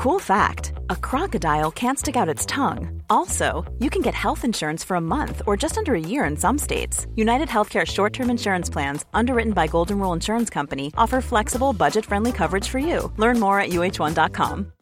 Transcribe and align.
Cool 0.00 0.18
fact 0.18 0.72
a 0.88 0.96
crocodile 0.96 1.70
can't 1.70 1.98
stick 1.98 2.16
out 2.16 2.26
its 2.26 2.46
tongue. 2.46 3.02
Also, 3.10 3.70
you 3.80 3.90
can 3.90 4.00
get 4.00 4.14
health 4.14 4.46
insurance 4.46 4.82
for 4.82 4.94
a 4.94 5.00
month 5.00 5.42
or 5.46 5.58
just 5.58 5.76
under 5.76 5.94
a 5.94 6.00
year 6.00 6.24
in 6.24 6.38
some 6.38 6.56
states. 6.56 7.06
United 7.16 7.48
Healthcare 7.48 7.86
short 7.86 8.14
term 8.14 8.30
insurance 8.30 8.70
plans, 8.70 9.04
underwritten 9.12 9.52
by 9.52 9.66
Golden 9.66 9.98
Rule 9.98 10.14
Insurance 10.14 10.48
Company, 10.48 10.90
offer 10.96 11.20
flexible, 11.20 11.74
budget 11.74 12.06
friendly 12.06 12.32
coverage 12.32 12.66
for 12.66 12.78
you. 12.78 13.12
Learn 13.18 13.38
more 13.38 13.60
at 13.60 13.72
uh1.com. 13.72 14.72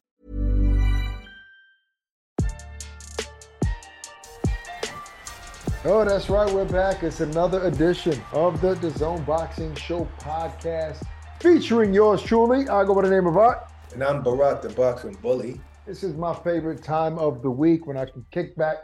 Oh, 5.84 6.04
that's 6.04 6.30
right. 6.30 6.48
We're 6.54 6.64
back. 6.64 7.02
It's 7.02 7.18
another 7.18 7.64
edition 7.64 8.22
of 8.32 8.60
the 8.60 8.76
DAZN 8.76 9.26
Boxing 9.26 9.74
Show 9.74 10.06
podcast 10.20 11.04
featuring 11.40 11.92
yours 11.92 12.22
truly. 12.22 12.68
I 12.68 12.84
go 12.84 12.94
by 12.94 13.02
the 13.02 13.10
name 13.10 13.26
of 13.26 13.36
Art. 13.36 13.68
And 13.94 14.04
I'm 14.04 14.22
Barak, 14.22 14.62
the 14.62 14.68
boxing 14.68 15.16
bully. 15.22 15.60
This 15.86 16.02
is 16.04 16.14
my 16.14 16.34
favorite 16.34 16.82
time 16.82 17.18
of 17.18 17.42
the 17.42 17.50
week 17.50 17.86
when 17.86 17.96
I 17.96 18.04
can 18.04 18.24
kick 18.30 18.54
back, 18.56 18.76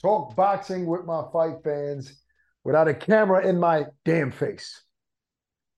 talk 0.00 0.36
boxing 0.36 0.86
with 0.86 1.04
my 1.04 1.24
fight 1.32 1.56
fans 1.64 2.22
without 2.62 2.86
a 2.86 2.94
camera 2.94 3.46
in 3.46 3.58
my 3.58 3.86
damn 4.04 4.30
face. 4.30 4.80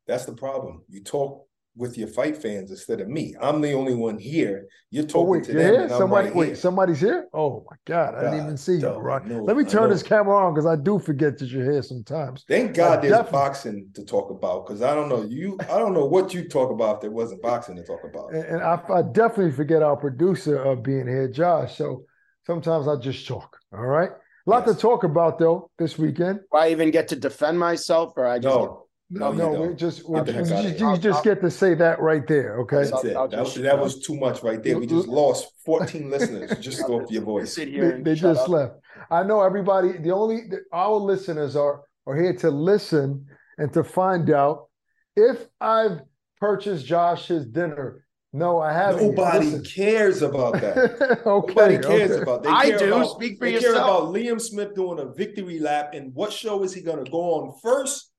That's 0.06 0.26
the 0.26 0.34
problem. 0.34 0.82
You 0.88 1.02
talk 1.02 1.45
with 1.76 1.98
your 1.98 2.08
fight 2.08 2.36
fans 2.40 2.70
instead 2.70 3.00
of 3.00 3.08
me. 3.08 3.34
I'm 3.40 3.60
the 3.60 3.72
only 3.72 3.94
one 3.94 4.18
here. 4.18 4.66
You're 4.90 5.04
oh, 5.04 5.06
talking 5.06 5.20
oh, 5.26 5.30
wait, 5.30 5.44
to 5.44 5.52
you're 5.52 5.62
them. 5.62 5.72
here? 5.74 5.82
and 5.82 5.92
I'm 5.92 5.98
Somebody, 5.98 6.26
right 6.28 6.36
wait, 6.36 6.46
here. 6.46 6.56
somebody's 6.56 7.00
here? 7.00 7.26
Oh 7.34 7.64
my 7.70 7.76
God, 7.84 8.14
I 8.14 8.22
didn't 8.30 8.44
even 8.44 8.56
see 8.56 8.72
you, 8.74 8.80
dog, 8.80 8.94
Barak. 8.94 9.24
I 9.24 9.28
know, 9.28 9.44
Let 9.44 9.56
me 9.56 9.64
turn 9.64 9.90
this 9.90 10.02
camera 10.02 10.36
on 10.36 10.54
because 10.54 10.66
I 10.66 10.76
do 10.76 10.98
forget 10.98 11.38
that 11.38 11.48
you're 11.50 11.70
here 11.70 11.82
sometimes. 11.82 12.44
Thank 12.48 12.74
God 12.74 12.98
I 12.98 13.02
there's 13.02 13.12
definitely- 13.12 13.32
boxing 13.32 13.88
to 13.94 14.04
talk 14.04 14.30
about 14.30 14.66
because 14.66 14.80
I 14.82 14.94
don't 14.94 15.08
know 15.08 15.22
you. 15.24 15.58
I 15.60 15.78
don't 15.78 15.92
know 15.92 16.06
what 16.06 16.32
you 16.32 16.48
talk 16.48 16.70
about 16.70 16.96
if 16.96 17.00
there 17.02 17.10
wasn't 17.10 17.42
boxing 17.42 17.76
to 17.76 17.82
talk 17.84 18.00
about. 18.04 18.32
And, 18.32 18.44
and 18.44 18.62
I, 18.62 18.80
I 18.92 19.02
definitely 19.02 19.52
forget 19.52 19.82
our 19.82 19.96
producer 19.96 20.56
of 20.56 20.82
being 20.82 21.06
here, 21.06 21.28
Josh. 21.28 21.76
So 21.76 22.04
sometimes 22.46 22.88
I 22.88 22.96
just 22.96 23.26
talk. 23.26 23.56
All 23.72 23.84
right. 23.86 24.10
A 24.46 24.50
lot 24.50 24.64
Yes. 24.66 24.76
to 24.76 24.80
talk 24.80 25.02
about 25.04 25.38
though 25.38 25.70
this 25.78 25.98
weekend. 25.98 26.38
Do 26.52 26.58
I 26.58 26.70
even 26.70 26.90
get 26.92 27.08
to 27.08 27.16
defend 27.16 27.58
myself, 27.58 28.12
or 28.16 28.26
I 28.26 28.38
just 28.38 28.54
No, 28.56 28.85
No, 29.08 29.30
you 29.30 29.38
no, 29.38 29.52
don't. 29.52 29.68
we 29.68 29.74
just, 29.76 30.08
we 30.08 30.16
Get 30.16 30.26
the 30.26 30.32
just, 30.32 30.50
you, 30.50 30.56
here. 30.70 30.90
you 30.94 30.98
just 30.98 31.22
get 31.22 31.40
to 31.40 31.50
say 31.50 31.74
that 31.74 32.00
right 32.00 32.26
there. 32.26 32.58
Okay. 32.60 32.76
that's 32.78 32.92
I'll- 32.92 33.06
it. 33.06 33.16
I'll 33.16 33.28
That, 33.28 33.36
just- 33.44 33.56
was- 33.56 33.62
that 33.62 33.78
was 33.78 34.00
too 34.00 34.16
much 34.16 34.42
right 34.42 34.60
there. 34.62 34.78
We 34.78 34.86
just 34.86 35.06
lost 35.06 35.46
14 35.64 36.10
listeners 36.14 36.58
just 36.58 36.82
off 36.82 37.08
your 37.10 37.22
voice. 37.22 37.54
sit 37.54 37.68
here 37.68 37.98
They, 37.98 38.02
they 38.02 38.14
just 38.16 38.40
up? 38.40 38.48
left. 38.48 38.74
I 39.10 39.22
know 39.22 39.42
everybody. 39.42 39.92
The 39.98 40.10
only 40.10 40.48
the, 40.48 40.62
our 40.72 40.96
listeners 40.96 41.54
are 41.54 41.82
are 42.08 42.16
here 42.16 42.34
to 42.36 42.50
listen 42.50 43.26
and 43.58 43.72
to 43.74 43.84
find 43.84 44.28
out 44.30 44.68
if 45.16 45.46
I've 45.60 46.00
purchased 46.40 46.84
Josh 46.86 47.28
his 47.28 47.46
dinner. 47.46 48.04
No, 48.32 48.58
I 48.60 48.72
haven't. 48.72 49.14
Nobody 49.14 49.46
Listen. 49.46 49.64
cares 49.64 50.20
about 50.20 50.54
that. 50.60 50.76
okay. 51.26 51.52
Nobody 51.54 51.78
cares 51.78 52.10
okay. 52.10 52.22
about. 52.22 52.42
They 52.42 52.50
I 52.50 52.68
care 52.70 52.78
do. 52.78 52.94
About, 52.94 53.10
Speak 53.12 53.38
for 53.38 53.46
they 53.46 53.52
yourself. 53.54 53.74
care 53.74 53.82
about 53.82 54.02
Liam 54.14 54.40
Smith 54.40 54.74
doing 54.74 54.98
a 54.98 55.06
victory 55.14 55.58
lap, 55.58 55.94
and 55.94 56.12
what 56.12 56.32
show 56.32 56.62
is 56.64 56.74
he 56.74 56.82
going 56.82 57.02
to 57.02 57.10
go 57.10 57.18
on 57.18 57.54
first? 57.62 58.12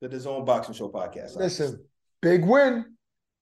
The 0.00 0.08
DAZN 0.08 0.46
Boxing 0.46 0.74
Show 0.74 0.88
podcast. 0.88 1.36
Listen, 1.36 1.84
big 2.22 2.44
win, 2.44 2.84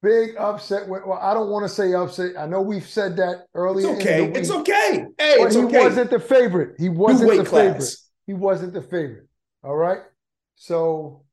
big 0.03 0.37
upset. 0.37 0.89
win. 0.89 1.03
Well, 1.07 1.19
I 1.21 1.33
don't 1.35 1.51
want 1.51 1.65
to 1.65 1.69
say 1.69 1.93
upset. 1.95 2.33
I 2.39 2.47
know 2.47 2.61
we've 2.61 2.87
said 2.87 3.17
that 3.17 3.37
it's 3.37 3.47
earlier. 3.55 3.89
okay. 3.97 4.25
In 4.25 4.33
the 4.33 4.41
It's 4.41 4.51
okay. 4.51 5.07
Hey, 5.19 5.37
But 5.39 5.47
it's 5.47 5.55
he 5.55 5.63
okay. 5.63 5.79
wasn't 5.85 6.11
the 6.11 6.19
favorite. 6.21 6.75
He 6.79 6.89
wasn't 6.89 7.31
weight 7.31 7.39
the 7.39 7.45
favorite. 7.45 7.95
He 8.27 8.35
wasn't 8.35 8.73
the 8.73 8.83
favorite. 8.83 9.29
All 9.63 9.77
right. 9.77 10.01
So 10.57 11.25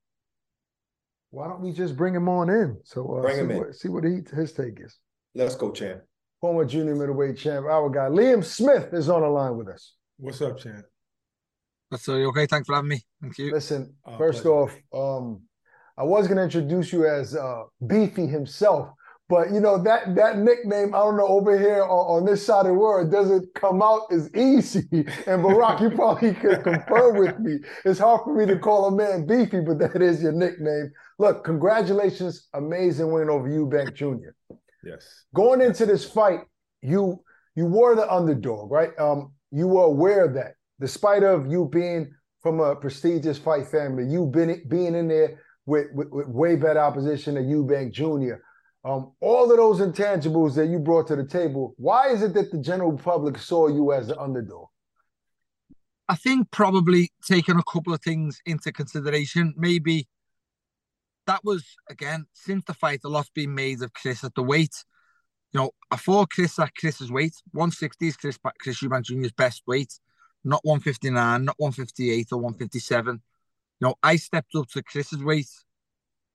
why 1.32 1.48
don't 1.48 1.62
we 1.62 1.72
just 1.74 1.98
bring 1.98 2.14
him 2.14 2.30
on 2.30 2.50
in? 2.50 2.78
So 2.84 3.18
uh, 3.18 3.22
Bring 3.22 3.36
see 3.36 3.42
him 3.42 3.52
in. 3.52 3.58
what, 3.58 3.76
see 3.76 3.90
what 3.90 4.04
he, 4.04 4.20
his 4.36 4.54
take 4.54 4.80
is. 4.80 4.98
Let's 5.34 5.56
go, 5.56 5.72
champ. 5.72 6.02
Former 6.40 6.66
junior 6.66 6.96
middleweight 6.96 7.38
champ, 7.38 7.66
our 7.66 7.90
guy 7.90 8.08
Liam 8.10 8.44
Smith 8.44 8.94
is 8.94 9.10
on 9.10 9.22
the 9.22 9.28
line 9.28 9.58
with 9.58 9.68
us. 9.68 9.94
What's 10.18 10.42
up, 10.42 10.60
champ? 10.60 10.86
That's 11.92 12.08
uh, 12.10 12.14
okay. 12.14 12.46
Thanks 12.48 12.68
for 12.68 12.76
having 12.76 12.90
me. 12.90 13.02
Thank 13.22 13.38
you. 13.38 13.52
Listen, 13.52 13.94
Oh, 14.06 14.18
first 14.18 14.44
pleasure. 14.44 14.56
off, 14.94 15.20
um, 15.22 15.42
I 15.98 16.04
was 16.04 16.28
going 16.28 16.38
to 16.38 16.44
introduce 16.44 16.92
you 16.92 17.08
as 17.08 17.36
uh, 17.36 17.64
Beefy 17.86 18.28
himself, 18.28 18.90
but 19.30 19.52
you 19.52 19.60
know 19.60 19.82
that 19.84 20.14
that 20.16 20.38
nickname, 20.40 20.94
I 20.94 21.00
don't 21.00 21.16
know, 21.18 21.28
over 21.28 21.58
here 21.58 21.84
on, 21.84 22.18
on 22.22 22.26
this 22.26 22.46
side 22.46 22.62
of 22.62 22.66
the 22.68 22.74
world 22.74 23.12
doesn't 23.12 23.54
come 23.56 23.82
out 23.82 24.02
as 24.12 24.30
easy. 24.36 24.84
And 25.28 25.42
Barak, 25.42 25.80
you 25.82 25.90
probably 25.92 26.34
could 26.34 26.64
confirm 26.64 27.18
with 27.18 27.40
me. 27.40 27.60
It's 27.86 28.00
hard 28.00 28.22
for 28.24 28.36
me 28.36 28.46
to 28.48 28.60
call 28.60 28.86
a 28.88 28.92
man 28.92 29.26
Beefy, 29.26 29.62
but 29.62 29.80
that 29.80 30.02
is 30.02 30.22
your 30.22 30.32
nickname. 30.34 30.92
Look, 31.18 31.44
congratulations, 31.46 32.48
amazing 32.54 33.12
win 33.12 33.30
over 33.30 33.48
Eubank 33.48 33.94
Jr. 33.96 34.32
Yes. 34.84 35.26
Going 35.34 35.62
into 35.62 35.86
this 35.86 36.04
fight, 36.04 36.42
you 36.82 37.24
you 37.56 37.66
were 37.68 37.96
the 37.96 38.12
underdog, 38.12 38.70
right? 38.70 38.92
Um, 39.00 39.32
you 39.52 39.68
were 39.68 39.84
aware 39.86 40.26
of 40.26 40.34
that, 40.34 40.56
despite 40.80 41.24
of 41.24 41.48
you 41.48 41.70
being 41.72 42.14
from 42.42 42.60
a 42.60 42.76
prestigious 42.76 43.38
fight 43.38 43.68
family, 43.68 44.06
you 44.06 44.26
been 44.28 44.64
being 44.68 44.96
in 44.96 45.08
there 45.08 45.42
with, 45.66 45.88
with, 45.94 46.10
with 46.10 46.28
way 46.28 46.56
better 46.56 46.80
opposition 46.80 47.36
than 47.36 47.50
Eubank 47.50 47.92
Jr. 47.92 48.36
Um, 48.84 49.14
all 49.20 49.50
of 49.50 49.58
those 49.58 49.80
intangibles 49.80 50.54
that 50.56 50.68
you 50.68 50.78
brought 50.78 51.08
to 51.08 51.16
the 51.16 51.26
table, 51.26 51.74
why 51.78 52.10
is 52.10 52.22
it 52.22 52.36
that 52.36 52.52
the 52.52 52.60
general 52.60 52.96
public 52.96 53.40
saw 53.40 53.68
you 53.68 53.92
as 53.94 54.08
the 54.08 54.20
underdog? 54.20 54.68
I 56.08 56.16
think 56.16 56.52
probably 56.52 57.12
taking 57.28 57.58
a 57.58 57.64
couple 57.64 57.94
of 57.94 58.02
things 58.02 58.40
into 58.46 58.72
consideration. 58.72 59.56
Maybe 59.58 60.08
that 61.26 61.44
was 61.44 61.66
again 61.90 62.28
since 62.34 62.64
the 62.66 62.74
fight, 62.74 63.02
a 63.04 63.10
lot's 63.10 63.30
been 63.30 63.56
made 63.56 63.82
of 63.82 63.94
Chris 63.94 64.24
at 64.24 64.36
the 64.36 64.44
weight. 64.44 64.84
You 65.52 65.62
know, 65.62 65.72
I 65.90 65.98
fought 65.98 66.30
Chris 66.30 66.60
at 66.60 66.76
Chris's 66.76 67.12
weight. 67.12 67.34
160 67.54 68.08
is 68.08 68.18
Chris 68.18 68.38
Chris 68.60 68.84
Eubank 68.84 69.06
Jr.'s 69.06 69.32
best 69.32 69.64
weight, 69.66 70.00
not 70.46 70.64
159, 70.64 71.44
not 71.44 71.56
158 71.58 72.28
or 72.32 72.38
157. 72.38 73.22
You 73.80 73.88
know, 73.88 73.96
I 74.02 74.16
stepped 74.16 74.56
up 74.56 74.70
to 74.70 74.84
Chris's 74.84 75.24
weight, 75.24 75.50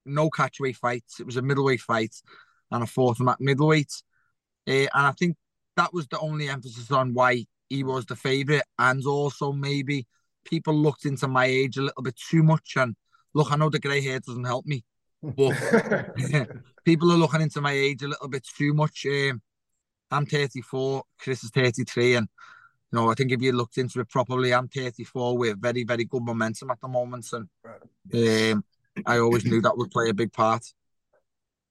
no 0.05 0.29
catchweight 0.29 0.77
fights. 0.77 1.21
It 1.21 1.27
was 1.27 1.37
a 1.37 1.43
middleweight 1.43 1.81
fight, 1.81 2.15
and 2.71 2.83
I 2.83 2.87
fought 2.87 3.21
him 3.21 3.29
at 3.29 3.41
middleweight. 3.41 4.03
Uh, 4.69 4.73
and 4.73 4.89
I 4.95 5.13
think 5.13 5.37
that 5.77 5.95
was 5.95 6.09
the 6.09 6.19
only 6.19 6.49
emphasis 6.49 6.91
on 6.91 7.15
why 7.15 7.47
he 7.69 7.85
was 7.85 8.05
the 8.07 8.17
favourite, 8.17 8.65
and 8.79 9.07
also 9.07 9.53
maybe 9.53 10.07
people 10.45 10.75
looked 10.75 11.05
into 11.05 11.29
my 11.29 11.47
age 11.47 11.77
a 11.77 11.83
little 11.83 12.03
bit 12.03 12.17
too 12.17 12.43
much. 12.43 12.75
And 12.77 12.97
look, 13.33 13.53
I 13.53 13.57
know 13.57 13.71
the 13.71 13.79
grey 13.79 14.03
hair 14.03 14.19
doesn't 14.19 14.45
help 14.45 14.67
me, 14.67 14.85
but 15.23 15.55
people 16.85 17.13
are 17.13 17.17
looking 17.17 17.43
into 17.43 17.61
my 17.61 17.73
age 17.73 18.03
a 18.03 18.09
little 18.09 18.29
bit 18.29 18.47
too 18.59 18.75
much. 18.75 19.07
Um, 19.07 19.41
I'm 20.11 20.27
34, 20.27 21.05
Chris 21.21 21.45
is 21.45 21.51
33, 21.51 22.17
and 22.17 22.29
you 22.93 22.99
know 22.99 23.11
I 23.11 23.15
think 23.15 23.33
if 23.33 23.43
you 23.43 23.53
looked 23.53 23.79
into 23.79 24.01
it 24.01 24.09
properly, 24.09 24.53
I'm 24.55 24.69
34 24.69 25.39
with 25.39 25.61
very 25.61 25.85
very 25.85 26.05
good 26.05 26.23
momentum 26.23 26.71
at 26.71 26.81
the 26.81 26.89
moment, 26.89 27.27
and 27.33 27.49
um, 28.55 28.65
I 29.07 29.19
always 29.19 29.45
knew 29.47 29.61
that 29.63 29.77
would 29.77 29.91
play 29.91 30.09
a 30.11 30.15
big 30.15 30.33
part. 30.33 30.65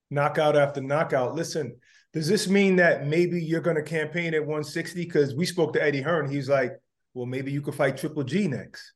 knockout 0.09 0.55
after 0.57 0.81
knockout. 0.81 1.35
Listen, 1.35 1.75
does 2.13 2.27
this 2.27 2.47
mean 2.47 2.75
that 2.77 3.05
maybe 3.07 3.41
you're 3.41 3.61
going 3.61 3.75
to 3.75 3.83
campaign 3.83 4.33
at 4.33 4.41
160? 4.41 5.03
Because 5.03 5.35
we 5.35 5.45
spoke 5.45 5.73
to 5.73 5.83
Eddie 5.83 6.01
Hearn. 6.01 6.29
He's 6.29 6.49
like, 6.49 6.73
well, 7.13 7.25
maybe 7.25 7.51
you 7.51 7.61
could 7.61 7.75
fight 7.75 7.97
Triple 7.97 8.23
G 8.23 8.47
next. 8.47 8.93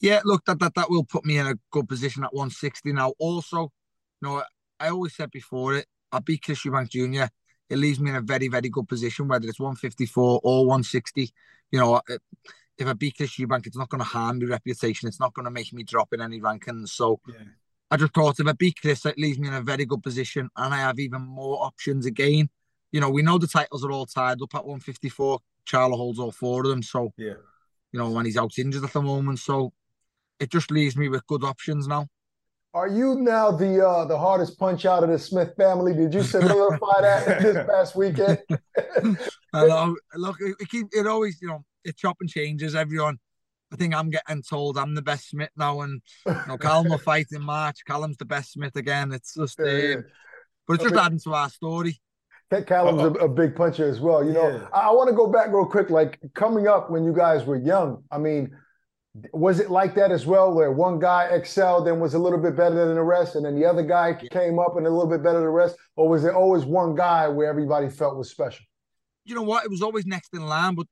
Yeah, 0.00 0.20
look, 0.24 0.44
that, 0.46 0.58
that 0.60 0.74
that 0.74 0.90
will 0.90 1.04
put 1.04 1.24
me 1.24 1.38
in 1.38 1.46
a 1.46 1.54
good 1.70 1.88
position 1.88 2.24
at 2.24 2.32
160 2.32 2.92
now. 2.92 3.12
Also, 3.18 3.62
you 3.62 4.28
know, 4.28 4.42
I 4.78 4.88
always 4.88 5.14
said 5.16 5.30
before 5.30 5.74
it, 5.76 5.86
I 6.12 6.20
beat 6.20 6.42
Chris 6.42 6.64
Eubank 6.64 6.88
Jr. 6.90 7.26
It 7.70 7.78
leaves 7.78 8.00
me 8.00 8.10
in 8.10 8.16
a 8.16 8.20
very, 8.20 8.48
very 8.48 8.68
good 8.68 8.88
position, 8.88 9.28
whether 9.28 9.46
it's 9.48 9.60
154 9.60 10.40
or 10.42 10.66
160. 10.66 11.30
You 11.70 11.78
know, 11.78 12.00
if 12.08 12.20
if 12.78 12.86
I 12.86 12.92
beat 12.92 13.16
Chris 13.16 13.36
Eubank, 13.36 13.66
it's 13.66 13.76
not 13.76 13.88
going 13.88 13.98
to 13.98 14.04
harm 14.04 14.38
my 14.38 14.46
reputation. 14.46 15.08
It's 15.08 15.18
not 15.18 15.34
going 15.34 15.44
to 15.44 15.50
make 15.50 15.72
me 15.72 15.82
drop 15.82 16.12
in 16.12 16.20
any 16.20 16.40
rankings. 16.40 16.90
So 16.90 17.20
Yeah. 17.26 17.34
I 17.90 17.96
just 17.96 18.14
thought 18.14 18.38
if 18.38 18.46
I 18.46 18.52
beat 18.52 18.80
Chris, 18.80 19.04
it 19.04 19.18
leaves 19.18 19.38
me 19.38 19.48
in 19.48 19.54
a 19.54 19.62
very 19.62 19.84
good 19.84 20.02
position 20.02 20.48
and 20.56 20.74
I 20.74 20.78
have 20.78 20.98
even 20.98 21.22
more 21.22 21.62
options 21.64 22.06
again. 22.06 22.50
You 22.92 23.00
know, 23.00 23.10
we 23.10 23.22
know 23.22 23.36
the 23.38 23.46
titles 23.48 23.84
are 23.84 23.90
all 23.90 24.06
tied 24.06 24.40
up 24.40 24.54
at 24.54 24.64
154. 24.64 25.40
Charlo 25.66 25.96
holds 25.96 26.18
all 26.18 26.30
four 26.32 26.62
of 26.62 26.68
them. 26.68 26.82
So, 26.82 27.12
Yeah. 27.16 27.34
you 27.92 27.98
know, 27.98 28.10
when 28.10 28.26
he's 28.26 28.36
out 28.36 28.58
injured 28.58 28.84
at 28.84 28.92
the 28.92 29.02
moment. 29.02 29.40
So 29.40 29.72
it 30.38 30.50
just 30.50 30.70
leaves 30.70 30.96
me 30.96 31.08
with 31.08 31.26
good 31.26 31.42
options 31.42 31.88
now. 31.88 32.06
Are 32.74 32.88
you 32.88 33.14
now 33.16 33.50
the 33.50 33.84
uh, 33.86 34.04
the 34.04 34.18
hardest 34.18 34.58
punch 34.58 34.84
out 34.84 35.02
of 35.02 35.08
the 35.10 35.18
Smith 35.18 35.54
family? 35.56 35.94
Did 35.94 36.12
you 36.12 36.22
solidify 36.22 37.00
that 37.00 37.38
this 37.42 37.66
past 37.66 37.96
weekend? 37.96 38.38
I 39.54 39.66
know, 39.66 39.96
look, 40.14 40.36
it, 40.40 40.54
it, 40.60 40.68
keep, 40.68 40.86
it 40.92 41.06
always, 41.06 41.40
you 41.40 41.48
know, 41.48 41.64
it 41.84 41.96
chop 41.96 42.18
and 42.20 42.28
changes. 42.28 42.74
Everyone, 42.74 43.18
I 43.72 43.76
think 43.76 43.94
I'm 43.94 44.10
getting 44.10 44.42
told 44.42 44.76
I'm 44.76 44.94
the 44.94 45.02
best 45.02 45.30
Smith 45.30 45.50
now, 45.56 45.80
and 45.80 46.02
you 46.26 46.34
know, 46.46 46.58
Callum 46.58 46.90
will 46.90 46.98
fight 47.12 47.28
in 47.32 47.42
March. 47.42 47.78
Callum's 47.86 48.18
the 48.18 48.26
best 48.26 48.52
Smith 48.52 48.76
again. 48.76 49.12
It's 49.12 49.34
just, 49.34 49.58
Yeah, 49.58 49.72
yeah. 49.72 49.94
but 50.66 50.74
it's 50.74 50.82
just 50.84 50.94
Okay. 50.94 51.04
adding 51.04 51.20
to 51.20 51.32
our 51.34 51.48
story. 51.48 51.98
Cat 52.50 52.66
Callum's 52.66 53.02
a, 53.02 53.24
a 53.24 53.28
big 53.28 53.56
puncher 53.56 53.88
as 53.88 53.98
well. 54.00 54.22
You 54.24 54.32
know, 54.34 54.50
Yeah. 54.50 54.68
I, 54.74 54.88
I 54.88 54.90
want 54.92 55.08
to 55.08 55.16
go 55.16 55.26
back 55.32 55.48
real 55.48 55.66
quick. 55.66 55.88
Like 55.88 56.18
coming 56.34 56.68
up 56.68 56.90
when 56.90 57.02
you 57.04 57.14
guys 57.14 57.44
were 57.46 57.56
young, 57.56 58.04
I 58.10 58.18
mean, 58.18 58.50
was 59.32 59.60
it 59.60 59.70
like 59.70 59.94
that 59.94 60.10
as 60.10 60.26
well, 60.26 60.52
where 60.52 60.72
one 60.72 60.98
guy 60.98 61.24
excelled 61.30 61.88
and 61.88 62.00
was 62.00 62.14
a 62.14 62.18
little 62.18 62.38
bit 62.38 62.56
better 62.56 62.86
than 62.86 62.94
the 62.94 63.02
rest, 63.02 63.36
and 63.36 63.44
then 63.44 63.58
the 63.58 63.64
other 63.64 63.82
guy 63.82 64.14
came 64.30 64.58
up 64.58 64.76
and 64.76 64.86
a 64.86 64.90
little 64.90 65.08
bit 65.08 65.22
better 65.22 65.38
than 65.38 65.44
the 65.44 65.50
rest, 65.50 65.76
or 65.96 66.08
was 66.08 66.22
there 66.22 66.34
always 66.34 66.64
one 66.64 66.94
guy 66.94 67.28
where 67.28 67.48
everybody 67.48 67.88
felt 67.88 68.16
was 68.16 68.30
special? 68.30 68.64
You 69.24 69.34
know 69.34 69.42
what? 69.42 69.64
It 69.64 69.70
was 69.70 69.82
always 69.82 70.06
next 70.06 70.34
in 70.34 70.46
line, 70.46 70.74
but 70.74 70.86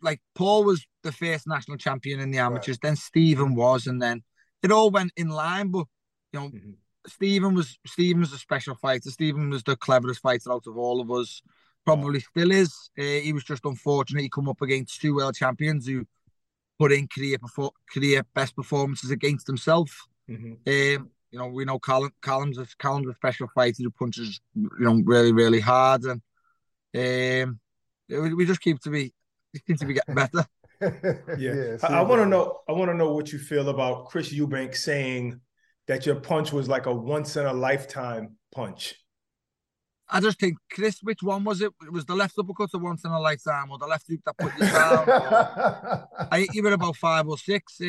like 0.00 0.20
Paul 0.34 0.64
was 0.64 0.86
the 1.02 1.12
first 1.12 1.46
national 1.46 1.78
champion 1.78 2.20
in 2.20 2.30
the 2.30 2.38
amateurs, 2.38 2.76
right. 2.76 2.88
then 2.88 2.96
Stephen 2.96 3.54
was, 3.54 3.86
and 3.86 4.00
then 4.00 4.22
it 4.62 4.70
all 4.70 4.90
went 4.90 5.12
in 5.16 5.28
line. 5.28 5.68
But 5.68 5.86
you 6.32 6.40
know, 6.40 6.48
mm-hmm. 6.48 6.70
Stephen 7.06 7.54
was 7.54 7.78
Stephen 7.86 8.20
was 8.20 8.32
a 8.32 8.38
special 8.38 8.74
fighter. 8.74 9.10
Stephen 9.10 9.50
was 9.50 9.62
the 9.62 9.76
cleverest 9.76 10.20
fighter 10.20 10.52
out 10.52 10.66
of 10.66 10.76
all 10.76 11.00
of 11.00 11.10
us. 11.10 11.42
Probably 11.84 12.20
still 12.20 12.50
is. 12.50 12.90
Uh, 12.98 13.02
he 13.02 13.32
was 13.32 13.44
just 13.44 13.64
unfortunate. 13.64 14.22
He 14.22 14.30
come 14.30 14.48
up 14.48 14.62
against 14.62 15.00
two 15.00 15.16
world 15.16 15.34
champions 15.34 15.86
who 15.86 16.06
put 16.78 16.92
in 16.92 17.08
career 17.08 17.38
career 17.92 18.24
best 18.34 18.56
performances 18.56 19.10
against 19.10 19.46
himself. 19.46 20.06
Mm-hmm. 20.28 20.52
Um, 20.66 21.10
you 21.30 21.38
know, 21.38 21.48
we 21.48 21.64
know 21.64 21.78
Callum, 21.78 22.12
Callum's 22.22 22.58
a 22.58 22.66
Callum's 22.78 23.08
a 23.08 23.14
special 23.14 23.48
fighter 23.54 23.82
who 23.82 23.90
punches, 23.90 24.40
you 24.54 24.70
know, 24.78 25.02
really 25.04 25.32
really 25.32 25.60
hard, 25.60 26.02
and 26.04 26.22
um, 26.94 27.58
we 28.08 28.46
just 28.46 28.60
keep 28.60 28.80
to 28.80 28.90
be 28.90 29.12
seem 29.66 29.76
to 29.76 29.86
be 29.86 29.94
getting 29.94 30.14
better. 30.14 30.46
yeah, 30.80 31.54
yeah 31.54 31.76
I, 31.82 31.98
I 31.98 32.02
want 32.02 32.22
to 32.22 32.26
know. 32.26 32.60
I 32.68 32.72
want 32.72 32.90
to 32.90 32.96
know 32.96 33.12
what 33.12 33.32
you 33.32 33.38
feel 33.38 33.68
about 33.68 34.06
Chris 34.06 34.32
Eubank 34.32 34.76
saying 34.76 35.40
that 35.86 36.06
your 36.06 36.16
punch 36.16 36.52
was 36.52 36.68
like 36.68 36.86
a 36.86 36.94
once 36.94 37.36
in 37.36 37.46
a 37.46 37.52
lifetime 37.52 38.36
punch. 38.54 38.94
I 40.08 40.20
just 40.20 40.38
think, 40.38 40.58
Chris, 40.70 40.98
which 41.02 41.22
one 41.22 41.44
was 41.44 41.60
it? 41.60 41.72
It 41.82 41.92
was 41.92 42.04
the 42.04 42.14
left 42.14 42.38
uppercut 42.38 42.70
the 42.70 42.78
once 42.78 43.04
in 43.04 43.10
a 43.10 43.20
lifetime, 43.20 43.70
or 43.70 43.78
the 43.78 43.86
left 43.86 44.06
hook 44.08 44.20
that 44.26 44.36
put 44.36 44.52
you 44.58 44.66
down. 44.66 45.08
I 46.30 46.40
think 46.40 46.54
you 46.54 46.62
were 46.62 46.72
about 46.72 46.96
five 46.96 47.26
or 47.26 47.38
six. 47.38 47.80
Um, 47.80 47.86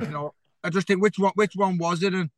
you 0.00 0.08
know, 0.08 0.34
I 0.64 0.70
just 0.70 0.86
think 0.86 1.02
which 1.02 1.18
one, 1.18 1.32
which 1.34 1.52
one 1.54 1.76
was 1.76 2.02
it? 2.02 2.14
And 2.14 2.30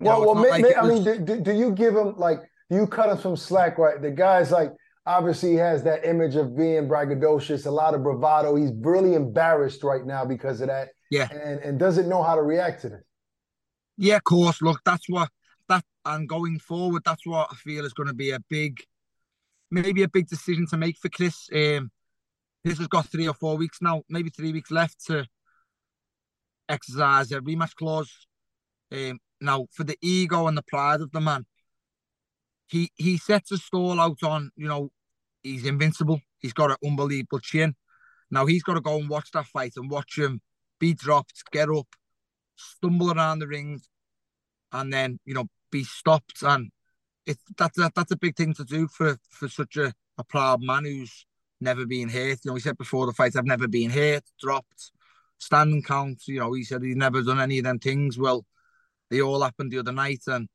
well, 0.00 0.20
know, 0.20 0.26
well, 0.26 0.42
may, 0.42 0.50
like 0.50 0.62
may, 0.62 0.74
was... 0.80 1.06
I 1.06 1.12
mean, 1.12 1.24
do, 1.24 1.40
do 1.40 1.52
you 1.52 1.72
give 1.72 1.96
him 1.96 2.16
like 2.18 2.40
do 2.70 2.76
you 2.76 2.86
cut 2.86 3.08
him 3.08 3.18
some 3.18 3.36
slack? 3.36 3.78
Right, 3.78 4.00
the 4.00 4.10
guy's 4.10 4.50
like 4.50 4.72
obviously 5.06 5.52
he 5.52 5.56
has 5.56 5.82
that 5.84 6.04
image 6.04 6.36
of 6.36 6.56
being 6.56 6.88
braggadocious, 6.88 7.66
a 7.66 7.70
lot 7.70 7.94
of 7.94 8.02
bravado. 8.02 8.54
He's 8.56 8.72
really 8.80 9.14
embarrassed 9.14 9.82
right 9.82 10.04
now 10.04 10.24
because 10.24 10.60
of 10.60 10.68
that. 10.68 10.90
Yeah, 11.10 11.28
and 11.30 11.60
and 11.60 11.78
doesn't 11.78 12.08
know 12.08 12.22
how 12.22 12.34
to 12.34 12.42
react 12.42 12.82
to 12.82 12.90
this. 12.90 13.02
Yeah, 13.96 14.16
of 14.16 14.24
course. 14.24 14.60
Look, 14.60 14.82
that's 14.84 15.08
what 15.08 15.30
and 16.06 16.28
going 16.28 16.58
forward, 16.58 17.02
that's 17.04 17.26
what 17.26 17.48
I 17.50 17.56
feel 17.56 17.84
is 17.84 17.92
going 17.92 18.06
to 18.08 18.14
be 18.14 18.30
a 18.30 18.40
big, 18.48 18.80
maybe 19.70 20.02
a 20.04 20.08
big 20.08 20.28
decision 20.28 20.66
to 20.68 20.76
make 20.76 20.96
for 20.96 21.08
Chris. 21.08 21.48
Um, 21.52 21.90
Chris 22.64 22.78
has 22.78 22.86
got 22.86 23.10
three 23.10 23.28
or 23.28 23.34
four 23.34 23.56
weeks 23.56 23.78
now, 23.82 24.02
maybe 24.08 24.30
three 24.30 24.52
weeks 24.52 24.70
left 24.70 25.04
to 25.06 25.26
exercise 26.68 27.32
a 27.32 27.40
rematch 27.40 27.74
clause. 27.74 28.10
Um, 28.92 29.18
now, 29.40 29.66
for 29.72 29.84
the 29.84 29.98
ego 30.00 30.46
and 30.46 30.56
the 30.56 30.62
pride 30.62 31.00
of 31.00 31.10
the 31.10 31.20
man, 31.20 31.44
he 32.68 32.90
he 32.94 33.18
sets 33.18 33.50
a 33.52 33.58
stall 33.58 34.00
out 34.00 34.22
on, 34.22 34.50
you 34.56 34.68
know, 34.68 34.90
he's 35.42 35.66
invincible. 35.66 36.20
He's 36.38 36.52
got 36.52 36.70
an 36.70 36.76
unbelievable 36.84 37.40
chin. 37.40 37.74
Now 38.30 38.46
he's 38.46 38.62
got 38.62 38.74
to 38.74 38.80
go 38.80 38.96
and 38.98 39.08
watch 39.08 39.30
that 39.32 39.46
fight 39.46 39.72
and 39.76 39.90
watch 39.90 40.18
him 40.18 40.40
be 40.78 40.94
dropped, 40.94 41.42
get 41.52 41.68
up, 41.68 41.86
stumble 42.56 43.12
around 43.12 43.40
the 43.40 43.46
ring, 43.46 43.80
and 44.72 44.92
then 44.92 45.18
you 45.24 45.34
know 45.34 45.46
be 45.70 45.84
stopped. 45.84 46.42
And 46.42 46.70
it 47.26 47.38
that's 47.56 47.78
a, 47.78 47.90
that's 47.94 48.12
a 48.12 48.16
big 48.16 48.36
thing 48.36 48.54
to 48.54 48.64
do 48.64 48.88
for 48.88 49.18
for 49.30 49.48
such 49.48 49.76
a, 49.76 49.92
a 50.18 50.24
proud 50.24 50.62
man 50.62 50.84
who's 50.84 51.26
never 51.60 51.86
been 51.86 52.08
hurt. 52.08 52.38
You 52.44 52.50
know, 52.50 52.54
he 52.54 52.60
said 52.60 52.78
before 52.78 53.06
the 53.06 53.12
fight, 53.12 53.36
I've 53.36 53.44
never 53.44 53.68
been 53.68 53.90
hurt, 53.90 54.24
dropped, 54.40 54.92
standing 55.38 55.82
count. 55.82 56.22
You 56.26 56.40
know, 56.40 56.52
he 56.52 56.64
said 56.64 56.82
he's 56.82 56.96
never 56.96 57.22
done 57.22 57.40
any 57.40 57.58
of 57.58 57.64
them 57.64 57.78
things. 57.78 58.18
Well, 58.18 58.44
they 59.10 59.20
all 59.20 59.42
happened 59.42 59.72
the 59.72 59.78
other 59.78 59.92
night, 59.92 60.22
and 60.26 60.48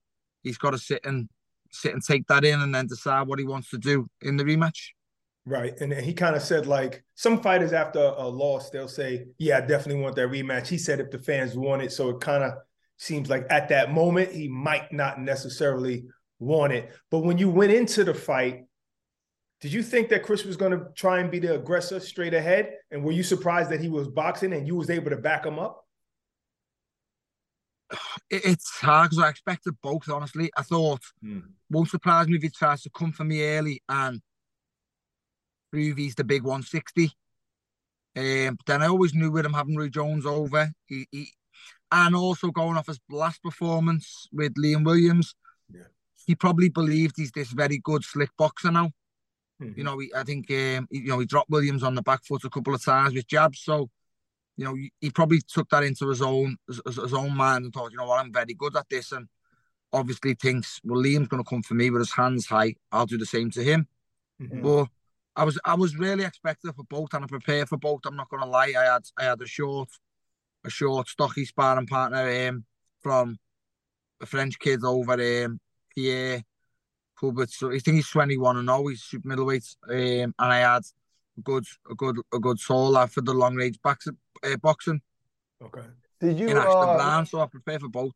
he's 0.43 0.57
got 0.57 0.71
to 0.71 0.77
sit 0.77 1.05
and 1.05 1.29
sit 1.71 1.93
and 1.93 2.03
take 2.03 2.27
that 2.27 2.43
in, 2.43 2.59
and 2.61 2.73
then 2.73 2.87
decide 2.87 3.27
what 3.27 3.39
he 3.39 3.45
wants 3.45 3.69
to 3.69 3.77
do 3.77 4.07
in 4.21 4.37
the 4.37 4.43
rematch. 4.43 4.89
Right. 5.45 5.73
And 5.79 5.91
he 5.91 6.13
kind 6.13 6.35
of 6.35 6.41
said, 6.43 6.67
like, 6.67 7.03
some 7.15 7.41
fighters 7.41 7.73
after 7.73 7.99
a 7.99 8.27
loss, 8.27 8.69
they'll 8.69 8.87
say, 8.87 9.25
Yeah, 9.39 9.57
I 9.57 9.61
definitely 9.61 10.03
want 10.03 10.15
that 10.15 10.29
rematch. 10.29 10.67
He 10.67 10.77
said 10.77 10.99
if 10.99 11.09
the 11.09 11.17
fans 11.17 11.55
want 11.55 11.81
it. 11.81 11.91
So 11.91 12.09
it 12.09 12.19
kind 12.19 12.43
of 12.43 12.53
seems 13.01 13.31
like 13.31 13.47
at 13.49 13.69
that 13.69 13.91
moment, 13.91 14.31
he 14.31 14.47
might 14.47 14.93
not 14.93 15.19
necessarily 15.19 16.05
want 16.37 16.71
it. 16.71 16.91
But 17.09 17.19
when 17.19 17.39
you 17.39 17.49
went 17.49 17.71
into 17.71 18.03
the 18.03 18.13
fight, 18.13 18.65
did 19.59 19.73
you 19.73 19.81
think 19.81 20.09
that 20.09 20.21
Chris 20.21 20.45
was 20.45 20.55
going 20.55 20.71
to 20.71 20.85
try 20.95 21.19
and 21.19 21.31
be 21.31 21.39
the 21.39 21.55
aggressor 21.55 21.99
straight 21.99 22.35
ahead? 22.35 22.73
And 22.91 23.03
were 23.03 23.11
you 23.11 23.23
surprised 23.23 23.71
that 23.71 23.81
he 23.81 23.89
was 23.89 24.07
boxing 24.07 24.53
and 24.53 24.67
you 24.67 24.75
was 24.75 24.91
able 24.91 25.09
to 25.09 25.17
back 25.17 25.45
him 25.45 25.57
up? 25.57 25.83
It's 28.29 28.69
hard 28.79 29.09
because 29.09 29.23
I 29.23 29.29
expected 29.29 29.73
both, 29.83 30.07
honestly. 30.07 30.49
I 30.55 30.61
thought, 30.61 31.01
hmm. 31.21 31.39
won't 31.69 31.89
surprise 31.89 32.27
me 32.27 32.37
if 32.37 32.43
he 32.43 32.49
tries 32.49 32.81
to 32.83 32.89
come 32.89 33.11
for 33.11 33.25
me 33.25 33.43
early 33.43 33.81
and 33.89 34.21
prove 35.69 35.97
he's 35.97 36.15
the 36.15 36.23
big 36.23 36.43
160. 36.43 37.11
Um, 38.15 38.57
then 38.65 38.81
I 38.81 38.87
always 38.87 39.13
knew 39.13 39.31
with 39.31 39.45
him 39.45 39.53
having 39.53 39.75
Roy 39.75 39.89
Jones 39.89 40.25
over, 40.25 40.71
he, 40.85 41.07
he 41.11 41.33
and 41.91 42.15
also 42.15 42.51
going 42.51 42.77
off 42.77 42.87
his 42.87 42.99
last 43.09 43.43
performance 43.43 44.27
with 44.31 44.53
Liam 44.55 44.85
Williams, 44.85 45.35
yeah. 45.73 45.81
he 46.25 46.35
probably 46.35 46.69
believed 46.69 47.15
he's 47.17 47.31
this 47.31 47.51
very 47.51 47.79
good 47.79 48.03
slick 48.03 48.29
boxer 48.37 48.71
now. 48.71 48.91
Mm-hmm. 49.61 49.77
You 49.77 49.83
know, 49.83 49.99
he, 49.99 50.11
I 50.15 50.23
think 50.23 50.49
um, 50.51 50.87
he, 50.89 50.99
you 50.99 51.07
know 51.07 51.19
he 51.19 51.25
dropped 51.25 51.49
Williams 51.49 51.83
on 51.83 51.95
the 51.95 52.01
back 52.01 52.23
foot 52.23 52.43
a 52.43 52.49
couple 52.49 52.73
of 52.73 52.83
times 52.83 53.13
with 53.13 53.27
jabs, 53.27 53.59
so 53.59 53.89
you 54.57 54.65
know 54.65 54.75
he, 54.99 55.09
probably 55.11 55.41
took 55.41 55.69
that 55.69 55.83
into 55.83 56.07
his 56.09 56.21
own 56.21 56.57
his, 56.67 56.81
his, 56.85 57.13
own 57.13 57.35
mind 57.35 57.65
and 57.65 57.73
thought, 57.73 57.91
you 57.91 57.97
know 57.97 58.05
what, 58.05 58.19
I'm 58.19 58.33
very 58.33 58.53
good 58.53 58.75
at 58.75 58.89
this, 58.89 59.11
and 59.11 59.27
obviously 59.93 60.33
thinks, 60.33 60.79
well, 60.83 61.01
Liam's 61.01 61.27
going 61.27 61.43
to 61.43 61.49
come 61.49 61.61
for 61.61 61.73
me 61.73 61.89
with 61.89 62.01
his 62.01 62.13
hands 62.13 62.47
high. 62.47 62.75
I'll 62.91 63.05
do 63.05 63.17
the 63.17 63.25
same 63.25 63.51
to 63.51 63.63
him. 63.63 63.87
Mm-hmm. 64.41 64.61
But 64.61 64.87
I 65.35 65.43
was 65.43 65.59
I 65.63 65.75
was 65.75 65.95
really 65.95 66.23
expecting 66.23 66.73
for 66.73 66.83
both, 66.83 67.13
and 67.13 67.23
I 67.23 67.27
prepared 67.27 67.69
for 67.69 67.77
both. 67.77 68.01
I'm 68.05 68.15
not 68.15 68.29
going 68.29 68.43
to 68.43 68.49
lie. 68.49 68.73
I 68.77 68.93
had 68.93 69.03
I 69.17 69.23
had 69.25 69.41
a 69.41 69.47
short 69.47 69.89
a 70.65 70.69
short, 70.69 71.07
stocky 71.07 71.45
sparring 71.45 71.87
partner 71.87 72.49
um, 72.49 72.65
from 73.01 73.37
a 74.21 74.25
French 74.25 74.59
kid 74.59 74.83
over 74.83 75.13
um, 75.13 75.59
Pierre 75.93 76.43
Hubert. 77.19 77.49
So 77.49 77.71
I 77.71 77.79
think 77.79 77.95
he's 77.95 78.09
21 78.09 78.57
and 78.57 78.69
oh, 78.69 78.87
he's 78.87 79.03
super 79.03 79.27
middleweight. 79.27 79.65
Um, 79.89 79.97
and 79.97 80.33
I 80.37 80.59
had 80.59 80.83
a 81.37 81.41
good, 81.41 81.65
a 81.89 81.95
good, 81.95 82.17
a 82.33 82.39
good 82.39 82.59
soul 82.59 82.95
for 83.07 83.21
the 83.21 83.33
long 83.33 83.55
range 83.55 83.81
box, 83.81 84.07
uh, 84.07 84.57
boxing. 84.57 85.01
Okay. 85.61 85.85
Did 86.19 86.39
you? 86.39 86.47
In 86.49 86.57
uh, 86.57 86.63
Brown, 86.63 87.25
so 87.25 87.41
I 87.41 87.47
prepare 87.47 87.79
for 87.79 87.89
both. 87.89 88.13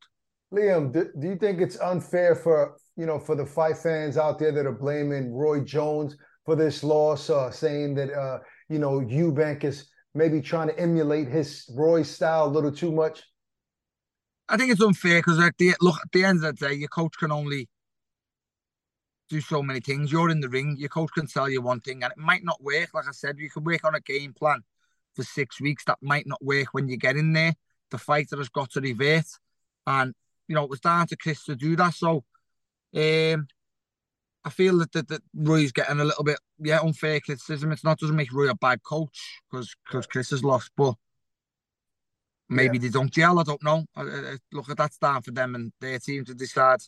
Liam, 0.53 0.93
do, 0.93 1.09
do 1.19 1.27
you 1.27 1.35
think 1.35 1.59
it's 1.59 1.79
unfair 1.79 2.35
for 2.35 2.77
you 2.95 3.05
know 3.05 3.19
for 3.19 3.35
the 3.35 3.45
fight 3.45 3.77
fans 3.77 4.17
out 4.17 4.37
there 4.37 4.51
that 4.51 4.65
are 4.65 4.71
blaming 4.71 5.33
Roy 5.33 5.61
Jones 5.61 6.15
for 6.45 6.55
this 6.55 6.83
loss, 6.83 7.29
uh, 7.29 7.49
saying 7.49 7.95
that 7.95 8.13
uh, 8.13 8.39
you 8.69 8.77
know 8.77 8.99
Eubank 9.01 9.63
is 9.63 9.87
maybe 10.15 10.41
trying 10.41 10.67
to 10.69 10.79
emulate 10.79 11.27
his 11.27 11.69
Roy 11.75 12.03
style 12.03 12.45
a 12.45 12.47
little 12.47 12.71
too 12.71 12.91
much? 12.91 13.23
I 14.47 14.57
think 14.57 14.71
it's 14.71 14.81
unfair 14.81 15.19
because 15.19 15.39
at 15.39 15.57
the 15.57 15.73
look 15.81 15.97
at 16.03 16.11
the 16.11 16.23
end 16.23 16.43
of 16.43 16.57
the 16.57 16.67
day, 16.67 16.73
your 16.73 16.87
coach 16.87 17.13
can 17.19 17.31
only 17.31 17.67
do 19.29 19.41
so 19.41 19.61
many 19.61 19.79
things. 19.79 20.11
You're 20.11 20.29
in 20.29 20.39
the 20.39 20.49
ring, 20.49 20.75
your 20.77 20.89
coach 20.89 21.09
can 21.13 21.27
tell 21.27 21.49
you 21.49 21.61
one 21.61 21.81
thing, 21.81 22.03
and 22.03 22.11
it 22.11 22.17
might 22.17 22.43
not 22.43 22.63
work. 22.63 22.93
Like 22.93 23.07
I 23.07 23.11
said, 23.11 23.39
you 23.39 23.49
can 23.49 23.63
work 23.63 23.83
on 23.83 23.95
a 23.95 23.99
game 23.99 24.33
plan 24.33 24.61
for 25.15 25.23
six 25.23 25.59
weeks. 25.59 25.83
That 25.85 25.97
might 26.01 26.27
not 26.27 26.43
work 26.43 26.67
when 26.73 26.87
you 26.87 26.97
get 26.97 27.15
in 27.15 27.33
there. 27.33 27.55
The 27.91 27.97
fighter 27.97 28.37
has 28.37 28.49
got 28.49 28.71
to 28.71 28.81
revert, 28.81 29.25
and 29.87 30.13
you 30.47 30.55
know 30.55 30.63
it 30.63 30.69
was 30.69 30.79
down 30.79 31.07
to 31.07 31.17
Chris 31.17 31.43
to 31.45 31.55
do 31.55 31.75
that. 31.75 31.93
So, 31.93 32.23
um, 32.95 33.47
I 34.45 34.51
feel 34.51 34.77
that, 34.77 34.91
that, 34.91 35.07
that 35.07 35.21
Roy's 35.33 35.71
getting 35.71 35.99
a 35.99 36.05
little 36.05 36.23
bit 36.23 36.39
yeah 36.59 36.79
unfair 36.79 37.19
criticism. 37.19 37.71
It's 37.71 37.83
not 37.83 37.97
doesn't 37.97 38.15
make 38.15 38.31
Roy 38.31 38.49
a 38.49 38.55
bad 38.55 38.83
coach 38.83 39.41
because 39.49 39.75
because 39.85 40.05
Chris 40.05 40.29
has 40.29 40.43
lost, 40.43 40.69
but 40.77 40.93
maybe 42.47 42.77
yeah. 42.77 42.83
they 42.83 42.89
don't 42.89 43.11
gel. 43.11 43.39
I 43.39 43.43
don't 43.43 43.63
know. 43.63 43.85
look 44.53 44.69
at 44.69 44.77
that's 44.77 44.99
down 44.99 45.23
for 45.23 45.31
them 45.31 45.55
and 45.55 45.73
their 45.81 45.97
team 45.97 46.25
to 46.25 46.35
decide. 46.35 46.79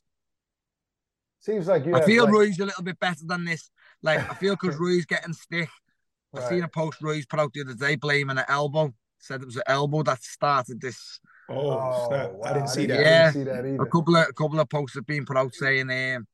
Seems 1.40 1.68
like 1.68 1.86
you. 1.86 1.96
I 1.96 2.02
feel 2.02 2.26
like... 2.26 2.34
Roy's 2.34 2.60
a 2.60 2.66
little 2.66 2.84
bit 2.84 3.00
better 3.00 3.26
than 3.26 3.46
this. 3.46 3.72
Like 4.04 4.30
I 4.30 4.36
feel 4.36 4.56
because 4.62 4.78
Roy's 4.78 5.06
getting 5.06 5.34
stiff. 5.34 5.72
Right. 6.34 6.46
I 6.46 6.50
seen 6.50 6.64
a 6.64 6.68
post 6.68 7.02
Roy's 7.02 7.26
put 7.26 7.40
out 7.40 7.54
the 7.54 7.62
other 7.62 7.74
day 7.74 7.96
blaming 7.96 8.38
an 8.38 8.46
elbow. 8.48 8.94
Said 9.20 9.42
it 9.42 9.46
was 9.46 9.56
an 9.56 9.64
elbow 9.66 10.04
that 10.04 10.22
started 10.22 10.80
this. 10.80 11.20
Oh, 11.50 11.72
oh 11.72 12.08
wow. 12.10 12.42
I 12.44 12.54
didn't 12.54 12.70
see 12.70 12.86
that. 12.86 13.00
Yeah, 13.00 13.32
see 13.32 13.44
that 13.44 13.66
a 13.66 13.86
couple 13.86 14.16
of 14.16 14.28
a 14.30 14.34
couple 14.34 14.60
of 14.60 14.70
posts 14.70 14.96
have 14.96 15.08
been 15.08 15.26
put 15.26 15.38
out 15.38 15.56
saying 15.56 15.90
um, 15.90 16.28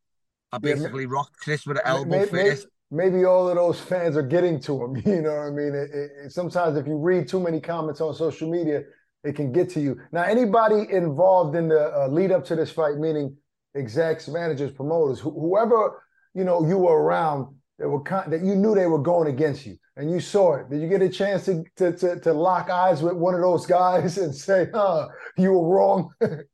I 0.53 0.59
basically 0.59 1.03
yeah, 1.03 1.09
rocked 1.09 1.37
Chris 1.37 1.65
with 1.65 1.77
an 1.77 1.83
elbow 1.85 2.11
maybe, 2.11 2.29
first. 2.29 2.67
Maybe 2.91 3.25
all 3.25 3.49
of 3.49 3.55
those 3.55 3.79
fans 3.79 4.15
are 4.15 4.21
getting 4.21 4.59
to 4.61 4.83
him. 4.83 4.95
You 5.05 5.23
know 5.23 5.33
what 5.33 5.47
I 5.47 5.49
mean? 5.49 5.73
It, 5.73 5.89
it, 5.91 6.31
sometimes 6.31 6.77
if 6.77 6.85
you 6.85 6.95
read 6.95 7.27
too 7.27 7.39
many 7.39 7.59
comments 7.59 8.01
on 8.01 8.13
social 8.13 8.47
media, 8.47 8.83
it 9.23 9.35
can 9.35 9.51
get 9.51 9.69
to 9.71 9.79
you. 9.79 9.99
Now, 10.11 10.21
anybody 10.21 10.85
involved 10.91 11.55
in 11.55 11.69
the 11.69 11.91
uh, 11.91 12.07
lead 12.07 12.31
up 12.31 12.45
to 12.45 12.55
this 12.55 12.69
fight, 12.69 12.97
meaning 12.97 13.35
execs, 13.75 14.27
managers, 14.27 14.71
promoters, 14.71 15.19
wh- 15.19 15.33
whoever 15.33 16.03
you 16.35 16.43
know 16.43 16.67
you 16.67 16.77
were 16.77 17.01
around, 17.01 17.55
that 17.79 17.89
were 17.89 18.01
con- 18.01 18.29
that 18.29 18.41
you 18.41 18.55
knew 18.55 18.75
they 18.75 18.85
were 18.85 19.01
going 19.01 19.29
against 19.29 19.65
you, 19.65 19.75
and 19.97 20.11
you 20.11 20.19
saw 20.19 20.57
it? 20.57 20.69
Did 20.69 20.79
you 20.79 20.87
get 20.87 21.01
a 21.01 21.09
chance 21.09 21.45
to 21.45 21.63
to 21.77 21.93
to, 21.93 22.19
to 22.19 22.31
lock 22.31 22.69
eyes 22.69 23.01
with 23.01 23.13
one 23.13 23.33
of 23.33 23.41
those 23.41 23.65
guys 23.65 24.17
and 24.23 24.35
say, 24.35 24.67
"Huh, 24.71 25.07
you 25.35 25.51
were 25.53 25.67
wrong"? 25.67 26.11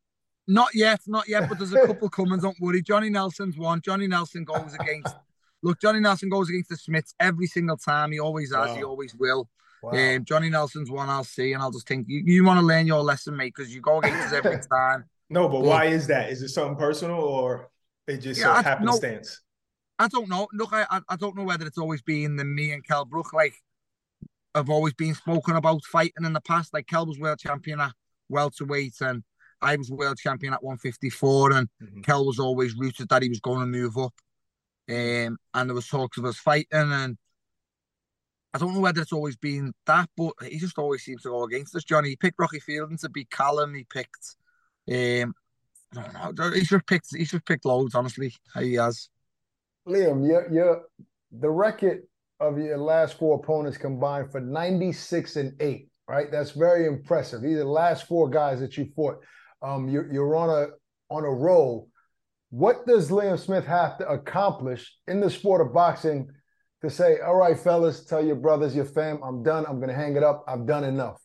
not 0.49 0.73
yet, 0.73 0.99
not 1.07 1.29
yet. 1.29 1.47
But 1.47 1.59
there's 1.59 1.73
a 1.73 1.85
couple 1.85 2.09
coming. 2.09 2.39
Don't 2.39 2.59
worry. 2.59 2.81
Johnny 2.81 3.09
Nelson's 3.09 3.57
one. 3.57 3.81
Johnny 3.81 4.07
Nelson 4.07 4.43
goes 4.43 4.73
against. 4.79 5.15
Look, 5.61 5.79
Johnny 5.79 5.99
Nelson 5.99 6.29
goes 6.29 6.49
against 6.49 6.69
the 6.69 6.77
Smiths 6.77 7.13
every 7.19 7.47
single 7.47 7.77
time. 7.77 8.11
He 8.11 8.19
always 8.19 8.53
has. 8.53 8.69
Wow. 8.69 8.75
He 8.75 8.83
always 8.83 9.15
will. 9.15 9.47
Wow. 9.83 9.91
Um, 9.91 10.25
Johnny 10.25 10.49
Nelson's 10.49 10.91
one 10.91 11.07
I'll 11.07 11.23
see, 11.23 11.53
and 11.53 11.61
I'll 11.61 11.71
just 11.71 11.87
think 11.87 12.07
you, 12.09 12.21
you 12.25 12.43
want 12.43 12.59
to 12.59 12.65
learn 12.65 12.87
your 12.87 13.01
lesson, 13.01 13.37
mate, 13.37 13.53
because 13.55 13.73
you 13.73 13.79
go 13.79 13.99
against 13.99 14.27
us 14.27 14.33
every 14.33 14.59
time. 14.71 15.05
No, 15.29 15.47
but, 15.47 15.59
but, 15.59 15.67
why 15.67 15.85
is 15.85 16.07
that? 16.07 16.31
Is 16.31 16.41
it 16.41 16.49
something 16.49 16.75
personal 16.75 17.19
or 17.19 17.69
it 18.07 18.17
just 18.17 18.41
yeah, 18.41 18.61
happenstance? 18.61 19.41
No, 19.99 20.05
I 20.05 20.07
don't 20.07 20.29
know. 20.29 20.47
Look, 20.53 20.73
I 20.73 20.85
I 21.07 21.15
don't 21.15 21.37
know 21.37 21.43
whether 21.43 21.65
it's 21.65 21.77
always 21.77 22.01
been 22.01 22.35
the 22.35 22.45
me 22.45 22.71
and 22.71 22.85
Kell 22.85 23.05
Brook. 23.05 23.33
Like 23.33 23.53
I've 24.55 24.69
always 24.69 24.93
been 24.93 25.13
spoken 25.13 25.55
about 25.55 25.83
fighting 25.85 26.25
in 26.25 26.33
the 26.33 26.41
past. 26.41 26.73
Like 26.73 26.87
Kell 26.87 27.05
was 27.05 27.19
world 27.19 27.39
champion 27.39 27.79
at 27.79 27.93
welterweight, 28.29 28.95
and 29.01 29.23
I 29.61 29.75
was 29.75 29.91
world 29.91 30.17
champion 30.17 30.53
at 30.53 30.63
154, 30.63 31.53
and 31.53 31.69
mm-hmm. 31.81 32.01
Kell 32.01 32.25
was 32.25 32.39
always 32.39 32.75
rooted 32.75 33.09
that 33.09 33.23
he 33.23 33.29
was 33.29 33.39
going 33.39 33.59
to 33.59 33.65
move 33.65 33.97
up. 33.97 34.13
Um, 34.89 35.37
and 35.53 35.69
there 35.69 35.75
was 35.75 35.87
talks 35.87 36.17
of 36.17 36.25
us 36.25 36.37
fighting, 36.37 36.67
and 36.71 37.17
I 38.53 38.57
don't 38.57 38.73
know 38.73 38.79
whether 38.79 39.01
it's 39.01 39.13
always 39.13 39.35
been 39.35 39.73
that, 39.85 40.09
but 40.17 40.33
he 40.47 40.57
just 40.57 40.79
always 40.79 41.03
seems 41.03 41.21
to 41.23 41.29
go 41.29 41.43
against 41.43 41.75
us. 41.75 41.83
Johnny, 41.83 42.09
he 42.09 42.15
picked 42.15 42.39
Rocky 42.39 42.59
Fielding 42.59 42.97
to 42.97 43.09
beat 43.09 43.29
Callum. 43.29 43.75
He 43.75 43.83
picked, 43.83 44.35
um, 44.91 45.33
I 45.95 46.31
don't 46.31 46.37
know. 46.37 46.51
He's 46.51 46.69
just 46.69 46.87
picked. 46.87 47.07
He's 47.15 47.31
just 47.31 47.45
picked 47.45 47.65
loads. 47.65 47.93
Honestly, 47.93 48.33
he 48.57 48.73
has. 48.75 49.09
Liam, 49.87 50.27
you're, 50.27 50.51
you're 50.51 50.81
the 51.31 51.49
record 51.49 52.01
of 52.39 52.57
your 52.57 52.77
last 52.77 53.19
four 53.19 53.39
opponents 53.39 53.77
combined 53.77 54.31
for 54.31 54.39
96 54.39 55.35
and 55.35 55.61
eight. 55.61 55.89
Right, 56.07 56.31
that's 56.31 56.51
very 56.51 56.87
impressive. 56.87 57.43
These 57.43 57.57
are 57.57 57.59
the 57.59 57.65
last 57.65 58.07
four 58.07 58.27
guys 58.27 58.59
that 58.61 58.75
you 58.75 58.89
fought. 58.95 59.19
Um, 59.61 59.89
you're, 59.89 60.11
you're 60.11 60.35
on 60.35 60.49
a 60.49 60.67
on 61.13 61.23
a 61.23 61.29
roll. 61.29 61.89
What 62.49 62.87
does 62.87 63.09
Liam 63.09 63.37
Smith 63.37 63.65
have 63.65 63.97
to 63.99 64.07
accomplish 64.07 64.95
in 65.07 65.19
the 65.19 65.29
sport 65.29 65.61
of 65.61 65.73
boxing? 65.73 66.29
to 66.81 66.89
say, 66.89 67.19
all 67.19 67.35
right, 67.35 67.59
fellas, 67.59 68.05
tell 68.05 68.23
your 68.23 68.35
brothers, 68.35 68.75
your 68.75 68.85
fam, 68.85 69.19
I'm 69.23 69.43
done. 69.43 69.65
I'm 69.67 69.77
going 69.77 69.89
to 69.89 69.95
hang 69.95 70.15
it 70.15 70.23
up. 70.23 70.45
I've 70.47 70.65
done 70.65 70.83
enough. 70.83 71.21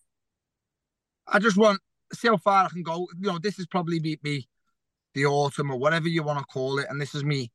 I 1.26 1.38
just 1.38 1.56
want 1.56 1.78
to 2.10 2.16
see 2.16 2.28
how 2.28 2.36
far 2.36 2.64
I 2.64 2.68
can 2.68 2.82
go. 2.82 3.06
You 3.18 3.32
know, 3.32 3.38
this 3.38 3.58
is 3.58 3.66
probably 3.66 4.00
me, 4.00 4.18
me 4.22 4.48
the 5.14 5.26
autumn 5.26 5.70
or 5.70 5.78
whatever 5.78 6.08
you 6.08 6.22
want 6.22 6.40
to 6.40 6.44
call 6.44 6.78
it. 6.78 6.86
And 6.90 7.00
this 7.00 7.14
is 7.14 7.24
me 7.24 7.52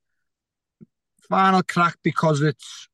final 1.29 1.61
crack 1.61 1.97
because 2.03 2.41
it's, 2.41 2.87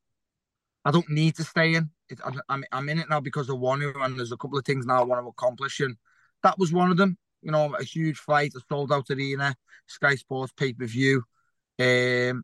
I 0.83 0.91
don't 0.91 1.09
need 1.09 1.35
to 1.35 1.43
stay 1.43 1.75
in. 1.75 1.91
It, 2.09 2.19
I'm, 2.49 2.63
I'm 2.71 2.89
in 2.89 2.99
it 2.99 3.09
now 3.09 3.19
because 3.19 3.49
I 3.49 3.53
want 3.53 3.81
to, 3.81 3.93
and 4.01 4.17
there's 4.17 4.31
a 4.31 4.37
couple 4.37 4.57
of 4.57 4.65
things 4.65 4.85
now 4.85 5.01
I 5.01 5.03
want 5.03 5.23
to 5.23 5.29
accomplish. 5.29 5.79
And 5.79 5.97
that 6.43 6.57
was 6.57 6.73
one 6.73 6.91
of 6.91 6.97
them. 6.97 7.17
You 7.45 7.51
know, 7.51 7.75
a 7.75 7.83
huge 7.83 8.17
fight, 8.17 8.53
a 8.55 8.59
sold 8.67 8.91
out 8.91 9.09
arena, 9.11 9.55
Sky 9.85 10.15
Sports 10.15 10.51
pay 10.57 10.73
per 10.73 10.85
view. 10.85 11.23
Um, 11.79 12.43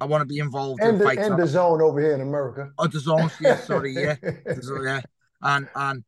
I 0.00 0.04
want 0.04 0.20
to 0.20 0.26
be 0.26 0.38
involved 0.38 0.82
and 0.82 0.90
in 0.90 0.98
the, 0.98 1.04
fights. 1.04 1.22
And 1.22 1.38
DAZN 1.38 1.80
over 1.80 1.98
here 1.98 2.14
in 2.14 2.20
America. 2.20 2.70
Oh, 2.78 2.86
DAZN, 2.86 3.32
yeah, 3.40 3.56
sorry, 3.56 3.94
yeah, 3.94 4.16
yeah, 4.22 5.00
and 5.40 5.68
and 5.74 6.04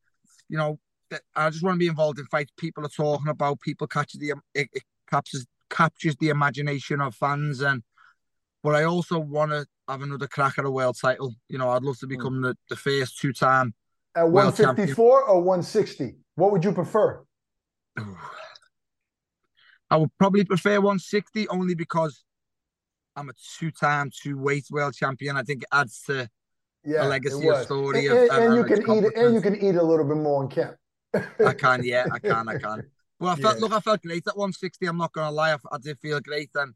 you 0.51 0.59
know, 0.59 0.79
I 1.35 1.49
just 1.49 1.65
want 1.65 1.77
to 1.77 1.79
be 1.79 1.89
involved 1.89 2.19
in 2.19 2.27
fights. 2.27 2.53
People 2.59 2.85
are 2.85 2.91
talking 2.91 3.29
about. 3.29 3.61
People 3.61 3.87
catch 3.87 4.13
the 4.13 4.35
it, 4.55 4.69
it 4.71 4.83
captures 5.09 5.47
captures 5.71 6.17
the 6.17 6.29
imagination 6.29 7.01
of 7.01 7.15
fans, 7.15 7.63
and 7.63 7.83
but 8.63 8.75
I 8.75 8.85
also 8.85 9.19
want 9.19 9.53
to 9.53 9.67
have 9.89 10.03
another 10.03 10.27
crack 10.27 10.59
at 10.59 10.65
a 10.67 10.71
world 10.71 10.99
title. 11.01 11.35
You 11.49 11.57
know, 11.57 11.71
I'd 11.71 11.83
love 11.83 11.99
to 12.01 12.07
hmm. 12.07 12.11
become 12.11 12.35
mm. 12.35 12.43
the, 12.43 12.57
the 12.69 12.77
first 12.77 13.19
two 13.19 13.33
time 13.33 13.75
at 14.15 14.29
one 14.29 14.53
fifty 14.53 14.87
four 14.89 15.23
or 15.23 15.43
one 15.43 15.63
sixty. 15.63 16.17
What 16.35 16.53
would 16.53 16.65
you 16.65 16.73
prefer? 16.73 17.23
I 19.91 19.97
would 19.97 20.11
probably 20.19 20.45
prefer 20.45 20.77
160 20.77 21.49
only 21.49 21.75
because 21.75 22.25
I'm 23.15 23.29
a 23.29 23.33
two-time 23.59 24.11
two-weight 24.11 24.67
world 24.71 24.95
champion. 24.95 25.37
I 25.37 25.43
think 25.43 25.63
it 25.63 25.69
adds 25.73 26.03
to 26.07 26.29
yeah, 26.85 27.07
a 27.07 27.09
legacy 27.09 27.49
of 27.49 27.63
story. 27.63 28.07
And, 28.07 28.19
of, 28.19 28.31
and, 28.31 28.45
and 28.45 28.57
you 28.57 28.65
can 28.65 28.83
eat, 28.83 29.05
and 29.17 29.35
you 29.35 29.41
can 29.41 29.57
eat 29.57 29.77
a 29.77 29.83
little 29.83 30.05
bit 30.05 30.17
more 30.17 30.43
in 30.43 30.49
camp. 30.49 30.77
I 31.45 31.55
can, 31.55 31.85
yeah, 31.85 32.07
I 32.13 32.19
can, 32.19 32.49
I 32.49 32.59
can. 32.59 32.83
Well, 33.19 33.33
I 33.33 33.37
felt 33.37 33.57
yeah. 33.57 33.61
look, 33.63 33.73
I 33.73 33.81
felt 33.81 34.03
great 34.03 34.27
at 34.27 34.37
160. 34.37 34.87
I'm 34.87 34.99
not 34.99 35.13
gonna 35.13 35.31
lie, 35.31 35.53
I, 35.53 35.57
I 35.73 35.79
did 35.79 35.99
feel 35.99 36.21
great, 36.21 36.51
and 36.55 36.75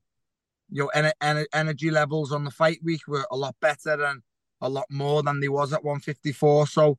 you 0.71 0.85
know, 0.85 0.89
en- 0.89 1.13
en- 1.21 1.47
energy 1.53 1.91
levels 1.91 2.33
on 2.33 2.45
the 2.45 2.51
fight 2.51 2.79
week 2.83 3.07
were 3.07 3.27
a 3.31 3.37
lot 3.37 3.57
better 3.61 4.03
and 4.05 4.23
a 4.61 4.69
lot 4.69 4.87
more 4.91 5.23
than 5.23 5.41
they 5.41 5.49
was 5.49 5.73
at 5.73 5.85
154. 5.85 6.67
So 6.69 6.99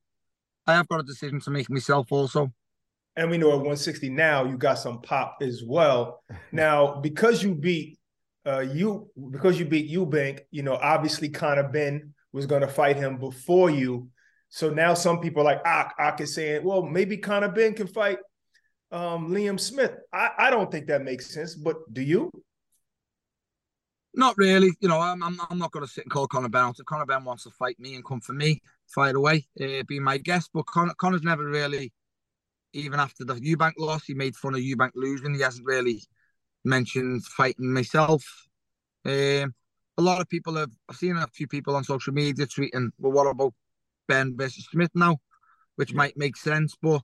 I 0.68 0.74
have 0.74 0.88
got 0.88 1.00
a 1.00 1.04
decision 1.04 1.40
to 1.42 1.52
make 1.52 1.70
myself 1.70 2.12
also. 2.12 2.52
And 3.16 3.30
we 3.30 3.38
know 3.38 3.50
at 3.50 3.56
160 3.58 4.10
now 4.10 4.46
you 4.46 4.58
got 4.58 4.80
some 4.80 5.02
pop 5.02 5.38
as 5.42 5.64
well. 5.66 6.24
Now, 6.54 7.00
because 7.00 7.42
you 7.42 7.56
beat 7.56 7.98
uh, 8.46 8.60
you 8.60 9.10
because 9.32 9.60
you 9.60 9.66
beat 9.66 9.92
Eubank, 9.92 10.40
you 10.50 10.64
know, 10.64 10.76
obviously 10.76 11.30
Conor 11.30 11.70
Benn 11.70 12.14
was 12.34 12.46
going 12.46 12.62
to 12.62 12.68
fight 12.68 12.96
him 12.96 13.18
before 13.18 13.70
you. 13.70 14.10
So 14.50 14.70
now 14.70 14.94
some 14.94 15.20
people 15.20 15.44
like 15.44 15.62
Ak, 15.66 15.94
Ak 16.00 16.20
is 16.22 16.36
saying, 16.36 16.64
well, 16.64 16.82
maybe 16.84 17.18
Conor 17.18 17.50
Benn 17.50 17.74
can 17.74 17.88
fight 17.88 18.18
um, 18.92 19.30
Liam 19.30 19.60
Smith. 19.60 19.94
I, 20.14 20.30
I 20.38 20.50
don't 20.50 20.72
think 20.72 20.88
that 20.88 21.04
makes 21.04 21.34
sense, 21.34 21.56
but 21.56 21.78
do 21.94 22.02
you? 22.02 22.32
Not 24.14 24.38
really. 24.38 24.72
You 24.82 24.90
know, 24.90 25.00
I'm 25.00 25.24
I'm, 25.24 25.40
I'm 25.50 25.58
not 25.58 25.72
going 25.72 25.86
to 25.86 25.92
sit 25.92 26.04
and 26.04 26.12
call 26.12 26.28
Conor 26.28 26.50
Benn 26.50 26.64
out. 26.64 26.80
If 26.80 26.86
Conor 26.86 27.06
Benn 27.06 27.24
wants 27.24 27.44
to 27.44 27.50
fight 27.52 27.80
me 27.80 27.96
and 27.96 28.04
come 28.04 28.20
for 28.20 28.34
me, 28.34 28.62
fight 28.94 29.16
away, 29.16 29.46
uh, 29.62 29.84
be 29.88 30.00
my 30.00 30.18
guest. 30.18 30.50
But 30.54 30.66
Conor, 30.66 30.94
Conor's 30.96 31.24
never 31.24 31.46
really, 31.46 31.94
even 32.74 33.00
after 33.00 33.24
the 33.24 33.36
Eubank 33.36 33.74
loss, 33.78 34.06
he 34.06 34.14
made 34.14 34.36
fun 34.36 34.56
of 34.56 34.62
Eubank 34.62 34.92
losing. 34.96 35.36
He 35.36 35.42
hasn't 35.42 35.66
really 35.66 36.02
mentioned 36.64 37.26
fighting 37.26 37.74
myself. 37.74 38.24
Um, 39.06 39.54
a 39.98 40.02
lot 40.02 40.22
of 40.22 40.30
people 40.30 40.56
have 40.56 40.72
I've 40.90 40.96
seen 40.96 41.18
a 41.18 41.28
few 41.28 41.48
people 41.48 41.76
on 41.76 41.84
social 41.84 42.14
media 42.14 42.46
tweeting, 42.46 42.90
well, 42.98 43.12
what 43.12 43.28
about 43.28 43.54
Benn 44.08 44.36
versus 44.38 44.68
Smith 44.72 44.92
now? 44.96 45.18
Which 45.76 45.92
yeah. 45.92 45.98
might 45.98 46.18
make 46.18 46.38
sense, 46.38 46.76
but 46.82 47.02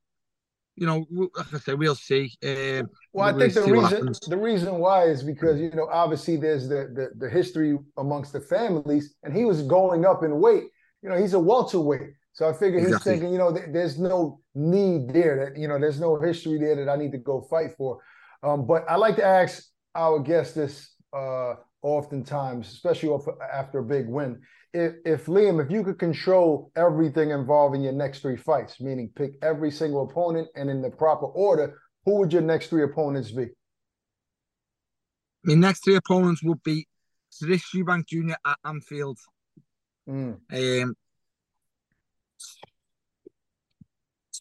you 0.76 0.86
know, 0.86 1.06
like 1.12 1.54
I 1.54 1.58
say, 1.58 1.74
we'll 1.74 1.96
see. 1.96 2.32
Um, 2.46 2.90
well, 3.12 3.36
I 3.36 3.38
think 3.38 3.54
the 3.54 3.64
reason 3.64 4.14
the 4.28 4.38
reason 4.38 4.76
why 4.76 5.06
is 5.06 5.24
because 5.24 5.60
you 5.60 5.72
know 5.72 5.88
obviously 5.92 6.38
there's 6.38 6.70
the, 6.70 6.92
the 6.94 7.10
the 7.18 7.30
history 7.30 7.78
amongst 7.98 8.32
the 8.32 8.40
families, 8.40 9.16
and 9.24 9.36
he 9.36 9.44
was 9.44 9.64
going 9.64 10.06
up 10.06 10.24
in 10.24 10.40
weight. 10.40 10.66
You 11.02 11.10
know, 11.10 11.18
he's 11.18 11.34
a 11.34 11.40
welterweight, 11.40 12.14
so 12.38 12.48
I 12.48 12.54
figure 12.54 12.78
he's 12.78 12.90
exactly. 12.90 13.14
thinking, 13.14 13.32
you 13.32 13.40
know, 13.40 13.52
th- 13.52 13.70
there's 13.70 13.98
no 13.98 14.42
need 14.54 15.12
there 15.12 15.44
that 15.44 15.60
you 15.60 15.68
know 15.68 15.80
there's 15.80 16.00
no 16.00 16.20
history 16.20 16.60
there 16.60 16.76
that 16.76 16.88
I 16.88 16.96
need 16.96 17.12
to 17.14 17.18
go 17.18 17.42
fight 17.42 17.72
for. 17.76 18.00
Um, 18.44 18.68
but 18.68 18.86
I 18.88 18.96
like 18.96 19.16
to 19.16 19.26
ask 19.26 19.64
our 19.96 20.20
guests 20.20 20.54
this 20.54 20.94
uh, 21.14 21.56
oftentimes, 21.82 22.68
especially 22.68 23.10
after 23.52 23.80
a 23.80 23.84
big 23.84 24.08
win. 24.08 24.40
If, 24.72 24.94
if 25.04 25.26
Liam, 25.26 25.66
if 25.66 25.72
you 25.72 25.84
could 25.84 25.98
control 25.98 26.72
everything 26.76 27.32
involving 27.32 27.82
your 27.82 27.94
next 27.94 28.20
three 28.20 28.38
fights, 28.38 28.80
meaning 28.80 29.10
pick 29.16 29.32
every 29.42 29.72
single 29.72 30.08
opponent 30.08 30.48
and 30.56 30.70
in 30.70 30.84
the 30.84 30.92
proper 30.92 31.26
order, 31.26 31.80
who 32.06 32.20
would 32.20 32.32
your 32.32 32.44
next 32.44 32.68
three 32.68 32.84
opponents 32.84 33.32
be? 33.32 33.48
My 35.44 35.56
next 35.56 35.84
three 35.84 35.96
opponents 35.96 36.44
would 36.44 36.62
be 36.62 36.88
Chris 37.42 37.64
Eubank 37.74 38.06
Jr. 38.06 38.36
at 38.46 38.60
Anfield. 38.64 39.18
Mm. 40.08 40.84
Um, 40.84 40.96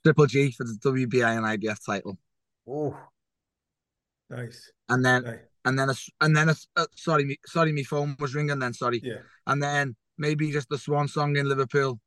Triple 0.03 0.26
G 0.26 0.53
for 0.53 0.65
the 0.65 0.79
WBA 0.85 1.37
and 1.37 1.61
IBF 1.61 1.85
title. 1.85 2.19
Oh, 2.69 2.97
Nice. 4.31 4.73
And 4.88 5.05
then 5.05 5.25
nice. 5.25 5.38
and 5.65 5.79
then 5.79 5.91
a, 5.91 5.95
and 6.21 6.37
then 6.37 6.49
a, 6.49 6.55
uh, 6.76 6.87
sorry 6.95 7.25
me 7.25 7.37
sorry 7.47 7.73
my 7.73 7.83
phone 7.83 8.17
was 8.19 8.35
ringing 8.35 8.59
then 8.59 8.73
sorry. 8.73 9.00
Yeah. 9.03 9.19
And 9.47 9.62
then 9.62 9.97
maybe 10.19 10.50
just 10.50 10.69
the 10.69 10.79
swan 10.79 11.09
song 11.09 11.37
in 11.37 11.49
Liverpool. 11.49 12.00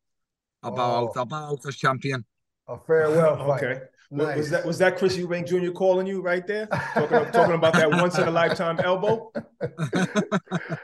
About 0.61 1.13
oh. 1.15 1.21
about 1.21 1.65
as 1.65 1.77
champion. 1.77 2.25
A 2.67 2.77
farewell 2.85 3.37
fight. 3.47 3.63
Okay. 3.63 3.81
Nice. 4.11 4.37
Was 4.37 4.49
that 4.49 4.65
was 4.65 4.77
that 4.79 4.97
Chris 4.97 5.15
Eubank 5.15 5.47
Jr. 5.47 5.71
calling 5.71 6.07
you 6.07 6.21
right 6.21 6.45
there? 6.45 6.65
Talking, 6.65 7.31
talking 7.31 7.55
about 7.55 7.73
that 7.73 7.89
once 7.91 8.17
in 8.17 8.27
a 8.27 8.31
lifetime 8.31 8.79
elbow. 8.79 9.31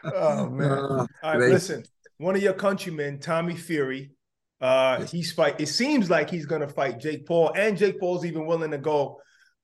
oh 0.03 0.49
man! 0.49 0.71
Uh, 0.71 0.77
All 0.77 1.07
right, 1.23 1.37
great. 1.37 1.51
listen. 1.51 1.83
One 2.17 2.35
of 2.35 2.41
your 2.41 2.53
countrymen, 2.53 3.19
Tommy 3.19 3.55
Fury, 3.55 4.14
uh, 4.61 5.05
he's 5.05 5.31
fight. 5.31 5.59
It 5.59 5.67
seems 5.67 6.09
like 6.09 6.29
he's 6.29 6.45
gonna 6.45 6.67
fight 6.67 6.99
Jake 6.99 7.25
Paul, 7.25 7.51
and 7.55 7.77
Jake 7.77 7.99
Paul's 7.99 8.25
even 8.25 8.45
willing 8.45 8.71
to 8.71 8.77
go 8.77 9.19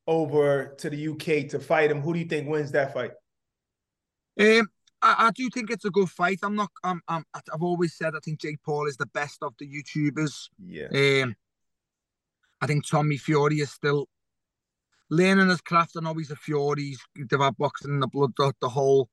over 0.08 0.76
to 0.80 0.90
the 0.90 1.08
UK 1.10 1.50
to 1.50 1.60
fight 1.60 1.92
him. 1.92 2.02
Who 2.02 2.14
do 2.14 2.20
you 2.20 2.26
think 2.26 2.50
wins 2.50 2.72
that 2.72 2.94
fight? 2.94 3.12
Um, 4.40 4.68
I, 5.02 5.28
I 5.28 5.32
do 5.32 5.50
think 5.50 5.70
it's 5.70 5.86
a 5.86 5.90
good 5.90 6.10
fight. 6.10 6.40
I'm 6.44 6.56
not. 6.56 6.70
I'm, 6.84 7.02
I'm. 7.08 7.24
I've 7.34 7.62
always 7.62 7.96
said 7.96 8.14
I 8.16 8.20
think 8.24 8.40
Jake 8.40 8.60
Paul 8.66 8.88
is 8.88 8.98
the 8.98 9.08
best 9.08 9.40
of 9.42 9.54
the 9.60 9.68
YouTubers. 9.68 10.50
Yeah. 10.64 10.88
Um, 11.24 11.36
I 12.62 12.68
think 12.68 12.88
Tommy 12.88 13.18
Fury 13.18 13.60
is 13.60 13.72
still 13.72 14.08
learning 15.10 15.50
his 15.50 15.62
craft. 15.62 15.94
I 15.98 16.02
know 16.02 16.14
he's 16.14 16.32
a 16.32 16.36
Fury. 16.36 16.84
He's, 16.84 17.00
they've 17.16 17.40
had 17.40 17.58
boxing 17.58 17.92
in 17.92 18.00
the 18.00 18.08
blood 18.08 18.34
the, 18.38 18.54
the 18.62 18.70
whole, 18.70 19.10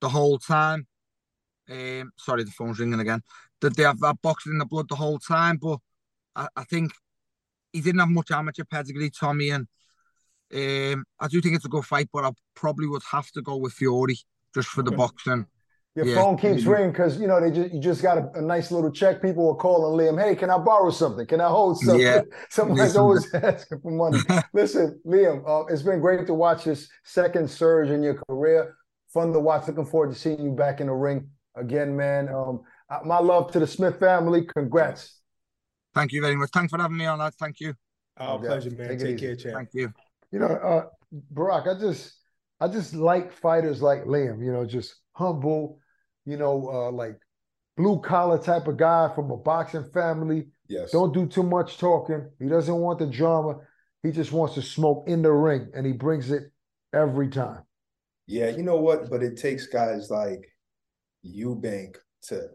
the 0.00 0.08
whole 0.08 0.38
time. 0.38 0.86
Um, 1.70 2.12
sorry, 2.18 2.44
the 2.44 2.50
phone's 2.50 2.78
ringing 2.78 3.00
again. 3.00 3.22
That 3.60 3.76
they 3.76 3.82
have 3.82 4.00
that 4.00 4.22
boxing 4.22 4.52
in 4.52 4.58
the 4.58 4.64
blood 4.64 4.88
the 4.88 4.96
whole 4.96 5.18
time, 5.18 5.58
but 5.58 5.78
I, 6.34 6.48
I 6.56 6.64
think 6.64 6.92
he 7.72 7.80
didn't 7.80 8.00
have 8.00 8.08
much 8.08 8.30
amateur 8.30 8.64
pedigree, 8.64 9.10
Tommy, 9.10 9.50
and 9.50 9.66
um, 10.54 11.04
I 11.20 11.28
do 11.28 11.40
think 11.40 11.54
it's 11.54 11.64
a 11.64 11.68
good 11.68 11.84
fight, 11.84 12.08
but 12.12 12.24
I 12.24 12.30
probably 12.54 12.86
would 12.86 13.02
have 13.12 13.30
to 13.32 13.42
go 13.42 13.56
with 13.56 13.74
Fury 13.74 14.18
just 14.54 14.68
for 14.68 14.82
the 14.82 14.90
boxing. 14.90 15.46
Your 15.96 16.06
Yeah. 16.06 16.14
phone 16.14 16.36
keeps 16.36 16.64
ringing 16.64 16.92
because 16.92 17.18
you 17.18 17.26
know 17.26 17.40
they 17.40 17.50
just 17.50 17.74
you 17.74 17.80
just 17.80 18.00
got 18.00 18.16
a, 18.16 18.30
a 18.34 18.40
nice 18.40 18.70
little 18.70 18.92
check. 18.92 19.20
People 19.20 19.50
are 19.50 19.56
calling 19.56 19.98
Liam, 19.98 20.22
hey, 20.22 20.36
can 20.36 20.48
I 20.48 20.58
borrow 20.58 20.90
something? 20.90 21.26
Can 21.26 21.40
I 21.40 21.48
hold 21.48 21.78
something? 21.78 22.00
Yeah. 22.00 22.22
Somebody's 22.50 22.96
Listen. 22.96 23.00
always 23.00 23.34
asking 23.34 23.80
for 23.80 23.90
money. 23.90 24.18
Listen, 24.54 25.00
Liam, 25.04 25.42
uh, 25.46 25.66
it's 25.66 25.82
been 25.82 26.00
great 26.00 26.26
to 26.28 26.34
watch 26.34 26.64
this 26.64 26.88
second 27.04 27.50
surge 27.50 27.90
in 27.90 28.02
your 28.04 28.22
career. 28.28 28.76
Fun 29.12 29.32
to 29.32 29.40
watch. 29.40 29.66
Looking 29.66 29.84
forward 29.84 30.14
to 30.14 30.18
seeing 30.18 30.40
you 30.40 30.52
back 30.52 30.80
in 30.80 30.86
the 30.86 30.92
ring 30.94 31.28
again, 31.56 31.96
man. 31.96 32.28
Um, 32.28 32.60
my 33.04 33.18
love 33.18 33.52
to 33.52 33.58
the 33.60 33.66
Smith 33.66 33.98
family. 33.98 34.46
Congrats. 34.46 35.20
Thank 35.94 36.12
you 36.12 36.20
very 36.20 36.36
much. 36.36 36.50
Thanks 36.52 36.70
for 36.70 36.78
having 36.78 36.96
me 36.96 37.06
on, 37.06 37.18
lad. 37.18 37.34
Thank 37.34 37.60
you. 37.60 37.74
Our 38.16 38.36
Okay. 38.36 38.46
pleasure, 38.46 38.70
man. 38.70 38.88
Take 38.88 38.98
Take 39.00 39.18
care, 39.18 39.36
champ. 39.36 39.54
Thank 39.56 39.68
you. 39.72 39.92
You 40.30 40.40
know, 40.40 40.46
uh, 40.46 40.86
Barak, 41.30 41.66
I 41.66 41.78
just 41.78 42.16
I 42.60 42.68
just 42.68 42.94
like 42.94 43.32
fighters 43.32 43.80
like 43.80 44.04
Liam, 44.04 44.44
you 44.44 44.52
know, 44.52 44.66
just 44.66 44.94
humble, 45.12 45.78
you 46.26 46.36
know, 46.36 46.68
uh, 46.68 46.90
like 46.92 47.16
blue 47.76 48.00
collar 48.00 48.38
type 48.38 48.66
of 48.68 48.76
guy 48.76 49.10
from 49.14 49.30
a 49.30 49.36
boxing 49.36 49.84
family. 49.94 50.48
Yes. 50.68 50.90
Don't 50.92 51.14
do 51.14 51.26
too 51.26 51.42
much 51.42 51.78
talking. 51.78 52.28
He 52.38 52.48
doesn't 52.48 52.76
want 52.76 52.98
the 52.98 53.06
drama. 53.06 53.60
He 54.02 54.12
just 54.12 54.32
wants 54.32 54.54
to 54.54 54.62
smoke 54.62 55.04
in 55.08 55.22
the 55.22 55.32
ring, 55.32 55.70
and 55.74 55.86
he 55.86 55.92
brings 55.92 56.30
it 56.30 56.44
every 56.92 57.28
time. 57.28 57.62
Yeah, 58.26 58.50
you 58.50 58.62
know 58.62 58.76
what? 58.76 59.10
But 59.10 59.22
it 59.22 59.36
takes 59.38 59.66
guys 59.66 60.10
like 60.10 60.46
Eubank 61.24 61.96
to 62.28 62.48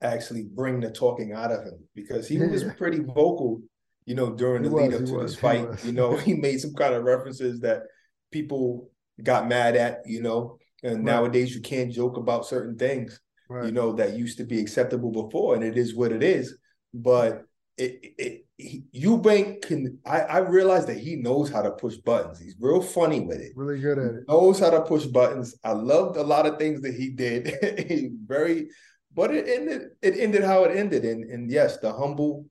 actually 0.00 0.44
bring 0.44 0.80
the 0.80 0.90
talking 0.90 1.32
out 1.32 1.50
of 1.52 1.64
him 1.64 1.78
because 1.94 2.28
he 2.28 2.38
was 2.38 2.64
pretty 2.76 3.00
vocal, 3.00 3.60
you 4.04 4.14
know, 4.14 4.30
during 4.34 4.62
He 4.62 4.68
the 4.68 4.74
lead 4.74 4.92
was, 4.92 5.00
up 5.02 5.06
to 5.06 5.12
was, 5.14 5.32
this 5.32 5.40
fight. 5.40 5.84
You 5.84 5.92
know, 5.92 6.16
he 6.26 6.34
made 6.34 6.60
some 6.60 6.74
kind 6.74 6.94
of 6.94 7.04
references 7.04 7.60
that 7.60 7.82
people 8.30 8.90
got 9.22 9.48
mad 9.48 9.76
at, 9.76 10.02
you 10.06 10.22
know, 10.22 10.58
and 10.82 10.96
Right. 10.96 11.04
nowadays 11.04 11.54
you 11.54 11.60
can't 11.60 11.92
joke 11.92 12.16
about 12.16 12.46
certain 12.46 12.76
things, 12.76 13.20
Right. 13.50 13.66
you 13.66 13.72
know, 13.72 13.92
that 13.94 14.16
used 14.16 14.38
to 14.38 14.44
be 14.44 14.60
acceptable 14.60 15.10
before, 15.10 15.54
and 15.54 15.64
it 15.64 15.76
is 15.76 15.94
what 15.96 16.12
it 16.12 16.22
is. 16.22 16.56
But 16.94 17.44
it, 17.76 18.14
it, 18.18 18.44
he, 18.56 18.82
Eubank 18.94 19.62
can, 19.62 19.98
I, 20.04 20.20
I 20.20 20.38
realize 20.38 20.86
that 20.86 20.98
he 20.98 21.16
knows 21.16 21.48
how 21.50 21.62
to 21.62 21.70
push 21.72 21.96
buttons. 21.96 22.40
He's 22.40 22.56
real 22.60 22.80
funny 22.82 23.20
with 23.20 23.40
it 23.40 23.52
really 23.54 23.78
good 23.80 23.98
at 23.98 24.14
it. 24.14 24.24
knows 24.28 24.58
how 24.58 24.70
to 24.70 24.80
push 24.82 25.06
buttons. 25.06 25.54
I 25.62 25.72
loved 25.72 26.16
a 26.16 26.22
lot 26.22 26.46
of 26.46 26.58
things 26.58 26.80
that 26.82 26.94
he 26.94 27.10
did. 27.10 27.54
He 27.88 28.10
very, 28.26 28.68
but 29.14 29.34
it 29.34 29.48
ended. 29.48 29.90
It 30.02 30.16
ended 30.18 30.44
how 30.44 30.64
it 30.64 30.76
ended, 30.76 31.04
and 31.04 31.24
and 31.24 31.50
yes, 31.50 31.78
the 31.78 31.92
humble, 31.92 32.46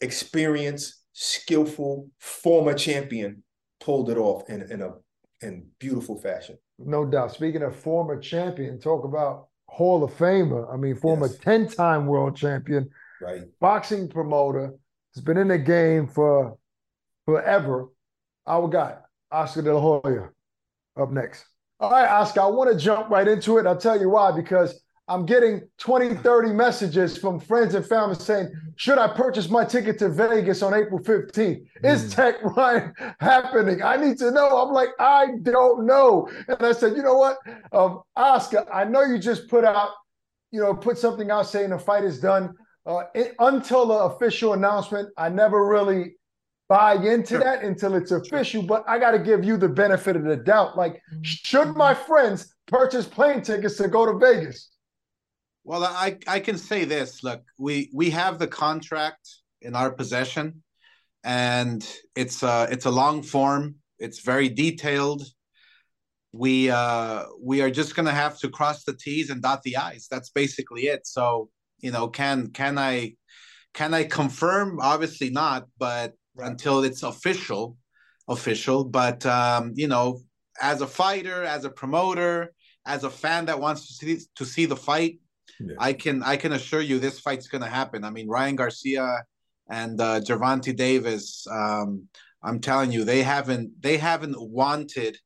experienced, 0.00 1.02
skillful 1.12 2.08
former 2.18 2.74
champion 2.74 3.42
pulled 3.80 4.10
it 4.10 4.18
off 4.18 4.48
in 4.48 4.62
in 4.70 4.82
a 4.82 4.92
in 5.42 5.66
beautiful 5.78 6.20
fashion. 6.20 6.56
No 6.78 7.04
doubt. 7.04 7.32
Speaking 7.32 7.62
of 7.62 7.74
former 7.76 8.18
champion, 8.18 8.78
talk 8.78 9.04
about 9.04 9.48
Hall 9.68 10.04
of 10.04 10.12
Famer. 10.12 10.72
I 10.72 10.76
mean, 10.76 10.96
former 10.96 11.26
Yes. 11.26 11.38
10 11.38 11.68
time 11.68 12.06
world 12.06 12.36
champion, 12.36 12.90
Right. 13.20 13.42
boxing 13.60 14.08
promoter, 14.08 14.74
has 15.14 15.22
been 15.24 15.36
in 15.38 15.48
the 15.48 15.58
game 15.58 16.06
for 16.06 16.56
forever. 17.24 17.88
Our 18.46 18.68
guy, 18.68 18.96
Oscar 19.30 19.62
De 19.62 19.72
La 19.74 19.80
Hoya, 19.80 20.30
up 20.96 21.10
next. 21.10 21.44
All 21.78 21.90
right, 21.90 22.08
Oscar, 22.10 22.40
I 22.42 22.46
want 22.46 22.70
to 22.70 22.76
jump 22.76 23.08
right 23.10 23.26
into 23.28 23.58
it. 23.58 23.66
I'll 23.66 23.76
tell 23.76 23.98
you 24.00 24.10
why, 24.10 24.32
because 24.32 24.82
I'm 25.10 25.26
getting 25.26 25.62
20, 25.78 26.14
30 26.14 26.52
messages 26.52 27.18
from 27.18 27.40
friends 27.40 27.74
and 27.74 27.84
family 27.84 28.14
saying, 28.14 28.48
should 28.76 28.96
I 28.96 29.08
purchase 29.08 29.50
my 29.50 29.64
ticket 29.64 29.98
to 29.98 30.08
Vegas 30.08 30.62
on 30.62 30.72
April 30.72 31.00
15th? 31.00 31.66
Is 31.82 32.14
Tech 32.14 32.36
Ryan 32.56 32.94
happening? 33.18 33.82
I 33.82 33.96
need 33.96 34.18
to 34.18 34.30
know. 34.30 34.62
I'm 34.62 34.72
like, 34.72 34.90
I 35.00 35.32
don't 35.42 35.84
know. 35.84 36.30
And 36.46 36.62
I 36.62 36.70
said, 36.70 36.96
you 36.96 37.02
know 37.02 37.16
what? 37.16 37.38
Um, 37.72 38.02
Oscar, 38.14 38.64
I 38.72 38.84
know 38.84 39.02
you 39.02 39.18
just 39.18 39.48
put 39.48 39.64
out, 39.64 39.90
you 40.52 40.60
know, 40.60 40.74
put 40.74 40.96
something 40.96 41.28
out 41.28 41.48
saying 41.48 41.70
the 41.70 41.78
fight 41.78 42.04
is 42.04 42.20
done. 42.20 42.54
Uh, 42.86 43.02
it, 43.12 43.34
until 43.40 43.86
the 43.86 43.94
official 43.94 44.52
announcement, 44.52 45.08
I 45.16 45.28
never 45.28 45.66
really 45.66 46.14
buy 46.68 46.94
into 46.94 47.36
that 47.38 47.64
until 47.64 47.96
it's 47.96 48.12
official. 48.12 48.62
But 48.62 48.84
I 48.86 49.00
got 49.00 49.10
to 49.10 49.18
give 49.18 49.44
you 49.44 49.56
the 49.56 49.68
benefit 49.68 50.14
of 50.14 50.22
the 50.22 50.36
doubt. 50.36 50.76
Like, 50.76 51.02
should 51.22 51.74
my 51.74 51.94
friends 51.94 52.54
purchase 52.68 53.08
plane 53.08 53.42
tickets 53.42 53.76
to 53.78 53.88
go 53.88 54.06
to 54.06 54.16
Vegas? 54.16 54.70
Well, 55.64 55.84
I 55.84 56.18
I 56.26 56.40
can 56.40 56.58
say 56.58 56.84
this. 56.84 57.22
Look, 57.22 57.42
we 57.58 57.90
we 57.92 58.10
have 58.10 58.38
the 58.38 58.46
contract 58.46 59.28
in 59.60 59.74
our 59.74 59.90
possession, 59.90 60.62
and 61.22 61.86
it's 62.16 62.42
uh 62.42 62.66
it's 62.70 62.86
a 62.86 62.90
long 62.90 63.22
form. 63.22 63.76
It's 63.98 64.20
very 64.20 64.48
detailed. 64.48 65.22
We 66.32 66.70
uh 66.70 67.24
we 67.42 67.60
are 67.60 67.70
just 67.70 67.94
gonna 67.94 68.12
have 68.12 68.38
to 68.38 68.48
cross 68.48 68.84
the 68.84 68.94
T's 68.94 69.30
and 69.30 69.42
dot 69.42 69.62
the 69.62 69.76
I's. 69.76 70.08
That's 70.10 70.30
basically 70.30 70.82
it. 70.82 71.06
So 71.06 71.50
you 71.80 71.90
know, 71.90 72.08
can 72.08 72.50
can 72.52 72.78
I 72.78 73.14
can 73.74 73.94
I 73.94 74.04
confirm? 74.04 74.80
Obviously 74.80 75.30
not, 75.30 75.66
but 75.78 76.14
until 76.36 76.84
it's 76.84 77.02
official, 77.02 77.76
official. 78.28 78.84
But 78.84 79.26
um, 79.26 79.72
you 79.76 79.88
know, 79.88 80.20
as 80.60 80.80
a 80.80 80.86
fighter, 80.86 81.44
as 81.44 81.64
a 81.64 81.70
promoter, 81.70 82.52
as 82.86 83.04
a 83.04 83.10
fan 83.10 83.46
that 83.46 83.60
wants 83.60 83.86
to 83.88 83.92
see 83.94 84.24
to 84.36 84.44
see 84.46 84.66
the 84.66 84.76
fight, 84.76 85.18
Yeah. 85.60 85.74
I 85.78 85.92
can 85.92 86.22
I 86.22 86.36
can 86.36 86.52
assure 86.52 86.80
you 86.80 86.98
this 86.98 87.20
fight's 87.20 87.48
gonna 87.48 87.68
happen. 87.68 88.04
I 88.04 88.10
mean, 88.10 88.28
Ryan 88.28 88.56
Garcia 88.56 89.24
and 89.68 90.00
uh, 90.00 90.20
Gervonta 90.20 90.74
Davis. 90.74 91.46
Um, 91.50 92.08
I'm 92.42 92.60
telling 92.60 92.92
you, 92.92 93.04
they 93.04 93.22
haven't 93.22 93.82
they 93.82 93.98
haven't 93.98 94.40
wanted 94.40 95.18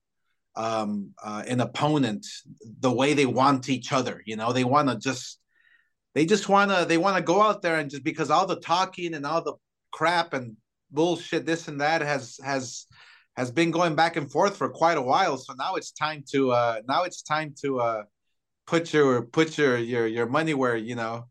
um, 0.56 1.10
uh, 1.22 1.42
an 1.46 1.60
opponent 1.60 2.26
the 2.80 2.92
way 2.92 3.14
they 3.14 3.26
want 3.26 3.68
each 3.68 3.92
other. 3.92 4.22
You 4.26 4.36
know, 4.36 4.52
they 4.52 4.64
want 4.64 4.88
to 4.88 4.98
just 4.98 5.38
they 6.14 6.26
just 6.26 6.48
want 6.48 6.70
to 6.70 6.84
they 6.88 6.98
want 6.98 7.16
to 7.16 7.22
go 7.22 7.42
out 7.42 7.62
there 7.62 7.78
and 7.78 7.90
just 7.90 8.04
because 8.04 8.30
all 8.30 8.46
the 8.46 8.60
talking 8.60 9.14
and 9.14 9.24
all 9.26 9.42
the 9.42 9.54
crap 9.92 10.32
and 10.32 10.56
bullshit 10.90 11.46
this 11.46 11.68
and 11.68 11.80
that 11.80 12.00
has 12.00 12.38
has 12.44 12.86
has 13.36 13.50
been 13.50 13.70
going 13.70 13.94
back 13.96 14.16
and 14.16 14.30
forth 14.30 14.56
for 14.56 14.68
quite 14.68 14.96
a 14.96 15.02
while 15.02 15.36
so 15.36 15.52
now 15.54 15.74
it's 15.74 15.90
time 15.90 16.22
to 16.30 16.52
uh 16.52 16.80
now 16.86 17.02
it's 17.02 17.22
time 17.22 17.52
to 17.60 17.80
uh 17.80 18.02
put 18.66 18.92
your 18.92 19.22
put 19.22 19.58
your 19.58 19.76
your 19.78 20.06
your 20.06 20.26
money 20.26 20.54
where 20.54 20.76
you 20.76 20.94
know 20.94 21.26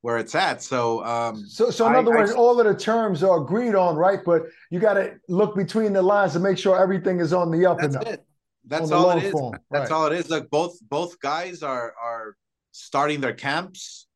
where 0.00 0.18
it's 0.18 0.34
at. 0.34 0.62
So 0.62 1.04
um 1.04 1.44
So, 1.46 1.70
so 1.70 1.86
in 1.86 1.94
I- 1.94 1.98
other 1.98 2.12
I- 2.14 2.18
words, 2.20 2.32
all 2.32 2.58
of 2.60 2.66
the 2.66 2.74
terms 2.74 3.22
are 3.22 3.42
agreed 3.42 3.74
on, 3.74 3.96
right? 3.96 4.20
But 4.24 4.42
you 4.70 4.78
got 4.80 4.94
to 4.94 5.14
look 5.28 5.56
between 5.56 5.92
the 5.92 6.02
lines 6.02 6.32
to 6.34 6.40
make 6.40 6.56
sure 6.56 6.80
everything 6.80 7.18
is 7.20 7.32
on 7.32 7.50
the 7.50 7.66
up 7.66 7.80
and 7.80 7.96
up. 7.96 8.06
it. 8.06 8.24
That's 8.66 8.90
all 8.90 9.10
it 9.10 9.24
is. 9.24 9.32
form, 9.32 9.54
that's 9.70 9.90
right. 9.90 9.96
all 9.96 10.06
it 10.06 10.12
is. 10.18 10.28
Look 10.30 10.50
both 10.50 10.78
both 10.82 11.18
guys 11.20 11.62
are 11.62 11.94
are 12.02 12.36
starting 12.72 13.20
their 13.20 13.34
camps. 13.34 14.06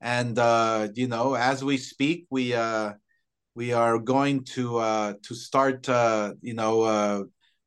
And 0.00 0.38
uh 0.38 0.88
you 0.94 1.08
know 1.08 1.34
as 1.34 1.64
we 1.64 1.78
speak 1.78 2.26
we 2.30 2.54
uh 2.54 2.92
we 3.54 3.72
are 3.72 3.98
going 3.98 4.44
to 4.56 4.78
uh 4.78 5.14
to 5.22 5.34
start 5.34 5.88
uh 5.88 6.34
you 6.42 6.54
know 6.54 6.82
uh 6.82 7.22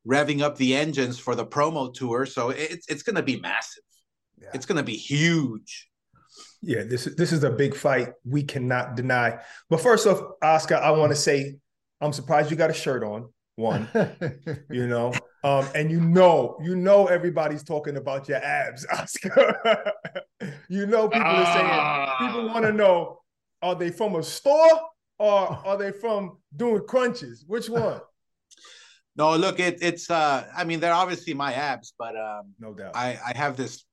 revving 0.06 0.40
up 0.40 0.56
the 0.56 0.74
engines 0.74 1.18
for 1.18 1.34
the 1.34 1.44
promo 1.44 1.92
tour. 1.92 2.24
So 2.24 2.50
it's 2.50 2.86
it's 2.88 3.02
going 3.02 3.16
to 3.16 3.22
be 3.22 3.38
massive 3.40 3.82
Yeah. 4.40 4.48
it's 4.54 4.66
going 4.66 4.76
to 4.76 4.82
be 4.84 4.96
huge 4.96 5.88
Yeah, 6.62 6.82
this 6.84 7.06
is 7.06 7.14
this 7.16 7.32
is 7.32 7.44
a 7.44 7.50
big 7.50 7.74
fight. 7.76 8.08
We 8.24 8.42
cannot 8.42 8.96
deny. 8.96 9.38
But 9.70 9.80
first 9.80 10.06
off, 10.06 10.20
Oscar, 10.42 10.76
I 10.76 10.90
want 10.90 11.12
to 11.12 11.16
say 11.16 11.56
I'm 12.00 12.12
surprised 12.12 12.50
you 12.50 12.56
got 12.56 12.70
a 12.70 12.74
shirt 12.74 13.04
on. 13.04 13.32
One, 13.54 13.88
you 14.70 14.86
know, 14.86 15.12
um, 15.42 15.66
and 15.74 15.90
you 15.90 16.00
know, 16.00 16.58
you 16.62 16.74
know, 16.76 17.06
everybody's 17.06 17.62
talking 17.64 17.96
about 17.96 18.28
your 18.28 18.38
abs, 18.38 18.86
Oscar. 18.92 19.92
you 20.68 20.86
know, 20.86 21.08
people 21.08 21.26
are 21.26 21.52
saying 21.54 22.28
people 22.28 22.46
want 22.48 22.64
to 22.66 22.72
know: 22.72 23.20
Are 23.62 23.74
they 23.74 23.90
from 23.90 24.14
a 24.16 24.22
store 24.22 24.80
or 25.18 25.58
are 25.66 25.76
they 25.76 25.90
from 25.92 26.38
doing 26.56 26.82
crunches? 26.86 27.44
Which 27.46 27.68
one? 27.68 28.00
no 29.18 29.34
look 29.34 29.58
it 29.58 29.78
it's 29.82 30.08
uh 30.10 30.46
i 30.56 30.62
mean 30.62 30.78
they're 30.78 30.94
obviously 30.94 31.34
my 31.34 31.52
abs 31.52 31.92
but 31.98 32.14
um 32.16 32.54
No 32.60 32.72
doubt. 32.72 32.94
I 32.94 33.18
I 33.26 33.36
have 33.36 33.56
this 33.56 33.84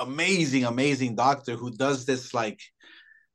amazing, 0.00 0.64
amazing 0.64 1.14
doctor 1.16 1.54
who 1.56 1.70
does 1.70 2.04
this 2.06 2.32
like 2.34 2.60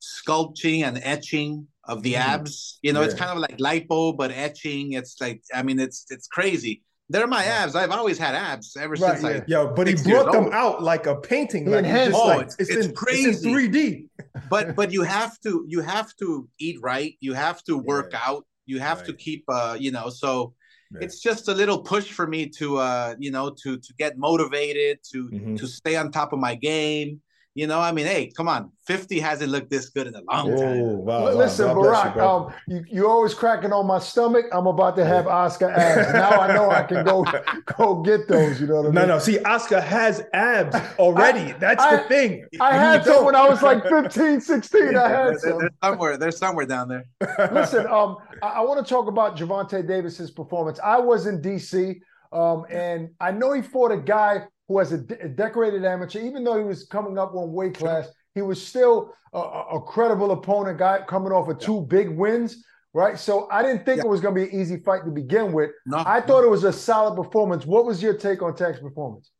sculpting 0.01 0.83
and 0.83 0.99
etching 1.03 1.67
of 1.85 2.01
the 2.03 2.13
Mm. 2.13 2.19
abs. 2.19 2.79
You 2.81 2.93
know, 2.93 3.01
it's 3.01 3.13
kind 3.13 3.31
of 3.31 3.37
like 3.37 3.57
lipo, 3.57 4.15
but 4.15 4.31
etching. 4.31 4.93
It's 4.93 5.19
like, 5.21 5.41
I 5.53 5.63
mean, 5.63 5.79
it's 5.79 6.05
it's 6.09 6.27
crazy. 6.27 6.83
They're 7.09 7.27
my 7.27 7.43
abs. 7.43 7.75
I've 7.75 7.91
always 7.91 8.17
had 8.17 8.33
abs 8.33 8.75
ever 8.77 8.93
Right, 8.95 9.19
since 9.19 9.23
yeah. 9.47 9.59
I. 9.59 9.63
Yo, 9.65 9.73
but 9.75 9.87
he 9.87 9.95
brought 9.95 10.31
them 10.31 10.45
old. 10.45 10.53
out 10.53 10.81
like 10.81 11.05
a 11.05 11.15
painting. 11.17 11.65
He 11.65 11.69
Like 11.69 11.79
it's 11.79 11.87
enhanced 11.89 12.11
just 12.11 12.23
it. 12.23 12.27
like 12.27 12.37
Oh, 12.37 12.41
it's- 12.41 12.55
it's 12.77 12.85
in, 12.87 12.93
crazy. 12.95 13.29
It's 13.29 13.43
in 13.43 13.53
3D. 13.53 14.07
But 14.49 14.75
but 14.75 14.91
you 14.91 15.03
have 15.03 15.39
to 15.41 15.65
you 15.67 15.81
have 15.81 16.15
to 16.17 16.49
eat 16.59 16.77
right. 16.81 17.15
You 17.19 17.33
have 17.33 17.63
to 17.65 17.77
work 17.77 18.09
Yeah. 18.13 18.21
out. 18.29 18.45
You 18.65 18.79
have 18.79 19.03
to 19.05 19.13
keep 19.13 19.43
uh 19.49 19.75
you 19.79 19.91
know 19.91 20.09
so. 20.09 20.53
It's 21.01 21.19
just 21.19 21.47
a 21.47 21.53
little 21.53 21.79
push 21.81 22.11
for 22.11 22.27
me 22.27 22.49
to 22.49 22.77
uh 22.77 23.15
you 23.19 23.31
know 23.31 23.49
to 23.63 23.77
to 23.77 23.93
get 23.97 24.17
motivated 24.17 24.99
to 25.11 25.29
Mhm. 25.29 25.57
to 25.59 25.67
stay 25.67 25.95
on 25.95 26.11
top 26.11 26.33
of 26.33 26.39
my 26.39 26.55
game 26.55 27.21
You 27.55 27.67
know, 27.67 27.79
I 27.79 27.91
mean, 27.91 28.07
hey, 28.07 28.31
come 28.35 28.49
on, 28.49 28.71
fifty 28.87 29.19
hasn't 29.19 29.51
looked 29.51 29.69
this 29.69 29.89
good 29.89 30.07
in 30.07 30.15
a 30.15 30.21
long 30.27 30.47
time. 30.57 30.79
Oh, 30.81 30.83
wow, 30.95 31.25
wow. 31.25 31.33
Listen, 31.35 31.67
God 31.67 31.73
bless 31.75 31.85
you, 31.85 31.91
Barak, 31.91 32.13
bro. 32.15 32.27
um, 32.47 32.53
you 32.67 32.83
you 32.89 33.07
always 33.07 33.35
cracking 33.35 33.71
on 33.71 33.85
my 33.85 33.99
stomach. 33.99 34.45
I'm 34.51 34.65
about 34.65 34.95
to 34.95 35.05
have 35.05 35.27
Oscar 35.27 35.69
abs. 35.69 36.11
Now 36.13 36.31
I 36.31 36.51
know 36.51 36.71
I 36.71 36.81
can 36.81 37.05
go 37.05 37.23
go 37.77 38.01
get 38.01 38.27
those. 38.27 38.59
You 38.59 38.65
know 38.65 38.77
what 38.77 38.81
I 38.81 38.85
mean? 38.85 38.95
No, 38.95 39.05
no. 39.05 39.19
See, 39.19 39.37
Oscar 39.43 39.81
has 39.81 40.23
abs 40.33 40.75
already. 40.97 41.51
That's 41.59 41.83
I- 41.83 41.97
the 41.97 42.03
thing. 42.07 42.45
I 42.59 42.71
You 42.73 42.79
had 42.79 43.03
some 43.05 43.13
don't. 43.17 43.25
when 43.25 43.35
I 43.35 43.47
was 43.47 43.61
like 43.61 43.83
15, 43.87 44.41
16. 44.41 44.95
I 44.97 45.07
had 45.07 45.27
They're, 45.27 45.37
some. 45.39 45.59
they're 45.59 45.69
somewhere, 45.83 46.17
they're 46.17 46.31
somewhere 46.31 46.65
down 46.65 46.87
there. 46.87 47.05
Listen, 47.51 47.85
um, 47.85 48.17
I, 48.41 48.47
I 48.47 48.59
want 48.61 48.83
to 48.83 48.89
talk 48.91 49.07
about 49.07 49.37
Gervonta 49.37 49.87
Davis's 49.87 50.31
performance. 50.31 50.79
I 50.83 50.97
was 50.97 51.27
in 51.27 51.39
DC, 51.39 51.99
um, 52.31 52.65
and 52.71 53.09
I 53.19 53.29
know 53.29 53.53
he 53.53 53.61
fought 53.61 53.91
a 53.91 53.97
guy 53.97 54.47
who 54.67 54.79
has 54.79 54.91
a, 54.91 54.97
de- 54.97 55.19
a 55.21 55.29
decorated 55.29 55.85
amateur. 55.85 56.19
Even 56.19 56.43
though 56.43 56.57
he 56.57 56.63
was 56.63 56.85
coming 56.85 57.17
up 57.17 57.33
one 57.33 57.51
weight 57.51 57.75
class, 57.75 58.09
he 58.35 58.41
was 58.41 58.65
still 58.65 59.13
a, 59.33 59.39
a 59.39 59.81
credible 59.81 60.31
opponent. 60.31 60.77
Guy 60.77 61.01
coming 61.07 61.31
off 61.31 61.49
of 61.49 61.59
two 61.59 61.81
big 61.81 62.09
wins, 62.09 62.63
right? 62.93 63.19
So 63.19 63.47
I 63.51 63.61
didn't 63.61 63.85
think 63.85 63.99
it 63.99 64.07
was 64.07 64.21
going 64.21 64.35
to 64.35 64.41
be 64.41 64.49
an 64.49 64.59
easy 64.59 64.77
fight 64.77 65.05
to 65.05 65.11
begin 65.11 65.51
with. 65.51 65.71
No, 65.85 66.03
I 66.05 66.21
thought 66.21 66.43
it 66.43 66.49
was 66.49 66.63
a 66.63 66.73
solid 66.73 67.15
performance. 67.21 67.65
What 67.65 67.85
was 67.85 68.01
your 68.01 68.15
take 68.15 68.41
on 68.41 68.55
Tank's 68.55 68.79
performance? 68.79 69.31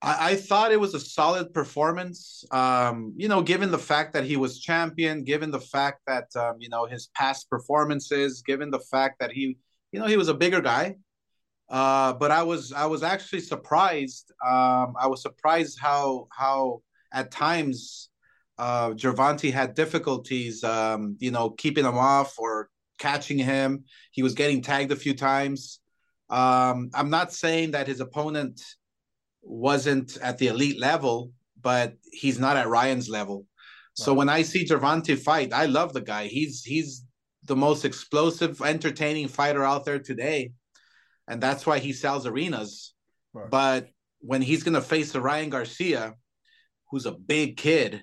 I, 0.00 0.30
I 0.30 0.36
thought 0.36 0.70
it 0.70 0.80
was 0.80 0.94
a 0.94 1.00
solid 1.00 1.52
performance. 1.52 2.44
Um, 2.50 3.14
you 3.16 3.28
know, 3.28 3.42
given 3.42 3.70
the 3.70 3.78
fact 3.78 4.12
that 4.12 4.24
he 4.24 4.36
was 4.36 4.60
champion, 4.60 5.24
given 5.24 5.50
the 5.50 5.60
fact 5.60 6.02
that 6.06 6.34
um, 6.36 6.56
you 6.60 6.68
know 6.68 6.86
his 6.86 7.08
past 7.14 7.50
performances, 7.50 8.42
given 8.42 8.70
the 8.70 8.78
fact 8.78 9.18
that 9.20 9.32
he, 9.32 9.58
you 9.92 9.98
know, 9.98 10.06
he 10.06 10.16
was 10.16 10.28
a 10.28 10.34
bigger 10.34 10.60
guy. 10.60 10.96
Uh, 11.68 12.14
but 12.14 12.30
I 12.30 12.42
was 12.42 12.72
I 12.72 12.86
was 12.86 13.02
actually 13.02 13.40
surprised. 13.40 14.32
Um, 14.44 14.94
I 14.98 15.06
was 15.06 15.22
surprised 15.22 15.78
how 15.80 16.28
how 16.30 16.82
at 17.12 17.30
times 17.30 18.10
uh, 18.58 18.90
Gervonta 18.90 19.52
had 19.52 19.74
difficulties, 19.74 20.64
um, 20.64 21.16
you 21.18 21.30
know, 21.30 21.50
keeping 21.50 21.84
him 21.84 21.98
off 21.98 22.38
or 22.38 22.70
catching 22.98 23.38
him. 23.38 23.84
He 24.10 24.22
was 24.22 24.34
getting 24.34 24.62
tagged 24.62 24.92
a 24.92 24.96
few 24.96 25.14
times. 25.14 25.80
Um, 26.30 26.90
I'm 26.94 27.10
not 27.10 27.32
saying 27.32 27.72
that 27.72 27.86
his 27.86 28.00
opponent 28.00 28.60
wasn't 29.42 30.18
at 30.18 30.38
the 30.38 30.48
elite 30.48 30.78
level, 30.78 31.32
but 31.60 31.94
he's 32.10 32.38
not 32.38 32.56
at 32.56 32.68
Ryan's 32.68 33.08
level. 33.08 33.46
So 33.94 34.14
when 34.14 34.28
I 34.28 34.42
see 34.42 34.64
Gervonta 34.64 35.18
fight, 35.18 35.52
I 35.52 35.66
love 35.66 35.92
the 35.92 36.00
guy. 36.00 36.28
He's 36.28 36.62
he's 36.62 37.04
the 37.44 37.56
most 37.56 37.84
explosive, 37.84 38.60
entertaining 38.62 39.26
fighter 39.26 39.64
out 39.64 39.84
there 39.84 39.98
today, 39.98 40.52
and 41.28 41.40
that's 41.40 41.66
why 41.66 41.78
he 41.78 41.92
sells 41.92 42.26
arenas. 42.26 42.94
Right. 43.32 43.50
But 43.50 43.88
when 44.20 44.42
he's 44.42 44.62
gonna 44.62 44.80
face 44.80 45.12
the 45.12 45.20
Ryan 45.20 45.50
Garcia, 45.50 46.14
who's 46.90 47.06
a 47.06 47.12
big 47.12 47.56
kid, 47.56 48.02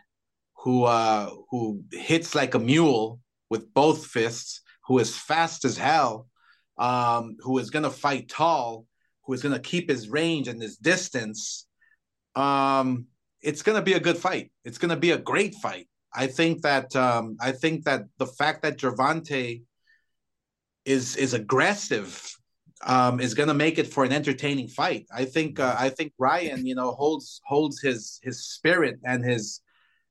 who 0.63 0.83
uh 0.83 1.29
who 1.49 1.83
hits 1.91 2.35
like 2.35 2.53
a 2.53 2.59
mule 2.59 3.19
with 3.49 3.73
both 3.73 4.05
fists, 4.05 4.61
who 4.87 4.99
is 4.99 5.17
fast 5.17 5.65
as 5.65 5.77
hell, 5.77 6.27
um, 6.77 7.35
who 7.39 7.57
is 7.57 7.69
gonna 7.71 7.89
fight 7.89 8.29
tall, 8.29 8.85
who 9.25 9.33
is 9.33 9.41
gonna 9.41 9.59
keep 9.59 9.89
his 9.89 10.07
range 10.07 10.47
and 10.47 10.61
his 10.61 10.77
distance, 10.77 11.67
um, 12.35 13.07
it's 13.41 13.63
gonna 13.63 13.81
be 13.81 13.93
a 13.93 13.99
good 13.99 14.17
fight. 14.17 14.51
It's 14.63 14.77
gonna 14.77 14.95
be 14.95 15.11
a 15.11 15.17
great 15.17 15.55
fight. 15.55 15.89
I 16.13 16.27
think 16.27 16.61
that 16.61 16.95
um, 16.95 17.37
I 17.41 17.51
think 17.51 17.85
that 17.85 18.03
the 18.19 18.27
fact 18.27 18.61
that 18.61 18.77
Gervonta 18.77 19.61
is 20.85 21.15
is 21.15 21.33
aggressive 21.33 22.34
um, 22.83 23.19
is 23.19 23.33
going 23.33 23.47
to 23.47 23.53
make 23.53 23.77
it 23.77 23.87
for 23.87 24.03
an 24.03 24.11
entertaining 24.11 24.67
fight. 24.67 25.05
I 25.13 25.25
think 25.25 25.59
uh, 25.59 25.75
I 25.77 25.89
think 25.89 26.13
Ryan, 26.17 26.65
you 26.65 26.75
know, 26.75 26.91
holds 26.91 27.41
holds 27.45 27.81
his 27.81 28.19
his 28.23 28.45
spirit 28.45 28.99
and 29.03 29.23
his 29.23 29.61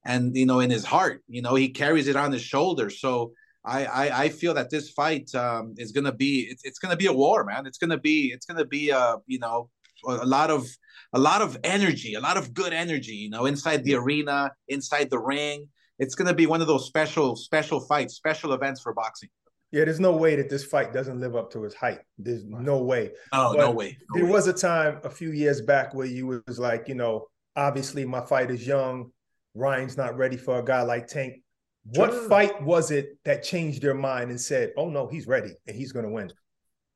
and 0.05 0.37
you 0.37 0.46
know 0.46 0.61
in 0.61 0.70
his 0.70 0.85
heart. 0.85 1.22
You 1.29 1.42
know, 1.42 1.55
he 1.55 1.68
carries 1.68 2.09
it 2.09 2.16
on 2.16 2.33
his 2.33 2.42
shoulder. 2.42 2.90
So 2.90 3.33
I 3.64 3.85
I, 3.85 4.22
I 4.24 4.29
feel 4.29 4.55
that 4.55 4.70
this 4.70 4.90
fight 4.90 5.35
um, 5.35 5.74
is 5.77 5.92
going 5.92 6.05
to 6.05 6.12
be 6.12 6.48
it's, 6.50 6.64
it's 6.64 6.79
going 6.79 6.90
to 6.90 6.96
be 6.96 7.07
a 7.07 7.12
war, 7.12 7.44
man. 7.44 7.66
It's 7.66 7.79
going 7.79 7.90
to 7.90 7.98
be 7.98 8.33
it's 8.35 8.46
going 8.46 8.59
to 8.59 8.66
be 8.66 8.92
uh 8.92 9.18
you 9.27 9.38
know 9.38 9.70
a 10.07 10.27
lot 10.27 10.50
of 10.50 10.66
a 11.12 11.18
lot 11.18 11.42
of 11.42 11.57
energy, 11.64 12.14
a 12.14 12.20
lot 12.20 12.37
of 12.37 12.55
good 12.55 12.72
energy. 12.72 13.14
You 13.14 13.31
know, 13.31 13.46
inside 13.46 13.85
the 13.85 13.94
arena, 13.94 14.53
inside 14.68 15.11
the 15.11 15.18
ring. 15.18 15.68
It's 16.00 16.16
going 16.16 16.27
to 16.27 16.35
be 16.35 16.46
one 16.46 16.61
of 16.61 16.66
those 16.66 16.87
special 16.87 17.37
special 17.37 17.79
fights, 17.79 18.14
special 18.14 18.53
events 18.53 18.81
for 18.81 18.92
boxing. 18.92 19.29
Yeah, 19.75 19.85
there's 19.87 19.99
no 19.99 20.15
way 20.17 20.37
that 20.37 20.49
this 20.49 20.65
fight 20.65 20.93
doesn't 20.93 21.19
live 21.19 21.35
up 21.35 21.51
to 21.53 21.63
his 21.65 21.75
hype. 21.75 22.01
There's 22.17 22.45
no 22.45 22.79
way. 22.79 23.11
Oh 23.33 23.55
But 23.55 23.61
no 23.61 23.71
way. 23.73 23.99
No 24.11 24.15
there 24.21 24.27
way. 24.27 24.31
was 24.31 24.47
a 24.47 24.53
time 24.53 25.01
a 25.03 25.11
few 25.11 25.33
years 25.33 25.61
back 25.63 25.93
where 25.95 26.07
you 26.07 26.27
was 26.47 26.61
like, 26.61 26.87
you 26.87 26.95
know, 26.95 27.27
obviously 27.57 28.05
my 28.05 28.21
fight 28.25 28.53
is 28.53 28.65
young. 28.65 29.11
Ryan's 29.55 29.97
not 29.97 30.17
ready 30.17 30.37
for 30.37 30.61
a 30.61 30.65
guy 30.65 30.83
like 30.83 31.09
Tank. 31.09 31.43
What 31.87 32.13
Sure. 32.13 32.29
fight 32.29 32.63
was 32.63 32.93
it 32.93 33.19
that 33.25 33.43
changed 33.43 33.83
your 33.83 33.95
mind 33.95 34.31
and 34.31 34.41
said, 34.41 34.73
"Oh 34.77 34.89
no, 34.89 35.09
he's 35.09 35.27
ready 35.27 35.53
and 35.67 35.75
he's 35.77 35.91
going 35.91 36.07
to 36.07 36.13
win"? 36.13 36.31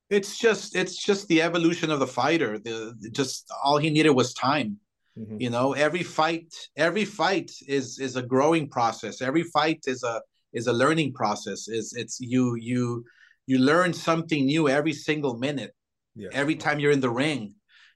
It's 0.09 0.39
just 0.39 0.77
it's 0.77 0.97
just 1.09 1.27
the 1.27 1.43
evolution 1.43 1.91
of 1.91 1.99
the 1.99 2.07
fighter. 2.07 2.59
The 2.61 2.95
just 3.11 3.51
all 3.65 3.79
he 3.79 3.91
needed 3.91 4.11
was 4.11 4.33
time. 4.35 4.79
Mhm. 5.19 5.41
You 5.41 5.51
know, 5.51 5.73
every 5.73 6.05
fight 6.05 6.55
every 6.77 7.05
fight 7.05 7.51
is 7.67 7.99
is 7.99 8.15
a 8.15 8.23
growing 8.23 8.69
process. 8.69 9.21
Every 9.21 9.43
fight 9.43 9.81
is 9.89 10.05
a 10.05 10.23
is 10.59 10.67
a 10.67 10.73
learning 10.83 11.11
process. 11.21 11.69
Is 11.69 11.87
it's 12.03 12.17
you 12.21 12.45
you 12.57 13.05
you 13.47 13.59
learn 13.59 13.93
something 13.93 14.45
new 14.45 14.69
every 14.69 14.93
single 14.93 15.35
minute. 15.39 15.73
Yeah. 16.15 16.29
Every 16.33 16.57
time 16.57 16.79
you're 16.81 16.97
in 16.99 17.07
the 17.09 17.17
ring. 17.27 17.55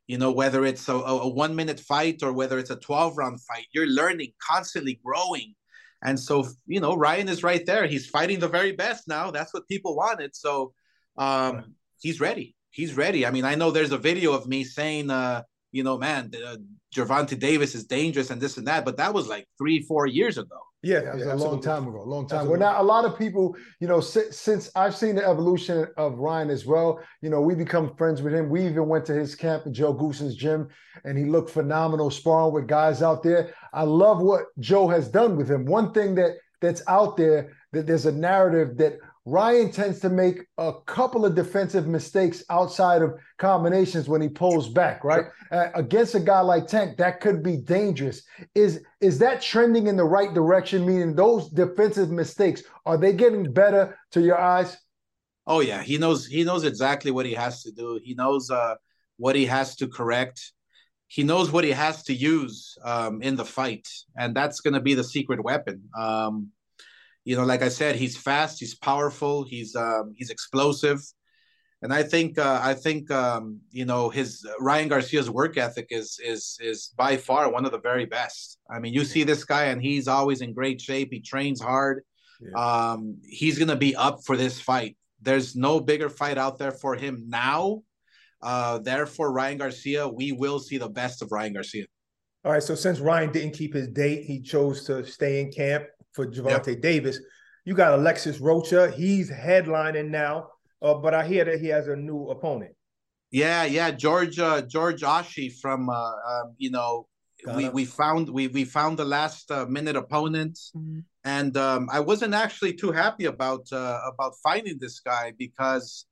You 0.09 0.19
know, 0.19 0.33
whether 0.33 0.65
it's 0.65 0.89
a, 0.89 0.95
a, 0.95 1.29
one 1.29 1.55
minute 1.55 1.79
fight 1.79 2.23
or 2.23 2.33
whether 2.33 2.59
it's 2.59 2.71
a 2.71 2.77
12 2.77 3.17
round 3.17 3.41
fight, 3.43 3.67
you're 3.73 3.87
learning, 3.87 4.33
constantly 4.51 5.01
growing. 5.05 5.55
And 6.03 6.19
so, 6.19 6.49
you 6.67 6.81
know, 6.81 6.97
Ryan 6.97 7.29
is 7.29 7.45
right 7.45 7.65
there. 7.65 7.87
He's 7.87 8.09
fighting 8.09 8.41
the 8.41 8.49
very 8.49 8.73
best 8.73 9.07
now. 9.07 9.31
That's 9.31 9.55
what 9.55 9.69
people 9.69 9.95
wanted. 9.95 10.35
So 10.35 10.73
um, 11.17 11.77
he's 12.01 12.21
ready. 12.21 12.57
He's 12.71 12.95
ready. 12.95 13.25
I 13.25 13.31
mean, 13.31 13.45
I 13.45 13.55
know 13.55 13.71
there's 13.71 13.93
a 13.93 13.99
video 14.11 14.33
of 14.33 14.49
me 14.49 14.65
saying, 14.65 15.11
uh, 15.11 15.43
you 15.71 15.85
know, 15.85 15.97
man, 15.97 16.33
uh, 16.45 16.57
Gervonta 16.95 17.39
Davis 17.39 17.75
is 17.75 17.85
dangerous 17.85 18.31
and 18.31 18.41
this 18.41 18.57
and 18.57 18.67
that, 18.67 18.85
but 18.85 18.97
that 18.97 19.15
was 19.15 19.29
like 19.29 19.47
three, 19.57 19.83
four 19.83 20.07
years 20.07 20.37
ago. 20.37 20.59
Yeah, 20.83 21.15
was 21.15 21.25
yeah, 21.25 21.35
a 21.35 21.37
long 21.37 21.63
time 21.63 21.87
ago. 21.87 22.03
A 22.03 22.03
long 22.03 22.27
time 22.27 22.41
Absolutely. 22.41 22.65
ago. 22.65 22.73
Now, 22.73 22.83
a 22.83 22.85
lot 22.85 23.05
of 23.05 23.17
people, 23.17 23.57
you 23.79 23.87
know, 23.87 24.01
since, 24.01 24.37
since 24.37 24.71
I've 24.75 24.97
seen 24.97 25.15
the 25.15 25.25
evolution 25.25 25.87
of 25.97 26.19
Ryan 26.19 26.51
as 26.51 26.67
well, 26.67 27.01
you 27.21 27.31
know, 27.31 27.41
we 27.41 27.55
become 27.55 27.95
friends 27.95 28.21
with 28.21 28.35
him. 28.35 28.49
We 28.49 28.67
even 28.67 28.89
went 28.89 29.05
to 29.07 29.15
his 29.15 29.37
camp 29.37 29.65
at 29.67 29.73
Joe 29.73 29.95
Goossen's 29.95 30.35
gym, 30.35 30.69
and 31.05 31.17
he 31.17 31.25
looked 31.25 31.51
phenomenal 31.51 32.11
sparring 32.11 32.53
with 32.53 32.67
guys 32.67 33.01
out 33.01 33.23
there. 33.23 33.55
I 33.73 33.85
love 33.85 34.21
what 34.21 34.47
Joe 34.59 34.89
has 34.89 35.09
done 35.09 35.37
with 35.37 35.49
him. 35.49 35.67
One 35.67 35.93
thing 35.93 36.17
that 36.17 36.33
that's 36.61 36.83
out 36.89 37.17
there 37.17 37.53
that 37.73 37.87
there's 37.87 38.07
a 38.07 38.13
narrative 38.13 38.77
that 38.79 38.99
Ryan 39.25 39.71
tends 39.71 40.01
to 40.01 40.09
make 40.09 40.41
a 40.59 40.73
couple 40.87 41.25
of 41.25 41.37
defensive 41.37 41.87
mistakes 41.87 42.43
outside 42.51 43.03
of 43.03 43.15
combinations 43.39 44.09
when 44.09 44.21
he 44.21 44.29
pulls 44.29 44.69
back, 44.69 45.05
right? 45.05 45.27
Uh, 45.53 45.69
against 45.77 46.17
a 46.17 46.21
guy 46.21 46.41
like 46.41 46.67
Tank, 46.67 46.97
that 46.97 47.21
could 47.21 47.43
be 47.43 47.57
dangerous. 47.57 48.23
Is 48.55 48.85
is 49.01 49.19
that 49.21 49.41
trending 49.41 49.87
in 49.87 49.97
the 49.97 50.05
right 50.05 50.35
direction? 50.35 50.85
Meaning 50.85 51.15
those 51.15 51.49
defensive 51.51 52.11
mistakes 52.11 52.63
are 52.85 52.99
they 52.99 53.13
getting 53.13 53.53
better 53.53 53.97
to 54.11 54.21
your 54.21 54.41
eyes? 54.41 54.77
Oh 55.47 55.61
yeah, 55.61 55.83
he 55.83 55.99
knows 55.99 56.27
he 56.27 56.43
knows 56.43 56.65
exactly 56.65 57.13
what 57.13 57.27
he 57.27 57.35
has 57.35 57.63
to 57.63 57.71
do. 57.71 58.01
He 58.03 58.15
knows 58.15 58.51
uh, 58.51 58.75
what 59.19 59.37
he 59.37 59.47
has 59.47 59.77
to 59.77 59.89
correct. 59.89 60.53
He 61.07 61.23
knows 61.23 61.53
what 61.53 61.63
he 61.63 61.71
has 61.71 62.03
to 62.05 62.15
use 62.15 62.77
um, 62.85 63.23
in 63.23 63.37
the 63.37 63.45
fight, 63.45 63.87
and 64.17 64.35
that's 64.35 64.61
going 64.61 64.75
to 64.75 64.81
be 64.81 64.95
the 64.95 65.05
secret 65.05 65.45
weapon. 65.45 65.83
Um, 65.97 66.49
you 67.25 67.37
know, 67.37 67.45
like 67.45 67.63
I 67.63 67.69
said, 67.69 67.97
he's 67.97 68.17
fast, 68.17 68.59
he's 68.59 68.75
powerful, 68.75 69.45
he's 69.45 69.77
um, 69.77 70.15
he's 70.17 70.31
explosive, 70.31 71.01
and 71.81 71.93
I 71.93 72.03
think 72.03 72.39
uh, 72.39 72.61
I 72.63 72.75
think 72.75 73.11
um, 73.11 73.61
you 73.71 73.85
know 73.85 74.09
his 74.09 74.47
Ryan 74.59 74.89
Garcia's 74.89 75.31
work 75.31 75.57
ethic 75.57 75.89
is 75.91 76.19
is 76.25 76.59
is 76.61 76.93
by 76.97 77.17
far 77.17 77.51
one 77.51 77.65
of 77.65 77.73
the 77.73 77.81
very 77.81 78.07
best. 78.07 78.59
I 78.69 78.81
mean, 78.81 78.93
you 78.93 79.05
see 79.05 79.23
this 79.23 79.45
guy, 79.45 79.67
and 79.67 79.81
he's 79.81 80.09
always 80.09 80.41
in 80.41 80.53
great 80.53 80.81
shape. 80.81 81.09
He 81.13 81.21
trains 81.21 81.61
hard. 81.61 82.03
Yeah. 82.41 82.91
Um, 82.91 83.19
he's 83.23 83.59
gonna 83.59 83.77
be 83.77 83.95
up 83.95 84.25
for 84.25 84.37
this 84.37 84.61
fight. 84.61 84.97
There's 85.21 85.55
no 85.55 85.79
bigger 85.79 86.09
fight 86.09 86.39
out 86.39 86.59
there 86.59 86.73
for 86.73 86.97
him 86.97 87.27
now. 87.29 87.83
Uh, 88.43 88.79
therefore, 88.79 89.33
Ryan 89.33 89.59
Garcia, 89.59 90.09
we 90.09 90.33
will 90.33 90.59
see 90.59 90.77
the 90.77 90.89
best 90.89 91.23
of 91.23 91.31
Ryan 91.31 91.53
Garcia. 91.53 91.85
All 92.45 92.51
right. 92.51 92.63
So 92.63 92.75
since 92.75 92.99
Ryan 92.99 93.31
didn't 93.31 93.53
keep 93.53 93.73
his 93.75 93.87
date, 93.87 94.25
he 94.25 94.41
chose 94.41 94.85
to 94.87 95.07
stay 95.07 95.41
in 95.41 95.53
camp 95.53 95.85
for 96.13 96.27
Gervonta 96.27 96.81
Davis. 96.81 97.19
You 97.65 97.75
got 97.75 97.99
Alexis 97.99 98.41
Rocha. 98.41 98.91
He's 98.91 99.31
headlining 99.31 100.11
now, 100.11 100.49
uh, 100.81 100.95
but 100.95 101.15
I 101.15 101.27
hear 101.27 101.45
that 101.45 101.61
he 101.61 101.69
has 101.69 101.89
a 101.89 101.97
new 101.97 102.29
opponent. 102.29 102.75
Yeah, 103.31 103.65
yeah, 103.65 103.91
George 103.91 104.39
uh, 104.39 104.63
George 104.63 105.03
Ashie 105.03 105.53
from 105.61 105.89
uh, 105.89 105.95
um, 105.95 106.55
you 106.59 106.71
know 106.71 107.07
we 107.47 107.63
Ghana. 107.65 107.71
we 107.71 107.85
found 107.85 108.29
we 108.29 108.49
we 108.49 108.65
found 108.65 108.99
the 108.99 109.05
last 109.05 109.51
uh, 109.51 109.67
minute 109.67 109.97
opponent, 109.97 110.59
and 111.25 111.57
um, 111.57 111.89
I 111.91 112.01
wasn't 112.01 112.35
actually 112.35 112.75
too 112.75 112.93
happy 112.93 113.25
about 113.27 113.73
uh, 113.73 114.01
about 114.13 114.35
finding 114.43 114.79
this 114.79 115.01
guy 115.01 115.33
because 115.39 116.07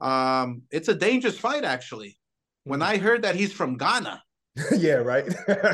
um, 0.00 0.62
it's 0.70 0.88
a 0.88 0.94
dangerous 0.94 1.38
fight 1.38 1.64
actually. 1.64 2.18
When 2.64 2.82
I 2.82 2.98
heard 2.98 3.22
that 3.22 3.34
he's 3.36 3.52
from 3.52 3.76
Ghana, 3.76 4.22
yeah, 4.76 4.94
right. 4.94 5.24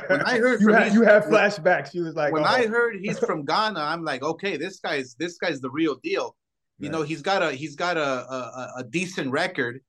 When 0.08 0.22
I 0.22 0.38
heard 0.38 0.60
you 0.62 0.72
had 0.72 0.92
you 0.92 1.02
had 1.02 1.24
flashbacks. 1.24 1.92
She 1.92 2.00
was 2.00 2.14
like, 2.14 2.32
when 2.32 2.42
oh. 2.42 2.46
I 2.46 2.66
heard 2.66 2.96
he's 3.00 3.18
from 3.18 3.44
Ghana, 3.44 3.80
I'm 3.80 4.04
like, 4.04 4.22
okay, 4.22 4.56
this 4.56 4.80
guy's 4.80 5.14
this 5.14 5.38
guy's 5.38 5.60
the 5.60 5.70
real 5.70 5.96
deal. 5.96 6.36
You 6.78 6.90
know, 6.90 7.02
he's 7.02 7.22
got 7.22 7.42
a 7.42 7.52
he's 7.52 7.74
got 7.74 7.96
a, 7.96 8.02
a 8.02 8.72
a 8.78 8.84
decent 8.84 9.30
record, 9.30 9.80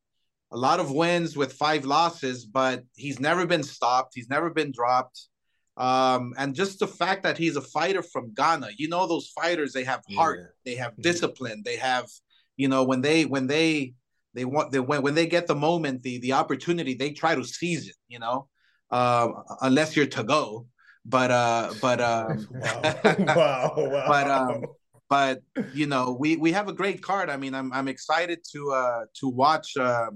a 0.51 0.57
lot 0.57 0.79
of 0.79 0.89
wins 0.89 1.36
with 1.36 1.51
five 1.53 1.83
losses, 1.83 2.45
but 2.45 2.83
he's 2.95 3.19
never 3.19 3.45
been 3.45 3.63
stopped. 3.63 4.13
He's 4.15 4.29
never 4.29 4.49
been 4.49 4.71
dropped. 4.71 5.27
Um, 5.75 6.33
and 6.38 6.55
just 6.55 6.79
the 6.79 6.88
fact 6.88 7.23
that 7.23 7.38
he's 7.38 7.55
a 7.55 7.62
fighter 7.62 8.01
from 8.01 8.33
Ghana, 8.33 8.69
you 8.77 8.88
know, 8.88 9.05
those 9.05 9.27
fighters 9.27 9.73
they 9.73 9.83
have 9.83 10.01
heart, 10.15 10.39
Yeah. 10.39 10.45
they 10.65 10.75
have 10.75 10.93
Mhm. 10.93 11.03
discipline, 11.03 11.62
they 11.63 11.75
have, 11.75 12.07
you 12.55 12.67
know, 12.67 12.83
when 12.83 13.01
they 13.01 13.25
when 13.25 13.47
they 13.47 13.93
they 14.33 14.45
want 14.45 14.71
they 14.71 14.79
when 14.79 15.01
when 15.01 15.13
they 15.13 15.27
get 15.27 15.45
the 15.47 15.55
moment, 15.55 16.03
the 16.03 16.19
the 16.19 16.33
opportunity, 16.33 16.93
they 16.95 17.12
try 17.12 17.36
to 17.36 17.43
seize 17.43 17.88
it. 17.89 17.95
You 18.07 18.19
know, 18.19 18.47
uh, 18.91 19.30
unless 19.62 19.95
you're 19.95 20.08
to 20.08 20.23
go, 20.23 20.67
but 21.06 21.32
uh, 21.32 21.73
but 21.82 22.00
um, 22.02 22.47
wow, 22.62 23.73
wow, 23.76 23.89
wow. 23.89 24.06
But, 24.08 24.28
um, 24.28 24.65
but 25.10 25.41
you 25.71 25.88
know 25.88 26.15
we 26.19 26.36
we 26.36 26.52
have 26.52 26.67
a 26.67 26.73
great 26.73 27.02
card. 27.02 27.30
I 27.30 27.38
mean 27.38 27.54
i'm 27.54 27.71
i'm 27.73 27.88
excited 27.88 28.39
to 28.52 28.71
uh 28.71 29.02
to 29.19 29.28
watch 29.30 29.78
uh 29.78 30.12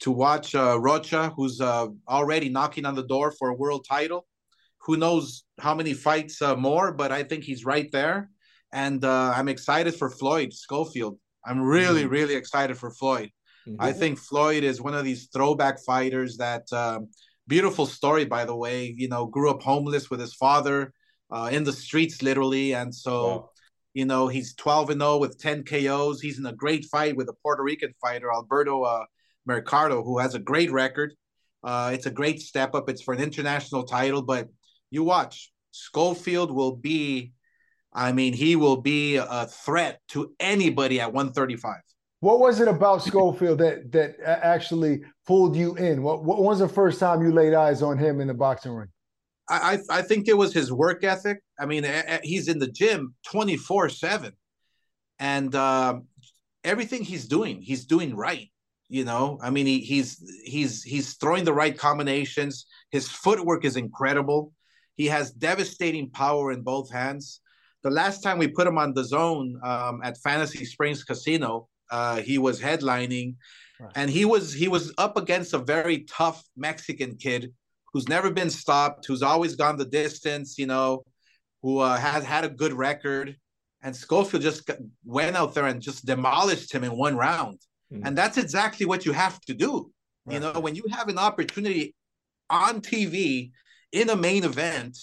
to 0.00 0.10
watch 0.10 0.54
uh 0.54 0.78
rocha 0.80 1.32
who's 1.36 1.60
uh 1.60 1.88
already 2.08 2.48
knocking 2.48 2.86
on 2.86 2.94
the 2.94 3.06
door 3.06 3.32
for 3.32 3.50
a 3.50 3.54
world 3.54 3.84
title. 3.88 4.26
Who 4.86 4.96
knows 4.96 5.44
how 5.58 5.74
many 5.74 5.94
fights 5.94 6.40
uh, 6.42 6.56
more 6.56 6.92
but 6.92 7.12
i 7.12 7.22
think 7.22 7.44
he's 7.44 7.64
right 7.64 7.90
there. 7.92 8.30
And 8.72 9.04
uh 9.04 9.32
i'm 9.36 9.48
excited 9.48 9.94
for 9.94 10.10
floyd 10.10 10.52
schofield. 10.52 11.18
I'm 11.44 11.60
really 11.60 12.06
really 12.06 12.34
excited 12.34 12.76
for 12.78 12.90
floyd. 12.90 13.30
Mhm. 13.66 13.76
i 13.78 13.92
think 13.92 14.18
floyd 14.18 14.62
is 14.70 14.80
one 14.80 14.94
of 14.94 15.04
these 15.04 15.28
throwback 15.34 15.76
fighters 15.90 16.36
that 16.36 16.64
um 16.72 17.08
beautiful 17.46 17.86
story 17.86 18.24
by 18.24 18.44
the 18.44 18.56
way 18.56 18.94
you 18.96 19.08
know 19.08 19.26
grew 19.26 19.50
up 19.50 19.62
homeless 19.62 20.10
with 20.10 20.20
his 20.20 20.34
father 20.34 20.92
uh 21.30 21.48
in 21.52 21.64
the 21.64 21.72
streets 21.72 22.22
literally 22.22 22.74
and 22.74 22.94
so 22.94 23.26
Wow. 23.26 23.50
you 23.94 24.04
know, 24.06 24.26
he's 24.28 24.54
12 24.54 24.90
and 24.90 25.00
0 25.00 25.18
with 25.18 25.38
10 25.38 25.62
KOs. 25.64 26.20
He's 26.20 26.38
in 26.38 26.46
a 26.46 26.52
great 26.52 26.84
fight 26.86 27.16
with 27.16 27.28
a 27.28 27.32
Puerto 27.42 27.62
Rican 27.62 27.94
fighter, 28.00 28.32
Alberto 28.32 28.82
uh, 28.82 29.04
Mercado, 29.46 30.02
who 30.02 30.18
has 30.18 30.34
a 30.34 30.40
great 30.40 30.72
record. 30.72 31.14
Uh, 31.62 31.90
it's 31.94 32.06
a 32.06 32.10
great 32.10 32.40
step 32.40 32.74
up. 32.74 32.88
It's 32.90 33.02
for 33.02 33.14
an 33.14 33.20
international 33.20 33.84
title, 33.84 34.22
but 34.22 34.48
you 34.90 35.04
watch, 35.04 35.52
Schofield 35.70 36.50
will 36.50 36.74
be, 36.76 37.32
I 37.92 38.12
mean, 38.12 38.32
he 38.32 38.56
will 38.56 38.80
be 38.82 39.16
a 39.16 39.46
threat 39.46 40.00
to 40.08 40.34
anybody 40.40 41.00
at 41.00 41.12
135. 41.12 41.76
What 42.24 42.40
was 42.40 42.58
it 42.60 42.68
about 42.68 43.02
Schofield 43.10 43.58
that 43.58 43.92
that 43.92 44.16
actually 44.24 45.02
pulled 45.26 45.54
you 45.54 45.76
in? 45.76 46.02
What, 46.02 46.24
what 46.24 46.42
was 46.42 46.58
the 46.58 46.68
first 46.68 46.98
time 46.98 47.22
you 47.22 47.30
laid 47.30 47.52
eyes 47.52 47.82
on 47.82 47.98
him 47.98 48.18
in 48.22 48.28
the 48.28 48.34
boxing 48.34 48.72
ring? 48.72 48.88
I, 49.46 49.78
I 49.90 50.00
think 50.00 50.26
it 50.26 50.38
was 50.38 50.54
his 50.54 50.72
work 50.72 51.04
ethic. 51.04 51.40
I 51.60 51.66
mean, 51.66 51.84
he's 52.22 52.48
in 52.48 52.58
the 52.58 52.66
gym 52.66 53.14
24 53.26 53.90
7. 53.90 54.32
And 55.18 55.54
um, 55.54 56.06
everything 56.64 57.04
he's 57.04 57.28
doing, 57.28 57.60
he's 57.60 57.84
doing 57.84 58.16
right. 58.16 58.48
You 58.88 59.04
know, 59.04 59.38
I 59.42 59.50
mean, 59.50 59.66
he, 59.66 59.80
he's 59.80 60.10
he's 60.44 60.82
he's 60.82 61.16
throwing 61.16 61.44
the 61.44 61.52
right 61.52 61.76
combinations. 61.76 62.66
His 62.90 63.06
footwork 63.06 63.66
is 63.66 63.76
incredible. 63.76 64.52
He 64.96 65.06
has 65.06 65.30
devastating 65.30 66.08
power 66.10 66.52
in 66.52 66.62
both 66.62 66.90
hands. 66.90 67.40
The 67.82 67.90
last 67.90 68.22
time 68.22 68.38
we 68.38 68.48
put 68.48 68.66
him 68.66 68.78
on 68.78 68.94
DAZN 68.94 69.62
um, 69.62 70.00
at 70.02 70.16
Fantasy 70.18 70.64
Springs 70.64 71.04
Casino, 71.04 71.68
uh, 71.90 72.20
he 72.20 72.38
was 72.38 72.60
headlining, 72.60 73.36
Right. 73.80 73.92
and 73.96 74.08
he 74.08 74.24
was 74.24 74.52
he 74.52 74.68
was 74.68 74.92
up 74.98 75.16
against 75.16 75.52
a 75.52 75.58
very 75.58 76.04
tough 76.04 76.42
Mexican 76.56 77.16
kid 77.16 77.52
who's 77.92 78.08
never 78.08 78.30
been 78.30 78.50
stopped, 78.50 79.06
who's 79.06 79.22
always 79.22 79.56
gone 79.56 79.76
the 79.76 79.84
distance, 79.84 80.58
you 80.58 80.66
know, 80.66 81.04
who 81.62 81.78
uh, 81.78 81.96
has 81.96 82.24
had 82.24 82.44
a 82.44 82.48
good 82.48 82.72
record. 82.72 83.36
And 83.82 83.94
Schofield 83.94 84.42
just 84.42 84.70
went 85.04 85.36
out 85.36 85.54
there 85.54 85.66
and 85.66 85.80
just 85.82 86.06
demolished 86.06 86.72
him 86.72 86.84
in 86.84 86.96
one 86.96 87.16
round. 87.16 87.58
Mhm. 87.92 88.02
And 88.06 88.16
that's 88.18 88.38
exactly 88.38 88.86
what 88.86 89.04
you 89.04 89.12
have 89.12 89.40
to 89.42 89.54
do. 89.54 89.90
You 90.30 90.40
know, 90.40 90.58
when 90.58 90.74
you 90.74 90.84
have 90.90 91.08
an 91.08 91.18
opportunity 91.18 91.94
on 92.48 92.80
TV 92.80 93.52
in 93.92 94.08
a 94.08 94.16
main 94.16 94.42
event, 94.44 94.96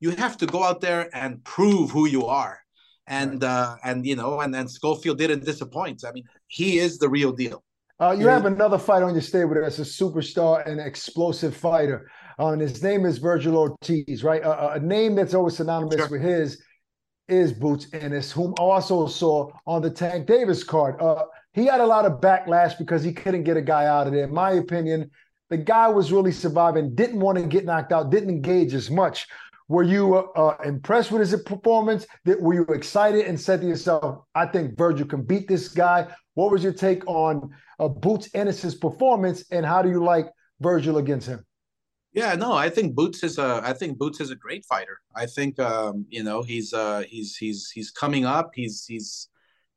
you 0.00 0.10
have 0.10 0.36
to 0.38 0.46
go 0.46 0.64
out 0.64 0.80
there 0.80 1.08
and 1.14 1.44
prove 1.44 1.90
who 1.92 2.06
you 2.08 2.26
are. 2.26 2.58
And 3.06 3.44
uh, 3.44 3.76
and 3.84 4.04
you 4.04 4.16
know, 4.16 4.40
and 4.40 4.52
then 4.52 4.68
Schofield 4.68 5.18
didn't 5.18 5.44
disappoint. 5.44 6.04
I 6.04 6.12
mean, 6.12 6.24
he 6.48 6.78
is 6.78 6.98
the 6.98 7.08
real 7.08 7.32
deal. 7.32 7.62
Uh, 7.98 8.14
you 8.18 8.26
have 8.26 8.44
another 8.44 8.78
fight 8.78 9.02
on 9.02 9.14
your 9.14 9.22
stable 9.22 9.54
that's 9.54 9.78
a 9.78 9.82
superstar 9.82 10.66
and 10.68 10.80
explosive 10.80 11.56
fighter. 11.56 12.10
Uh, 12.38 12.48
and 12.48 12.60
his 12.60 12.82
name 12.82 13.06
is 13.06 13.16
Virgil 13.16 13.56
Ortiz, 13.56 14.22
right? 14.22 14.42
A, 14.42 14.72
a 14.72 14.80
name 14.80 15.14
that's 15.14 15.32
always 15.32 15.56
synonymous 15.56 15.96
Sure. 15.96 16.08
with 16.08 16.20
his 16.20 16.62
is 17.28 17.52
Boots 17.52 17.86
Ennis, 17.92 18.30
whom 18.30 18.54
I 18.58 18.62
also 18.62 19.06
saw 19.06 19.50
on 19.66 19.82
the 19.82 19.90
Tank 19.90 20.26
Davis 20.26 20.62
card. 20.62 21.00
Uh, 21.00 21.24
he 21.54 21.64
had 21.66 21.80
a 21.80 21.86
lot 21.86 22.04
of 22.04 22.20
backlash 22.20 22.76
because 22.78 23.02
he 23.02 23.12
couldn't 23.12 23.44
get 23.44 23.56
a 23.56 23.62
guy 23.62 23.86
out 23.86 24.06
of 24.06 24.12
there. 24.12 24.24
In 24.24 24.34
my 24.34 24.52
opinion, 24.52 25.10
the 25.48 25.56
guy 25.56 25.88
was 25.88 26.12
really 26.12 26.32
surviving, 26.32 26.94
didn't 26.94 27.20
want 27.20 27.38
to 27.38 27.44
get 27.44 27.64
knocked 27.64 27.92
out, 27.92 28.10
didn't 28.10 28.30
engage 28.30 28.74
as 28.74 28.90
much. 28.90 29.26
Were 29.68 29.82
you 29.82 30.16
uh, 30.16 30.56
impressed 30.64 31.10
with 31.10 31.20
his 31.20 31.40
performance? 31.42 32.06
That 32.24 32.40
were 32.40 32.54
you 32.54 32.62
excited 32.66 33.26
and 33.26 33.40
said 33.40 33.60
to 33.62 33.66
yourself, 33.66 34.24
"I 34.34 34.46
think 34.46 34.78
Virgil 34.78 35.06
can 35.06 35.22
beat 35.22 35.48
this 35.48 35.68
guy"? 35.68 36.06
What 36.34 36.52
was 36.52 36.62
your 36.62 36.72
take 36.72 37.06
on 37.06 37.50
uh, 37.80 37.88
Boots 37.88 38.28
Ennis's 38.32 38.74
performance, 38.74 39.44
and 39.50 39.66
how 39.66 39.82
do 39.82 39.88
you 39.88 40.02
like 40.04 40.30
Virgil 40.60 40.98
against 40.98 41.26
him? 41.26 41.44
Yeah, 42.12 42.34
no, 42.34 42.52
I 42.52 42.70
think 42.70 42.94
Boots 42.94 43.24
is 43.24 43.38
a 43.38 43.60
I 43.64 43.72
think 43.72 43.98
Boots 43.98 44.20
is 44.20 44.30
a 44.30 44.36
great 44.36 44.64
fighter. 44.64 45.00
I 45.14 45.26
think 45.26 45.58
um, 45.58 46.06
you 46.08 46.22
know, 46.22 46.42
he's 46.42 46.72
uh 46.72 47.02
he's 47.08 47.36
he's 47.36 47.70
he's 47.70 47.90
coming 47.90 48.24
up. 48.24 48.52
He's 48.54 48.86
he's 48.86 49.28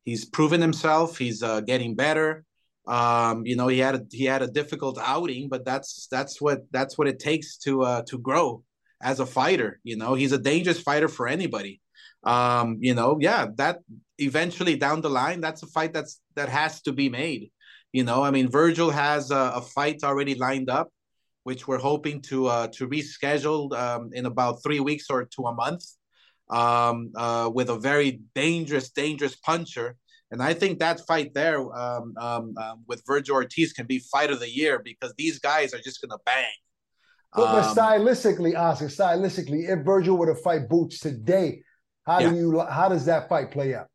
he's 0.05 0.23
proven 0.23 0.61
himself. 0.61 1.17
He's 1.17 1.41
uh 1.41 1.61
getting 1.61 1.95
better. 1.95 2.45
Um, 2.87 3.45
you 3.45 3.55
know, 3.55 3.67
he 3.67 3.79
had 3.79 3.95
a 3.95 4.05
he 4.11 4.25
had 4.25 4.43
a 4.43 4.47
difficult 4.47 4.99
outing, 5.01 5.49
but 5.49 5.65
that's 5.65 6.07
that's 6.11 6.39
what 6.39 6.61
that's 6.71 6.97
what 6.97 7.07
it 7.07 7.19
takes 7.19 7.57
to 7.57 7.81
uh 7.81 8.03
to 8.03 8.19
grow 8.19 8.63
as 9.01 9.19
a 9.19 9.25
fighter. 9.25 9.79
You 9.83 9.97
know, 9.97 10.13
he's 10.13 10.31
a 10.31 10.37
dangerous 10.37 10.81
fighter 10.81 11.07
for 11.07 11.27
anybody. 11.27 11.81
Um, 12.23 12.77
you 12.81 12.95
know, 12.95 13.17
yeah, 13.21 13.47
that 13.55 13.79
eventually 14.17 14.75
down 14.75 15.01
the 15.01 15.09
line, 15.09 15.41
that's 15.41 15.63
a 15.63 15.67
fight 15.67 15.93
that's 15.93 16.21
that 16.35 16.49
has 16.49 16.81
to 16.81 16.91
be 16.91 17.09
made. 17.09 17.51
You 17.93 18.03
know, 18.03 18.23
I 18.23 18.31
mean, 18.31 18.49
Virgil 18.49 18.91
has 18.91 19.31
a, 19.31 19.53
a 19.55 19.61
fight 19.61 20.03
already 20.03 20.35
lined 20.35 20.69
up 20.69 20.89
which 21.43 21.67
we're 21.67 21.79
hoping 21.79 22.21
to 22.21 22.47
uh, 22.47 22.67
to 22.67 22.87
reschedule 22.87 23.73
um, 23.73 24.11
in 24.13 24.25
about 24.25 24.61
three 24.63 24.79
weeks 24.79 25.09
or 25.09 25.25
to 25.25 25.47
a 25.47 25.53
month, 25.53 25.83
um, 26.49 27.11
uh, 27.15 27.49
with 27.51 27.69
a 27.69 27.79
very 27.79 28.21
dangerous, 28.35 28.89
dangerous 28.89 29.35
puncher. 29.35 29.95
And 30.31 30.43
I 30.43 30.53
think 30.53 30.77
that 30.77 31.07
fight 31.07 31.33
there 31.33 31.59
um, 31.59 32.13
um, 32.17 32.53
um, 32.57 32.83
with 32.87 33.01
Virgil 33.07 33.35
Ortiz 33.35 33.73
can 33.73 33.87
be 33.87 33.97
fight 33.97 34.29
of 34.29 34.39
the 34.39 34.49
year 34.49 34.77
because 34.77 35.11
these 35.17 35.39
guys 35.39 35.73
are 35.73 35.79
just 35.79 36.01
gonna 36.01 36.21
bang. 36.25 36.59
But, 37.33 37.51
but 37.51 37.63
Um, 37.65 37.75
stylistically, 37.75 38.57
Oscar, 38.57 38.87
stylistically, 38.87 39.69
if 39.69 39.85
Virgil 39.85 40.17
were 40.17 40.25
to 40.33 40.35
fight 40.35 40.67
Boots 40.67 40.99
today, 40.99 41.63
how 42.05 42.19
Yeah. 42.19 42.29
do 42.31 42.35
you 42.35 42.59
how 42.61 42.89
does 42.89 43.05
that 43.05 43.29
fight 43.29 43.51
play 43.51 43.75
out? 43.75 43.87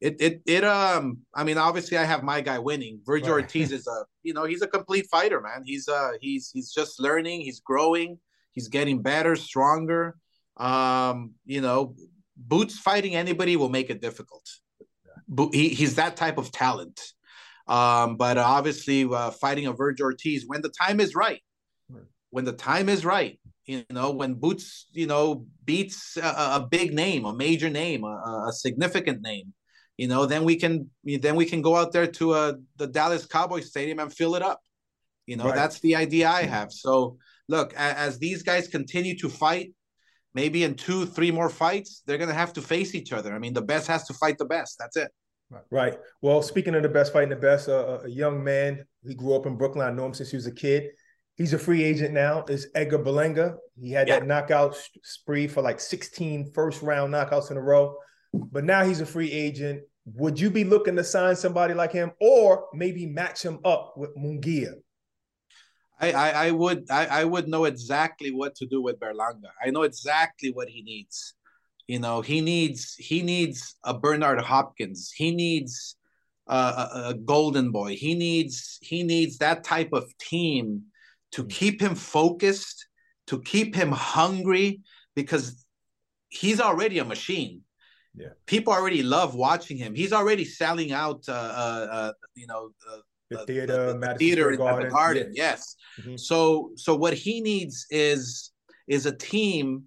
it 0.00 0.20
it 0.20 0.42
it 0.44 0.64
um 0.64 1.18
I 1.34 1.44
mean 1.44 1.56
obviously 1.56 1.96
I 1.96 2.04
have 2.04 2.22
my 2.22 2.40
guy 2.40 2.58
winning. 2.58 3.00
Virgil 3.06 3.34
Right. 3.36 3.42
Ortiz 3.44 3.72
is 3.72 3.86
a 3.86 4.04
you 4.22 4.34
know 4.34 4.44
he's 4.44 4.60
a 4.60 4.66
complete 4.66 5.06
fighter, 5.10 5.40
man. 5.40 5.62
He's 5.64 5.88
uh 5.88 6.12
he's 6.20 6.50
he's 6.52 6.72
just 6.72 7.00
learning, 7.00 7.40
he's 7.42 7.60
growing, 7.60 8.18
he's 8.52 8.68
getting 8.68 9.00
better, 9.02 9.34
stronger. 9.36 10.16
Um, 10.56 11.34
you 11.46 11.60
know, 11.60 11.94
Boots 12.36 12.76
fighting 12.78 13.14
anybody 13.14 13.56
will 13.56 13.68
make 13.70 13.88
it 13.90 14.00
difficult. 14.02 14.46
Bo- 15.28 15.50
he, 15.52 15.68
he's 15.70 15.94
that 15.94 16.16
type 16.16 16.38
of 16.38 16.50
talent. 16.52 17.00
Um, 17.66 18.16
but 18.16 18.36
obviously 18.36 19.04
uh, 19.04 19.30
fighting 19.30 19.66
a 19.66 19.72
Virgil 19.72 20.06
Ortiz 20.06 20.44
when 20.46 20.60
the 20.60 20.68
time 20.82 21.00
is 21.00 21.14
right. 21.14 21.40
When 22.34 22.44
the 22.44 22.52
time 22.52 22.88
is 22.88 23.04
right, 23.04 23.38
you 23.64 23.84
know, 23.90 24.10
when 24.10 24.34
Boots, 24.34 24.88
you 24.90 25.06
know, 25.06 25.46
beats 25.64 26.16
a, 26.16 26.58
a 26.58 26.68
big 26.68 26.92
name, 26.92 27.26
a 27.26 27.32
major 27.32 27.70
name, 27.70 28.02
a, 28.02 28.48
a 28.48 28.52
significant 28.52 29.22
name, 29.22 29.54
you 29.96 30.08
know, 30.08 30.26
then 30.26 30.42
we 30.42 30.56
can 30.56 30.90
then 31.04 31.36
we 31.36 31.46
can 31.46 31.62
go 31.62 31.76
out 31.76 31.92
there 31.92 32.08
to 32.08 32.32
uh, 32.32 32.54
the 32.76 32.88
Dallas 32.88 33.24
Cowboys 33.24 33.68
Stadium 33.68 34.00
and 34.00 34.12
fill 34.12 34.34
it 34.34 34.42
up. 34.42 34.60
You 35.26 35.36
know, 35.36 35.44
Right. 35.44 35.54
that's 35.54 35.78
the 35.78 35.94
idea 35.94 36.28
I 36.28 36.42
have. 36.42 36.72
So 36.72 37.18
look, 37.46 37.72
a- 37.74 37.98
as 38.06 38.18
these 38.18 38.42
guys 38.42 38.66
continue 38.66 39.16
to 39.18 39.28
fight, 39.28 39.72
maybe 40.34 40.64
in 40.64 40.74
two, 40.74 41.06
three 41.06 41.30
more 41.30 41.48
fights, 41.48 42.02
they're 42.04 42.18
gonna 42.18 42.34
have 42.34 42.52
to 42.54 42.62
face 42.62 42.96
each 42.96 43.12
other. 43.12 43.32
I 43.32 43.38
mean, 43.38 43.54
the 43.54 43.62
best 43.62 43.86
has 43.86 44.02
to 44.08 44.14
fight 44.14 44.38
the 44.38 44.50
best. 44.56 44.76
That's 44.80 44.96
it. 44.96 45.10
Right. 45.70 45.96
Well, 46.20 46.42
speaking 46.42 46.74
of 46.74 46.82
the 46.82 46.88
best 46.88 47.12
fighting 47.12 47.30
the 47.30 47.36
best, 47.36 47.68
uh, 47.68 48.00
a 48.02 48.10
young 48.10 48.42
man. 48.42 48.84
He 49.06 49.14
grew 49.14 49.34
up 49.36 49.46
in 49.46 49.54
Brooklyn. 49.56 49.86
I 49.86 49.92
know 49.92 50.06
him 50.06 50.14
since 50.14 50.32
he 50.32 50.36
was 50.36 50.48
a 50.48 50.56
kid. 50.66 50.90
He's 51.36 51.52
a 51.52 51.58
free 51.58 51.82
agent 51.82 52.14
now. 52.14 52.44
Is 52.48 52.68
Edgar 52.74 52.98
Berlanga. 53.00 53.56
He 53.80 53.90
had 53.90 54.06
Yeah. 54.08 54.20
that 54.20 54.26
knockout 54.26 54.76
spree 55.02 55.48
for 55.48 55.62
like 55.62 55.80
16 55.80 56.52
first 56.52 56.82
round 56.82 57.12
knockouts 57.12 57.50
in 57.50 57.56
a 57.56 57.60
row. 57.62 57.96
But 58.32 58.64
now 58.64 58.84
he's 58.84 59.00
a 59.00 59.06
free 59.06 59.30
agent. 59.32 59.82
Would 60.06 60.38
you 60.38 60.50
be 60.50 60.64
looking 60.64 60.96
to 60.96 61.04
sign 61.04 61.34
somebody 61.34 61.74
like 61.74 61.92
him 61.92 62.12
or 62.20 62.68
maybe 62.72 63.06
match 63.06 63.42
him 63.42 63.58
up 63.64 63.94
with 63.96 64.14
Mungia? 64.16 64.74
I, 66.00 66.12
I, 66.12 66.30
I 66.46 66.50
would 66.50 66.90
I, 66.90 67.06
I 67.06 67.24
would 67.24 67.48
know 67.48 67.64
exactly 67.64 68.30
what 68.30 68.54
to 68.56 68.66
do 68.66 68.82
with 68.82 68.98
Berlanga. 69.00 69.50
I 69.64 69.70
know 69.70 69.82
exactly 69.82 70.52
what 70.52 70.68
he 70.68 70.82
needs. 70.82 71.34
You 71.86 71.98
know, 72.00 72.20
he 72.20 72.40
needs 72.40 72.94
he 72.94 73.22
needs 73.22 73.76
a 73.84 73.96
Bernard 73.98 74.40
Hopkins. 74.40 75.12
He 75.14 75.34
needs 75.34 75.96
uh, 76.46 76.88
a, 76.94 77.08
a 77.10 77.14
golden 77.14 77.70
boy. 77.72 77.96
He 77.96 78.14
needs 78.14 78.78
he 78.82 79.02
needs 79.02 79.38
that 79.38 79.64
type 79.64 79.90
of 79.92 80.04
team 80.18 80.84
to 81.34 81.42
hmm. 81.42 81.48
keep 81.48 81.80
him 81.80 81.94
focused, 81.94 82.86
to 83.28 83.40
keep 83.42 83.74
him 83.74 83.92
hungry, 83.92 84.80
because 85.14 85.64
he's 86.28 86.60
already 86.60 86.98
a 86.98 87.04
machine. 87.04 87.62
Yeah, 88.16 88.28
people 88.46 88.72
already 88.72 89.02
love 89.02 89.34
watching 89.34 89.76
him. 89.76 89.94
He's 89.94 90.12
already 90.12 90.44
selling 90.44 90.92
out. 90.92 91.24
Uh, 91.28 91.32
uh, 91.32 91.88
uh 91.90 92.12
you 92.34 92.46
know. 92.46 92.70
Uh, 92.90 92.98
the 93.30 93.46
theater, 93.46 93.92
the, 93.92 93.98
the 93.98 94.14
theater 94.16 94.50
in 94.52 94.58
the 94.58 94.88
garden. 94.90 95.32
Yeah. 95.34 95.44
Yes. 95.44 95.76
Mm-hmm. 96.00 96.16
So, 96.16 96.70
so 96.76 96.94
what 96.94 97.14
he 97.14 97.40
needs 97.40 97.86
is 97.90 98.52
is 98.86 99.06
a 99.06 99.16
team 99.16 99.84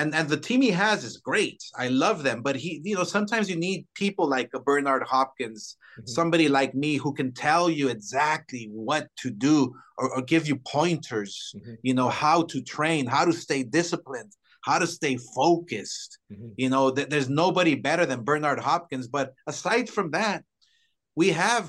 and 0.00 0.14
and 0.14 0.28
the 0.28 0.36
team 0.36 0.62
he 0.62 0.70
has 0.70 1.04
is 1.04 1.18
great. 1.18 1.62
I 1.76 1.88
love 1.88 2.22
them, 2.22 2.42
but 2.42 2.56
he, 2.56 2.80
you 2.84 2.94
know, 2.94 3.04
sometimes 3.04 3.50
you 3.50 3.56
need 3.56 3.86
people 3.94 4.26
like 4.28 4.50
a 4.54 4.60
Bernard 4.60 5.02
Hopkins, 5.02 5.76
mm-hmm. 5.98 6.06
somebody 6.06 6.48
like 6.48 6.74
me 6.74 6.96
who 6.96 7.12
can 7.12 7.32
tell 7.32 7.68
you 7.68 7.88
exactly 7.88 8.70
what 8.72 9.08
to 9.16 9.30
do 9.30 9.74
or, 9.98 10.16
or 10.16 10.22
give 10.22 10.48
you 10.48 10.56
pointers. 10.56 11.52
Mm-hmm. 11.56 11.74
You 11.82 11.94
know 11.94 12.08
how 12.08 12.42
to 12.44 12.62
train, 12.62 13.06
how 13.06 13.24
to 13.24 13.32
stay 13.32 13.62
disciplined, 13.62 14.32
how 14.64 14.78
to 14.78 14.86
stay 14.86 15.18
focused. 15.34 16.18
Mm-hmm. 16.32 16.48
You 16.56 16.70
know, 16.70 16.90
th- 16.90 17.08
there's 17.08 17.28
nobody 17.28 17.74
better 17.74 18.06
than 18.06 18.24
Bernard 18.24 18.60
Hopkins. 18.60 19.08
But 19.08 19.34
aside 19.46 19.88
from 19.90 20.12
that, 20.12 20.44
we 21.14 21.30
have 21.30 21.66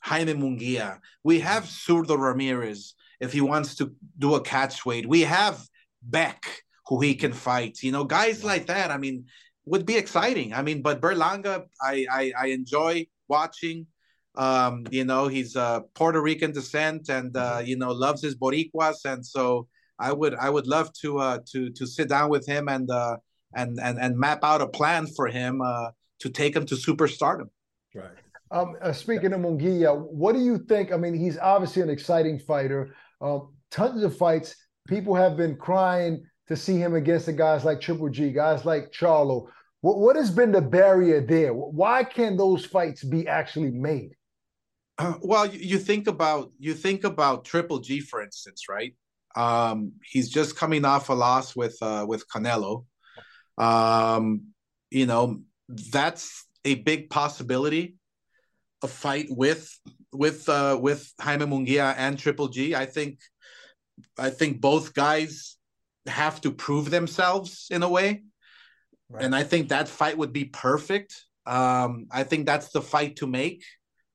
Jaime 0.00 0.34
Munguia, 0.34 0.98
we 1.24 1.40
have 1.40 1.64
Zurdo 1.64 2.16
Ramirez 2.18 2.94
if 3.22 3.32
he 3.32 3.40
wants 3.40 3.76
to 3.76 3.94
do 4.18 4.34
a 4.34 4.40
catch 4.40 4.84
weight, 4.84 5.08
we 5.08 5.20
have 5.20 5.64
Beck 6.02 6.44
who 6.92 7.00
he 7.00 7.14
can 7.14 7.32
fight. 7.32 7.82
You 7.82 7.90
know, 7.90 8.04
guys 8.04 8.44
like 8.44 8.66
that. 8.66 8.90
I 8.90 8.98
mean, 8.98 9.24
would 9.64 9.86
be 9.86 9.96
exciting. 9.96 10.52
I 10.52 10.60
mean, 10.60 10.82
but 10.82 11.00
Berlanga, 11.00 11.64
I 11.80 12.06
I, 12.10 12.32
I 12.38 12.46
enjoy 12.48 13.06
watching. 13.28 13.86
Um, 14.34 14.86
you 14.90 15.04
know, 15.04 15.26
he's 15.28 15.56
a 15.56 15.84
Puerto 15.94 16.20
Rican 16.20 16.52
descent, 16.52 17.08
and 17.08 17.34
uh, 17.34 17.40
mm-hmm. 17.40 17.66
you 17.66 17.76
know 17.78 17.92
loves 17.92 18.22
his 18.22 18.34
Boricuas, 18.36 19.04
and 19.06 19.24
so 19.24 19.68
I 19.98 20.12
would 20.12 20.34
I 20.34 20.50
would 20.50 20.66
love 20.66 20.92
to 21.00 21.18
uh, 21.18 21.38
to 21.52 21.70
to 21.70 21.86
sit 21.86 22.10
down 22.10 22.28
with 22.28 22.46
him 22.46 22.68
and 22.68 22.90
uh, 22.90 23.16
and 23.54 23.80
and 23.80 23.98
and 23.98 24.18
map 24.18 24.40
out 24.42 24.60
a 24.60 24.68
plan 24.68 25.06
for 25.06 25.28
him 25.28 25.62
uh, 25.62 25.90
to 26.20 26.28
take 26.28 26.54
him 26.54 26.66
to 26.66 26.74
superstardom. 26.74 27.48
Right. 27.94 28.18
Um, 28.50 28.76
uh, 28.82 28.92
speaking 28.92 29.32
of 29.32 29.40
Munguia, 29.40 29.98
what 29.98 30.34
do 30.34 30.40
you 30.40 30.58
think? 30.58 30.92
I 30.92 30.98
mean, 30.98 31.14
he's 31.14 31.38
obviously 31.38 31.80
an 31.80 31.88
exciting 31.88 32.38
fighter. 32.38 32.94
Um, 33.22 33.54
tons 33.70 34.02
of 34.02 34.14
fights. 34.14 34.54
People 34.88 35.14
have 35.14 35.38
been 35.38 35.56
crying 35.56 36.26
to 36.52 36.60
see 36.60 36.76
him 36.76 36.94
against 36.94 37.26
the 37.26 37.32
guys 37.32 37.64
like 37.64 37.80
Triple 37.80 38.10
G, 38.10 38.30
guys 38.30 38.64
like 38.64 38.92
Charlo. 38.92 39.48
What, 39.80 39.98
what 39.98 40.16
has 40.16 40.30
been 40.30 40.52
the 40.52 40.60
barrier 40.60 41.20
there? 41.20 41.54
Why 41.54 42.04
can 42.04 42.36
those 42.36 42.64
fights 42.64 43.02
be 43.02 43.26
actually 43.26 43.70
made? 43.70 44.14
Uh, 44.98 45.14
well, 45.22 45.46
you, 45.46 45.58
you, 45.58 45.78
think 45.78 46.06
about 46.06 46.52
you 46.58 46.74
think 46.74 47.04
about 47.04 47.46
Triple 47.46 47.78
G, 47.78 48.00
for 48.00 48.22
instance, 48.22 48.68
right? 48.68 48.94
Um, 49.34 49.92
he's 50.04 50.28
just 50.28 50.54
coming 50.56 50.84
off 50.84 51.08
a 51.08 51.14
loss 51.14 51.56
with 51.56 51.76
uh, 51.80 52.04
with 52.06 52.28
Canelo. 52.28 52.84
Um, 53.56 54.48
you 54.90 55.06
know, 55.06 55.40
that's 55.68 56.46
a 56.66 56.74
big 56.74 57.08
possibility. 57.08 57.96
A 58.82 58.88
fight 58.88 59.28
with 59.30 59.74
with 60.12 60.46
uh, 60.50 60.78
with 60.80 61.10
Jaime 61.18 61.46
Munguia 61.46 61.94
and 61.96 62.18
Triple 62.18 62.48
G. 62.48 62.74
I 62.74 62.84
think 62.84 63.20
I 64.18 64.28
think 64.28 64.60
both 64.60 64.92
guys 64.92 65.56
have 66.06 66.40
to 66.42 66.50
prove 66.50 66.90
themselves 66.90 67.68
in 67.70 67.82
a 67.82 67.88
way. 67.88 68.22
Right. 69.08 69.24
And 69.24 69.34
I 69.34 69.42
think 69.42 69.68
that 69.68 69.88
fight 69.88 70.16
would 70.16 70.32
be 70.32 70.44
perfect. 70.46 71.14
Um, 71.46 72.06
I 72.10 72.24
think 72.24 72.46
that's 72.46 72.70
the 72.70 72.82
fight 72.82 73.16
to 73.16 73.26
make. 73.26 73.64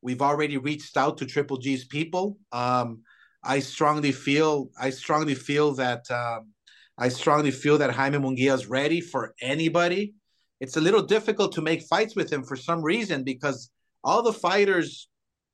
We've 0.01 0.21
already 0.21 0.57
reached 0.57 0.97
out 0.97 1.17
to 1.17 1.25
Triple 1.25 1.57
G's 1.57 1.85
people. 1.85 2.37
Um, 2.51 3.03
I 3.43 3.59
strongly 3.59 4.11
feel 4.11 4.69
I 4.79 4.89
strongly 4.89 5.35
feel 5.35 5.73
that 5.75 6.09
um, 6.11 6.51
I 6.97 7.09
strongly 7.09 7.51
feel 7.51 7.77
that 7.77 7.91
Jaime 7.91 8.17
Munguia 8.17 8.53
is 8.53 8.67
ready 8.67 9.01
for 9.01 9.35
anybody. 9.41 10.13
It's 10.59 10.77
a 10.77 10.81
little 10.81 11.03
difficult 11.03 11.53
to 11.53 11.61
make 11.61 11.83
fights 11.83 12.15
with 12.15 12.31
him 12.31 12.43
for 12.43 12.55
some 12.55 12.81
reason 12.81 13.23
because 13.23 13.69
all 14.03 14.23
the 14.23 14.33
fighters 14.33 15.07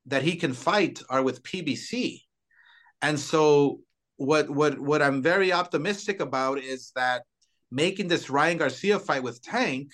that 0.06 0.24
he 0.24 0.36
can 0.36 0.54
fight 0.54 1.02
are 1.10 1.22
with 1.22 1.44
PBC. 1.44 2.22
And 3.02 3.20
so 3.20 3.80
what 4.24 4.50
what 4.50 4.80
what 4.80 5.02
I'm 5.02 5.22
very 5.22 5.52
optimistic 5.52 6.22
about 6.22 6.58
is 6.60 6.92
that 6.96 7.24
making 7.72 8.08
this 8.08 8.30
Ryan 8.30 8.58
Garcia 8.58 8.98
fight 9.00 9.22
with 9.22 9.42
Tank, 9.42 9.92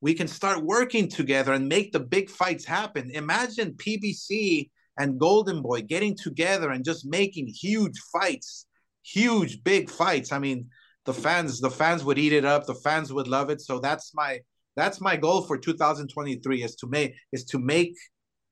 we 0.00 0.12
can 0.14 0.28
start 0.28 0.62
working 0.62 1.08
together 1.08 1.52
and 1.54 1.68
make 1.68 1.92
the 1.92 2.00
big 2.00 2.28
fights 2.28 2.64
happen. 2.64 3.10
Imagine 3.10 3.72
PBC 3.72 4.70
and 4.98 5.18
Golden 5.18 5.62
Boy 5.62 5.80
getting 5.80 6.14
together 6.14 6.70
and 6.70 6.84
just 6.84 7.06
making 7.06 7.46
huge 7.46 7.98
fights, 8.12 8.66
huge 9.02 9.64
big 9.64 9.88
fights. 9.88 10.30
I 10.30 10.38
mean, 10.38 10.68
the 11.06 11.14
fans 11.14 11.60
the 11.60 11.70
fans 11.70 12.04
would 12.04 12.18
eat 12.18 12.34
it 12.34 12.44
up. 12.44 12.66
The 12.66 12.74
fans 12.74 13.12
would 13.14 13.28
love 13.28 13.48
it. 13.48 13.62
So 13.62 13.78
that's 13.78 14.12
my 14.14 14.40
that's 14.76 15.00
my 15.00 15.16
goal 15.16 15.42
for 15.42 15.56
2023 15.56 16.62
is 16.62 16.74
to 16.76 16.86
make 16.86 17.14
is 17.32 17.44
to 17.46 17.58
make 17.58 17.94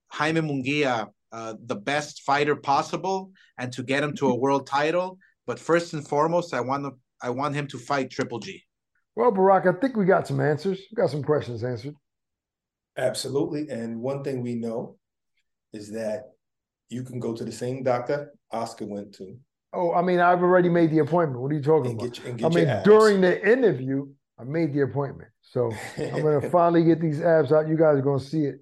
Jaime 0.07 0.41
Munguia 0.41 1.09
uh, 1.33 1.55
the 1.65 1.75
best 1.75 2.21
fighter 2.21 2.55
possible 2.55 3.31
and 3.57 3.73
to 3.73 3.81
get 3.81 4.03
him 4.03 4.15
to 4.15 4.29
a 4.29 4.35
world 4.35 4.67
title. 4.67 5.17
But 5.47 5.59
first 5.59 5.93
and 5.93 6.07
foremost, 6.07 6.53
I 6.53 6.61
want 6.61 6.85
to, 6.85 6.91
I 7.21 7.31
want 7.31 7.55
him 7.55 7.67
to 7.67 7.79
fight 7.79 8.11
Triple 8.11 8.39
G. 8.39 8.63
Well, 9.15 9.31
Barak, 9.31 9.65
I 9.65 9.79
think 9.79 9.97
we 9.97 10.05
got 10.05 10.27
some 10.27 10.39
answers. 10.39 10.79
We 10.91 10.95
got 10.95 11.09
some 11.09 11.23
questions 11.23 11.63
answered. 11.63 11.95
Absolutely. 12.97 13.67
And 13.69 13.99
one 13.99 14.23
thing 14.23 14.41
we 14.43 14.55
know 14.55 14.97
is 15.73 15.91
that 15.91 16.33
you 16.89 17.03
can 17.03 17.19
go 17.19 17.33
to 17.33 17.43
the 17.43 17.51
same 17.51 17.81
doctor 17.81 18.31
Oscar 18.51 18.85
went 18.85 19.13
to. 19.15 19.35
Oh, 19.73 19.91
I 19.93 20.03
mean, 20.03 20.19
I've 20.19 20.43
already 20.43 20.69
made 20.69 20.91
the 20.91 20.99
appointment. 20.99 21.41
What 21.41 21.51
are 21.51 21.55
you 21.55 21.63
talking 21.63 21.93
about? 21.93 22.19
I 22.45 22.49
mean, 22.49 22.83
during 22.83 23.21
the 23.21 23.43
interview, 23.51 24.07
I 24.39 24.43
made 24.43 24.71
the 24.71 24.81
appointment. 24.81 25.31
So 25.41 25.71
I'm 25.97 26.21
going 26.21 26.39
to 26.41 26.49
finally 26.51 26.83
get 26.83 27.01
these 27.01 27.21
abs 27.21 27.51
out. 27.51 27.67
You 27.67 27.75
guys 27.75 27.97
are 27.97 28.03
going 28.03 28.19
to 28.19 28.25
see 28.25 28.45
it 28.45 28.59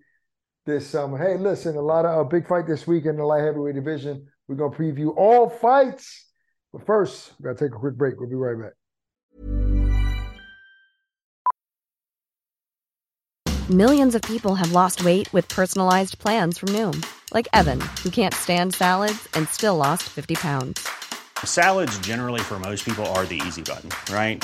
this 0.65 0.87
summer. 0.87 1.17
Hey, 1.17 1.37
listen, 1.37 1.75
a 1.75 1.81
lot 1.81 2.05
of 2.05 2.19
a 2.19 2.25
big 2.25 2.47
fight 2.47 2.67
this 2.67 2.85
week 2.85 3.05
in 3.05 3.17
the 3.17 3.23
light 3.23 3.43
heavyweight 3.43 3.75
division. 3.75 4.27
We're 4.47 4.55
gonna 4.55 4.75
preview 4.75 5.15
all 5.17 5.49
fights, 5.49 6.27
but 6.71 6.85
first, 6.85 7.33
we 7.39 7.43
gotta 7.43 7.57
take 7.57 7.75
a 7.75 7.79
quick 7.79 7.95
break. 7.95 8.19
We'll 8.19 8.29
be 8.29 8.35
right 8.35 8.57
back. 8.57 8.73
Millions 13.69 14.15
of 14.15 14.21
people 14.23 14.55
have 14.55 14.73
lost 14.73 15.05
weight 15.05 15.31
with 15.31 15.47
personalized 15.47 16.19
plans 16.19 16.57
from 16.57 16.69
Noom, 16.69 17.05
like 17.33 17.47
Evan, 17.53 17.79
who 18.03 18.09
can't 18.09 18.33
stand 18.33 18.73
salads 18.73 19.29
and 19.33 19.47
still 19.47 19.77
lost 19.77 20.03
50 20.03 20.35
pounds. 20.35 20.85
Salads, 21.45 21.97
generally, 21.99 22.41
for 22.41 22.59
most 22.59 22.83
people, 22.83 23.05
are 23.07 23.25
the 23.25 23.41
easy 23.47 23.61
button, 23.61 23.89
right? 24.13 24.43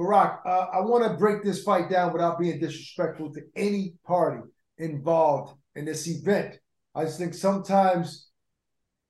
Barak, 0.00 0.40
uh, 0.46 0.66
I 0.72 0.80
want 0.80 1.04
to 1.04 1.18
break 1.18 1.44
this 1.44 1.62
fight 1.62 1.90
down 1.90 2.14
without 2.14 2.38
being 2.38 2.58
disrespectful 2.58 3.34
to 3.34 3.42
any 3.54 3.92
party 4.06 4.40
involved 4.78 5.58
in 5.74 5.84
this 5.84 6.08
event. 6.08 6.58
I 6.94 7.04
just 7.04 7.18
think 7.18 7.34
sometimes 7.34 8.30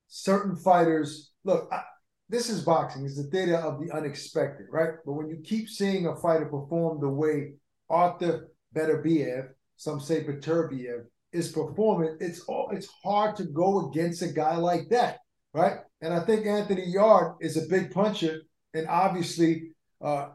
certain 0.09 0.57
fighters 0.57 1.31
look. 1.45 1.69
I, 1.71 1.83
this 2.27 2.49
is 2.49 2.65
boxing. 2.65 3.05
It's 3.05 3.15
the 3.15 3.23
theater 3.23 3.55
of 3.55 3.79
the 3.79 3.89
unexpected, 3.95 4.67
right? 4.69 4.95
But 5.05 5.13
when 5.13 5.29
you 5.29 5.37
keep 5.41 5.69
seeing 5.69 6.07
a 6.07 6.15
fighter 6.17 6.45
perform 6.45 6.99
the 6.99 7.07
way 7.07 7.53
Arthur 7.89 8.49
Beterbiev, 8.75 9.47
some 9.77 10.01
say 10.01 10.25
Beterbiev, 10.25 11.05
is 11.31 11.53
performing, 11.53 12.17
it's 12.19 12.41
all 12.41 12.69
it's 12.73 12.89
hard 13.01 13.37
to 13.37 13.45
go 13.45 13.89
against 13.89 14.23
a 14.23 14.27
guy 14.27 14.57
like 14.57 14.89
that, 14.89 15.19
right? 15.53 15.77
And 16.01 16.13
I 16.13 16.19
think 16.19 16.45
Anthony 16.45 16.83
Yarde 16.85 17.37
is 17.39 17.55
a 17.55 17.69
big 17.69 17.91
puncher, 17.91 18.41
and 18.73 18.89
obviously, 18.89 19.71
uh, 20.01 20.31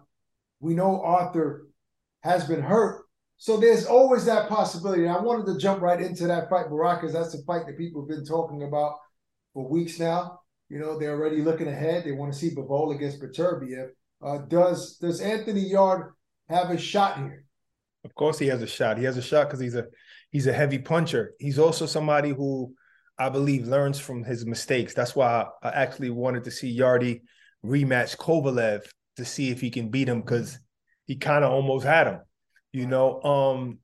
we 0.60 0.74
know 0.74 1.02
Arthur 1.02 1.68
has 2.22 2.46
been 2.46 2.62
hurt, 2.62 3.04
so 3.38 3.58
there's 3.58 3.86
always 3.86 4.24
that 4.26 4.48
possibility. 4.48 5.02
And 5.02 5.12
I 5.12 5.20
wanted 5.20 5.46
to 5.46 5.58
jump 5.58 5.82
right 5.82 6.00
into 6.00 6.26
that 6.26 6.48
fight, 6.48 6.70
Barak, 6.70 7.00
because 7.00 7.12
that's 7.14 7.34
a 7.34 7.42
fight 7.44 7.66
that 7.66 7.78
people 7.78 8.02
have 8.02 8.08
been 8.08 8.24
talking 8.24 8.62
about 8.62 8.94
for 9.52 9.68
weeks 9.68 9.98
now. 9.98 10.40
You 10.68 10.78
know, 10.78 10.98
they're 10.98 11.12
already 11.12 11.42
looking 11.42 11.68
ahead. 11.68 12.04
They 12.04 12.12
want 12.12 12.32
to 12.32 12.38
see 12.38 12.54
Bivol 12.54 12.94
against 12.94 13.20
Beterbiev. 13.20 13.90
Uh, 14.24 14.38
does 14.38 14.96
does 14.96 15.20
Anthony 15.20 15.60
Yarde 15.60 16.12
have 16.48 16.70
a 16.70 16.78
shot 16.78 17.18
here? 17.18 17.44
Of 18.04 18.14
course, 18.14 18.38
he 18.38 18.46
has 18.46 18.62
a 18.62 18.66
shot. 18.66 18.98
He 18.98 19.04
has 19.04 19.16
a 19.16 19.22
shot 19.22 19.48
because 19.48 19.60
he's 19.60 19.74
a 19.74 19.86
he's 20.30 20.46
a 20.46 20.52
heavy 20.52 20.78
puncher. 20.78 21.34
He's 21.38 21.58
also 21.58 21.86
somebody 21.86 22.30
who 22.30 22.74
I 23.18 23.28
believe 23.28 23.68
learns 23.68 23.98
from 23.98 24.24
his 24.24 24.46
mistakes. 24.46 24.94
That's 24.94 25.14
why 25.14 25.46
I 25.62 25.70
actually 25.70 26.10
wanted 26.10 26.44
to 26.44 26.50
see 26.50 26.68
Yarde 26.68 27.20
rematch 27.64 28.16
Kovalev 28.16 28.86
to 29.16 29.24
see 29.24 29.50
if 29.50 29.60
he 29.60 29.70
can 29.70 29.88
beat 29.88 30.08
him 30.08 30.20
because 30.20 30.58
he 31.06 31.16
kind 31.16 31.44
of 31.44 31.52
almost 31.52 31.84
had 31.84 32.06
him. 32.06 32.20
You 32.72 32.86
know, 32.86 33.22
um, 33.22 33.78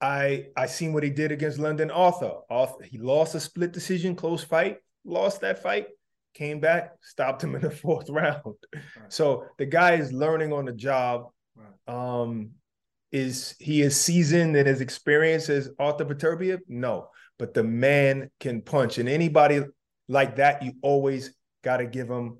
I 0.00 0.46
I 0.56 0.66
seen 0.66 0.92
what 0.92 1.02
he 1.02 1.10
did 1.10 1.32
against 1.32 1.58
Lyndon 1.58 1.90
Arthur. 1.90 2.32
Arthur 2.48 2.84
he 2.84 2.98
lost 2.98 3.34
a 3.34 3.40
split 3.40 3.72
decision, 3.72 4.16
close 4.16 4.42
fight, 4.42 4.78
lost 5.04 5.40
that 5.40 5.62
fight, 5.62 5.88
came 6.34 6.60
back, 6.60 6.92
stopped 7.02 7.42
him 7.42 7.54
in 7.54 7.62
the 7.62 7.70
fourth 7.82 8.08
round. 8.08 8.40
Right. 8.44 8.84
So 9.08 9.46
the 9.58 9.66
guy 9.66 9.94
is 9.94 10.12
learning 10.12 10.52
on 10.52 10.64
the 10.64 10.72
job. 10.72 11.30
Right. 11.56 11.94
Um, 11.94 12.50
is 13.12 13.56
he 13.58 13.82
is 13.82 14.00
seasoned 14.00 14.54
and 14.54 14.68
as 14.68 14.80
experienced 14.80 15.48
as 15.48 15.70
Arthur 15.78 16.04
Beterbiev? 16.04 16.60
No, 16.68 17.08
but 17.38 17.54
the 17.54 17.64
man 17.64 18.30
can 18.38 18.62
punch, 18.62 18.98
and 18.98 19.08
anybody 19.08 19.64
like 20.08 20.36
that, 20.36 20.62
you 20.62 20.74
always 20.82 21.34
got 21.62 21.78
to 21.78 21.86
give 21.86 22.08
him 22.08 22.38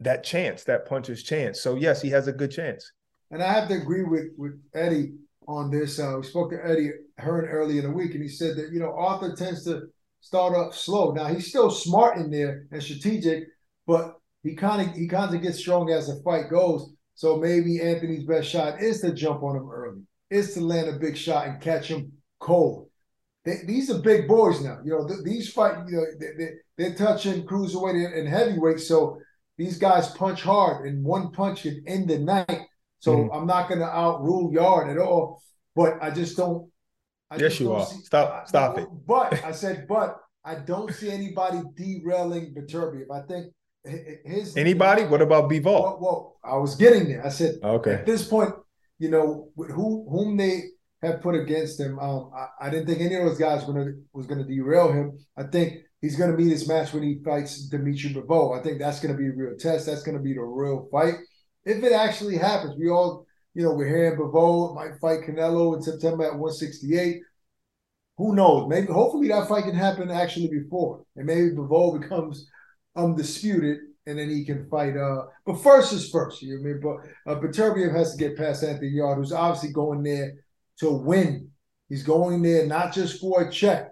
that 0.00 0.24
chance, 0.24 0.64
that 0.64 0.86
puncher's 0.86 1.22
chance. 1.22 1.60
So 1.60 1.76
yes, 1.76 2.02
he 2.02 2.10
has 2.10 2.26
a 2.26 2.32
good 2.32 2.50
chance. 2.50 2.92
And 3.30 3.42
I 3.42 3.52
have 3.52 3.68
to 3.68 3.74
agree 3.74 4.02
with 4.02 4.28
with 4.36 4.60
Eddie 4.74 5.12
on 5.46 5.70
this. 5.70 5.98
Uh, 5.98 6.16
we 6.20 6.26
spoke 6.26 6.50
to 6.50 6.64
Eddie 6.64 6.90
Hearn 7.18 7.46
early 7.46 7.78
in 7.78 7.84
the 7.84 7.90
week, 7.90 8.14
and 8.14 8.22
he 8.22 8.28
said 8.28 8.56
that 8.56 8.72
you 8.72 8.80
know 8.80 8.94
Arthur 8.96 9.34
tends 9.36 9.64
to 9.64 9.82
start 10.20 10.54
up 10.54 10.74
slow. 10.74 11.12
Now 11.12 11.26
he's 11.26 11.48
still 11.48 11.70
smart 11.70 12.18
in 12.18 12.30
there 12.30 12.66
and 12.72 12.82
strategic, 12.82 13.44
but 13.86 14.14
he 14.42 14.54
kind 14.54 14.88
of 14.88 14.96
he 14.96 15.06
kind 15.06 15.34
of 15.34 15.42
gets 15.42 15.58
strong 15.58 15.90
as 15.90 16.08
the 16.08 16.20
fight 16.24 16.50
goes. 16.50 16.92
So 17.14 17.36
maybe 17.36 17.80
Anthony's 17.80 18.24
best 18.24 18.48
shot 18.48 18.80
is 18.80 19.00
to 19.02 19.12
jump 19.12 19.42
on 19.42 19.56
him 19.56 19.70
early, 19.70 20.02
is 20.30 20.54
to 20.54 20.60
land 20.60 20.88
a 20.88 20.98
big 20.98 21.16
shot 21.16 21.46
and 21.46 21.60
catch 21.60 21.88
him 21.88 22.12
cold. 22.38 22.88
They, 23.44 23.56
these 23.66 23.90
are 23.90 23.98
big 23.98 24.26
boys 24.26 24.62
now. 24.62 24.78
You 24.84 24.92
know, 24.92 25.06
th- 25.06 25.24
these 25.24 25.52
fight, 25.52 25.86
you 25.88 25.96
know, 25.96 26.04
they, 26.18 26.50
they, 26.76 26.86
are 26.86 26.94
touching 26.94 27.46
cruiserweight 27.46 28.18
and 28.18 28.28
heavyweight. 28.28 28.80
So 28.80 29.18
these 29.60 29.76
guys 29.76 30.08
punch 30.12 30.40
hard, 30.40 30.86
and 30.86 31.04
one 31.04 31.32
punch 31.32 31.62
can 31.64 31.84
end 31.86 32.08
the 32.08 32.18
night. 32.18 32.62
So 33.00 33.14
mm-hmm. 33.14 33.34
I'm 33.36 33.46
not 33.46 33.68
going 33.68 33.80
to 33.80 33.86
outrule 33.86 34.50
Yarde 34.50 34.90
at 34.90 34.96
all. 34.96 35.42
But 35.76 36.02
I 36.02 36.10
just 36.10 36.34
don't. 36.38 36.70
I 37.30 37.34
yes, 37.34 37.42
just 37.42 37.60
you 37.60 37.66
don't 37.66 37.80
are. 37.80 37.86
See, 37.86 38.00
stop, 38.00 38.48
stop 38.48 38.78
it. 38.78 38.88
But 39.06 39.44
I 39.44 39.52
said, 39.52 39.86
but 39.86 40.16
I 40.46 40.54
don't 40.54 40.90
see 40.94 41.10
anybody 41.10 41.60
derailing 41.76 42.54
Beterbiev. 42.54 43.10
I 43.12 43.20
think 43.26 43.52
his 44.24 44.56
anybody. 44.56 45.04
What 45.04 45.20
about 45.20 45.50
Bivol? 45.50 45.64
Well, 45.64 45.98
well, 46.00 46.36
I 46.42 46.56
was 46.56 46.74
getting 46.74 47.08
there. 47.08 47.24
I 47.24 47.28
said, 47.28 47.56
okay. 47.62 47.94
At 47.96 48.06
this 48.06 48.26
point, 48.26 48.54
you 48.98 49.10
know, 49.10 49.50
who 49.56 50.06
whom 50.10 50.38
they 50.38 50.62
have 51.02 51.20
put 51.20 51.34
against 51.34 51.78
him, 51.78 51.98
um, 51.98 52.30
I, 52.34 52.66
I, 52.66 52.70
didn't 52.70 52.86
think 52.86 53.00
any 53.00 53.14
of 53.14 53.24
those 53.26 53.38
guys 53.38 53.64
gonna 53.64 53.92
was 54.14 54.26
gonna 54.26 54.44
derail 54.44 54.90
him. 54.90 55.18
I 55.36 55.42
think 55.44 55.82
he's 56.00 56.16
gonna 56.16 56.36
meet 56.36 56.50
his 56.50 56.68
match 56.68 56.92
when 56.92 57.02
he 57.02 57.20
fights 57.24 57.68
Dimitri 57.68 58.14
Bivol. 58.14 58.58
I 58.58 58.62
think 58.62 58.78
that's 58.78 59.00
gonna 59.00 59.16
be 59.16 59.28
a 59.28 59.32
real 59.32 59.56
test. 59.56 59.86
That's 59.86 60.02
gonna 60.02 60.20
be 60.20 60.34
the 60.34 60.42
real 60.42 60.88
fight. 60.90 61.14
If 61.64 61.82
it 61.82 61.92
actually 61.92 62.36
happens, 62.36 62.76
we 62.78 62.88
all, 62.88 63.26
you 63.54 63.62
know, 63.62 63.74
we're 63.74 63.88
hearing 63.88 64.18
Bivol 64.18 64.74
might 64.74 64.98
fight 65.00 65.20
Canelo 65.20 65.76
in 65.76 65.82
September 65.82 66.24
at 66.24 66.38
168. 66.38 67.22
Who 68.16 68.34
knows? 68.34 68.68
Maybe, 68.68 68.86
hopefully, 68.92 69.28
that 69.28 69.48
fight 69.48 69.64
can 69.64 69.74
happen 69.74 70.10
actually 70.10 70.48
before, 70.48 71.04
and 71.16 71.26
maybe 71.26 71.50
Bivol 71.50 72.00
becomes 72.00 72.46
undisputed, 72.96 73.78
and 74.06 74.18
then 74.18 74.30
he 74.30 74.44
can 74.44 74.68
fight. 74.68 74.96
Uh, 74.96 75.24
but 75.46 75.62
first 75.62 75.92
is 75.92 76.10
first. 76.10 76.42
You 76.42 76.56
know 76.56 76.62
what 76.62 76.68
I 76.68 76.72
mean? 76.72 77.02
But 77.26 77.32
uh, 77.32 77.40
Beterbiev 77.40 77.94
has 77.94 78.12
to 78.12 78.18
get 78.18 78.36
past 78.36 78.62
Anthony 78.62 78.88
Yarde, 78.88 79.18
who's 79.18 79.32
obviously 79.32 79.72
going 79.72 80.02
there 80.02 80.34
to 80.78 80.90
win. 80.90 81.50
He's 81.88 82.02
going 82.02 82.42
there 82.42 82.66
not 82.66 82.92
just 82.92 83.20
for 83.20 83.42
a 83.42 83.50
check. 83.50 83.90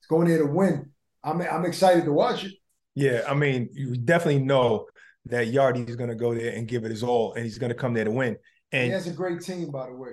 He's 0.00 0.06
going 0.08 0.28
there 0.28 0.38
to 0.38 0.46
win. 0.46 0.91
I'm 1.24 1.40
I'm 1.42 1.64
excited 1.64 2.04
to 2.04 2.12
watch 2.12 2.44
it. 2.44 2.52
Yeah, 2.94 3.22
I 3.28 3.34
mean, 3.34 3.70
you 3.72 3.96
definitely 3.96 4.42
know 4.42 4.86
that 5.26 5.48
Yarde 5.48 5.88
is 5.88 5.96
going 5.96 6.10
to 6.10 6.16
go 6.16 6.34
there 6.34 6.52
and 6.52 6.68
give 6.68 6.84
it 6.84 6.90
his 6.90 7.02
all, 7.02 7.32
and 7.34 7.44
he's 7.44 7.58
going 7.58 7.70
to 7.70 7.76
come 7.76 7.94
there 7.94 8.04
to 8.04 8.10
win. 8.10 8.36
And 8.70 8.86
he 8.86 8.90
has 8.90 9.06
a 9.06 9.12
great 9.12 9.40
team, 9.40 9.70
by 9.70 9.86
the 9.86 9.94
way. 9.94 10.12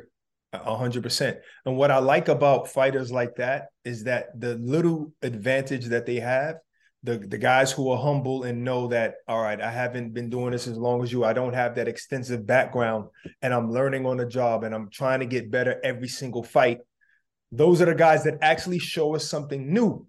A 0.53 0.75
hundred 0.75 1.03
percent. 1.03 1.37
And 1.65 1.77
what 1.77 1.91
I 1.91 1.99
like 1.99 2.27
about 2.27 2.69
fighters 2.69 3.11
like 3.11 3.35
that 3.35 3.67
is 3.83 4.05
that 4.05 4.39
the 4.39 4.55
little 4.55 5.13
advantage 5.21 5.85
that 5.85 6.05
they 6.05 6.19
have 6.19 6.55
the 7.03 7.17
the 7.17 7.37
guys 7.37 7.71
who 7.71 7.89
are 7.89 7.97
humble 7.97 8.43
and 8.43 8.63
know 8.63 8.87
that 8.87 9.15
all 9.27 9.41
right 9.41 9.61
i 9.61 9.71
haven't 9.71 10.13
been 10.13 10.29
doing 10.29 10.51
this 10.51 10.67
as 10.67 10.77
long 10.77 11.01
as 11.01 11.11
you 11.11 11.23
i 11.23 11.31
don't 11.31 11.53
have 11.53 11.75
that 11.75 11.87
extensive 11.87 12.45
background 12.45 13.07
and 13.41 13.53
i'm 13.53 13.71
learning 13.71 14.05
on 14.05 14.17
the 14.17 14.25
job 14.25 14.63
and 14.63 14.75
i'm 14.75 14.89
trying 14.89 15.19
to 15.19 15.25
get 15.25 15.49
better 15.49 15.79
every 15.83 16.07
single 16.07 16.43
fight 16.43 16.79
those 17.51 17.81
are 17.81 17.85
the 17.85 17.95
guys 17.95 18.23
that 18.23 18.37
actually 18.41 18.79
show 18.79 19.15
us 19.15 19.27
something 19.27 19.73
new 19.73 20.05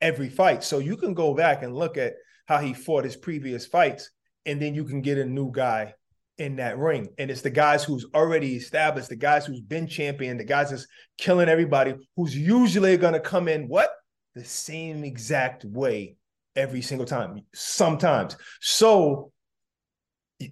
every 0.00 0.28
fight 0.28 0.62
so 0.62 0.78
you 0.78 0.96
can 0.96 1.14
go 1.14 1.34
back 1.34 1.62
and 1.62 1.74
look 1.74 1.96
at 1.96 2.14
how 2.46 2.58
he 2.58 2.72
fought 2.72 3.04
his 3.04 3.16
previous 3.16 3.66
fights 3.66 4.10
and 4.46 4.60
then 4.60 4.74
you 4.74 4.84
can 4.84 5.00
get 5.02 5.18
a 5.18 5.24
new 5.24 5.50
guy 5.52 5.92
in 6.38 6.56
that 6.56 6.78
ring 6.78 7.08
and 7.18 7.30
it's 7.30 7.42
the 7.42 7.50
guys 7.50 7.82
who's 7.82 8.06
already 8.14 8.54
established 8.54 9.08
the 9.08 9.16
guys 9.16 9.44
who's 9.44 9.60
been 9.60 9.88
champion 9.88 10.38
the 10.38 10.44
guys 10.44 10.70
that's 10.70 10.86
killing 11.18 11.48
everybody 11.48 11.94
who's 12.16 12.36
usually 12.36 12.96
to 12.96 13.18
come 13.18 13.48
in 13.48 13.66
what 13.66 13.90
the 14.38 14.44
same 14.44 15.02
exact 15.04 15.64
way 15.64 16.16
every 16.54 16.82
single 16.82 17.06
time, 17.06 17.40
sometimes. 17.54 18.36
So 18.60 19.32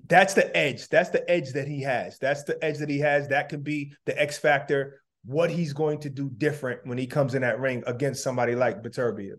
that's 0.09 0.35
the 0.35 0.55
edge. 0.57 0.89
That's 0.89 1.11
the 1.11 1.29
edge 1.31 1.53
that 1.53 1.69
he 1.69 1.83
has. 1.83 2.19
That's 2.19 2.45
the 2.45 2.63
edge 2.65 2.79
that 2.79 2.89
he 2.89 3.01
has. 3.01 3.29
That 3.29 3.49
could 3.49 3.65
be 3.65 3.93
the 4.07 4.21
X 4.21 4.39
factor, 4.39 5.03
what 5.27 5.51
he's 5.51 5.73
going 5.73 5.99
to 6.01 6.09
do 6.09 6.31
different 6.39 6.81
when 6.85 6.97
he 6.97 7.07
comes 7.07 7.35
in 7.35 7.43
that 7.43 7.59
ring 7.59 7.83
against 7.87 8.23
somebody 8.23 8.55
like 8.55 8.83
Beterbiev. 8.83 9.37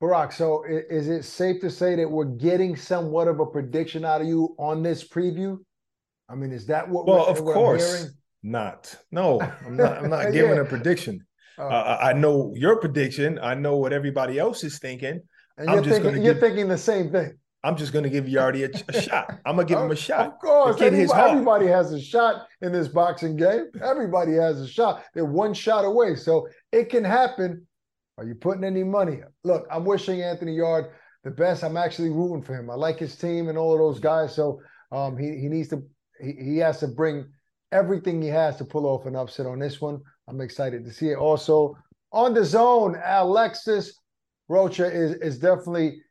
Barak, 0.00 0.32
so 0.32 0.64
is 0.66 1.08
it 1.08 1.22
safe 1.22 1.60
to 1.60 1.70
say 1.70 1.94
that 1.96 2.10
we're 2.10 2.24
getting 2.24 2.76
somewhat 2.76 3.28
of 3.28 3.40
a 3.40 3.46
prediction 3.46 4.04
out 4.04 4.20
of 4.20 4.26
you 4.26 4.54
on 4.58 4.82
this 4.82 5.06
preview? 5.06 5.58
I 6.28 6.34
mean, 6.34 6.52
is 6.52 6.66
that 6.66 6.88
what? 6.88 7.06
Well, 7.06 7.26
of 7.26 7.38
course, 7.38 8.10
not. 8.42 8.94
No, 9.10 9.40
I'm 9.64 9.76
not. 9.76 9.98
I'm 9.98 10.10
not 10.10 10.32
giving 10.32 10.58
a 10.58 10.64
prediction. 10.64 11.24
Uh, 11.58 11.68
uh, 11.68 11.98
I 12.00 12.12
know 12.14 12.52
your 12.56 12.80
prediction. 12.80 13.38
I 13.40 13.54
know 13.54 13.76
what 13.76 13.92
everybody 13.92 14.38
else 14.38 14.64
is 14.64 14.78
thinking. 14.78 15.20
And 15.56 15.70
I'm 15.70 15.76
you're, 15.76 15.84
thinking, 15.84 16.22
you're 16.22 16.34
give, 16.34 16.42
thinking 16.42 16.68
the 16.68 16.78
same 16.78 17.12
thing. 17.12 17.38
I'm 17.64 17.76
just 17.76 17.92
going 17.92 18.02
to 18.02 18.10
give 18.10 18.28
Yarde 18.28 18.62
a, 18.62 18.70
a 18.88 19.00
shot. 19.00 19.38
I'm 19.46 19.54
going 19.54 19.66
to 19.66 19.72
give 19.72 19.82
him 19.82 19.90
a 19.90 19.96
shot. 19.96 20.26
Of 20.26 20.38
course. 20.40 20.80
Everybody 20.80 21.66
has 21.66 21.92
a 21.92 22.00
shot 22.00 22.46
in 22.60 22.72
this 22.72 22.88
boxing 22.88 23.36
game. 23.36 23.66
Everybody 23.82 24.32
has 24.34 24.60
a 24.60 24.66
shot. 24.66 25.04
They're 25.14 25.24
one 25.24 25.54
shot 25.54 25.84
away. 25.84 26.16
So 26.16 26.48
it 26.72 26.90
can 26.90 27.04
happen. 27.04 27.66
Are 28.18 28.24
you 28.24 28.34
putting 28.34 28.64
any 28.64 28.82
money? 28.82 29.20
Look, 29.44 29.66
I'm 29.70 29.84
wishing 29.84 30.22
Anthony 30.22 30.56
Yarde 30.56 30.90
the 31.24 31.30
best. 31.30 31.62
I'm 31.62 31.76
actually 31.76 32.10
rooting 32.10 32.42
for 32.42 32.54
him. 32.54 32.68
I 32.68 32.74
like 32.74 32.98
his 32.98 33.16
team 33.16 33.48
and 33.48 33.56
all 33.56 33.72
of 33.72 33.78
those 33.78 34.00
guys. 34.00 34.34
So 34.34 34.60
um, 34.90 35.16
he, 35.16 35.38
he 35.38 35.48
needs 35.48 35.68
to, 35.68 35.82
he, 36.20 36.32
he 36.32 36.56
has 36.58 36.80
to 36.80 36.88
bring 36.88 37.26
everything 37.70 38.20
he 38.20 38.28
has 38.28 38.56
to 38.56 38.64
pull 38.64 38.86
off 38.86 39.06
an 39.06 39.16
upset 39.16 39.46
on 39.46 39.58
this 39.60 39.80
one. 39.80 40.00
I'm 40.28 40.40
excited 40.40 40.84
to 40.84 40.92
see 40.92 41.10
it. 41.10 41.16
Also, 41.16 41.76
on 42.12 42.34
the 42.34 42.44
zone, 42.44 43.00
Alexis 43.04 43.98
Rocha 44.48 44.84
is 44.84 45.14
is 45.14 45.38
definitely, 45.38 46.02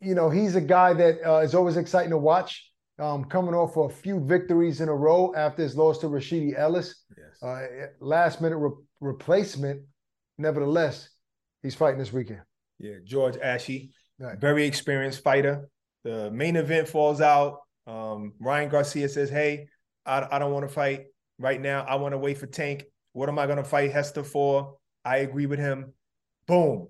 you 0.00 0.14
know, 0.14 0.30
he's 0.30 0.56
a 0.56 0.60
guy 0.60 0.92
that 0.92 1.18
uh, 1.26 1.38
is 1.38 1.54
always 1.54 1.76
exciting 1.76 2.10
to 2.10 2.18
watch. 2.18 2.64
Um, 3.00 3.24
coming 3.26 3.54
off 3.54 3.74
for 3.74 3.86
a 3.86 3.92
few 3.92 4.18
victories 4.18 4.80
in 4.80 4.88
a 4.88 4.94
row 4.94 5.32
after 5.36 5.62
his 5.62 5.76
loss 5.76 5.98
to 5.98 6.06
Rashidi 6.08 6.58
Ellis, 6.58 7.04
yes. 7.16 7.42
uh, 7.42 7.86
last 8.00 8.40
minute 8.40 8.56
re- 8.56 8.72
replacement. 9.00 9.82
Nevertheless, 10.36 11.08
he's 11.62 11.76
fighting 11.76 12.00
this 12.00 12.12
weekend. 12.12 12.40
Yeah, 12.80 12.94
George 13.04 13.36
Ashie, 13.36 13.90
right. 14.18 14.36
very 14.36 14.66
experienced 14.66 15.22
fighter. 15.22 15.68
The 16.02 16.28
main 16.32 16.56
event 16.56 16.88
falls 16.88 17.20
out. 17.20 17.60
Um, 17.86 18.32
Ryan 18.40 18.68
Garcia 18.68 19.08
says, 19.08 19.30
"Hey, 19.30 19.68
I, 20.04 20.26
I 20.32 20.38
don't 20.40 20.52
want 20.52 20.68
to 20.68 20.74
fight 20.74 21.06
right 21.38 21.60
now. 21.60 21.84
I 21.88 21.94
want 21.96 22.14
to 22.14 22.18
wait 22.18 22.38
for 22.38 22.46
Tank. 22.46 22.84
What 23.12 23.28
am 23.28 23.38
I 23.38 23.46
going 23.46 23.58
to 23.58 23.64
fight 23.64 23.92
Hester 23.92 24.24
for?" 24.24 24.74
I 25.04 25.18
agree 25.18 25.46
with 25.46 25.60
him. 25.60 25.92
Boom. 26.48 26.88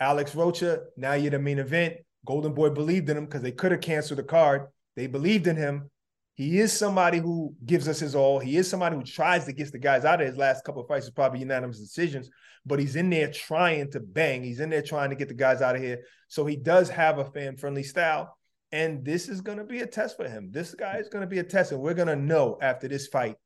Alex 0.00 0.34
Rocha, 0.34 0.80
now 0.96 1.14
you're 1.14 1.30
the 1.30 1.38
main 1.38 1.58
event. 1.58 1.96
Golden 2.26 2.52
Boy 2.52 2.70
believed 2.70 3.08
in 3.08 3.16
him 3.16 3.24
because 3.24 3.42
they 3.42 3.52
could 3.52 3.72
have 3.72 3.80
canceled 3.80 4.18
the 4.18 4.24
card. 4.24 4.66
They 4.96 5.06
believed 5.06 5.46
in 5.46 5.56
him. 5.56 5.90
He 6.34 6.58
is 6.58 6.70
somebody 6.70 7.18
who 7.18 7.54
gives 7.64 7.88
us 7.88 8.00
his 8.00 8.14
all. 8.14 8.38
He 8.38 8.58
is 8.58 8.68
somebody 8.68 8.96
who 8.96 9.02
tries 9.02 9.46
to 9.46 9.52
get 9.52 9.72
the 9.72 9.78
guys 9.78 10.04
out 10.04 10.20
of 10.20 10.26
his 10.26 10.36
last 10.36 10.64
couple 10.64 10.82
of 10.82 10.88
fights. 10.88 11.06
Is 11.06 11.12
probably 11.12 11.40
unanimous 11.40 11.78
decisions, 11.78 12.28
but 12.66 12.78
he's 12.78 12.96
in 12.96 13.08
there 13.08 13.30
trying 13.30 13.90
to 13.92 14.00
bang. 14.00 14.42
He's 14.42 14.60
in 14.60 14.68
there 14.68 14.82
trying 14.82 15.08
to 15.10 15.16
get 15.16 15.28
the 15.28 15.34
guys 15.34 15.62
out 15.62 15.76
of 15.76 15.82
here. 15.82 16.02
So 16.28 16.44
he 16.44 16.56
does 16.56 16.90
have 16.90 17.18
a 17.18 17.24
fan 17.24 17.56
friendly 17.56 17.84
style, 17.84 18.36
and 18.70 19.02
this 19.02 19.30
is 19.30 19.40
going 19.40 19.58
to 19.58 19.64
be 19.64 19.80
a 19.80 19.86
test 19.86 20.16
for 20.16 20.28
him. 20.28 20.50
This 20.50 20.74
guy 20.74 20.98
is 20.98 21.08
going 21.08 21.22
to 21.22 21.26
be 21.26 21.38
a 21.38 21.44
test, 21.44 21.72
and 21.72 21.80
we're 21.80 21.94
going 21.94 22.08
to 22.08 22.16
know 22.16 22.58
after 22.60 22.86
this 22.86 23.06
fight 23.06 23.36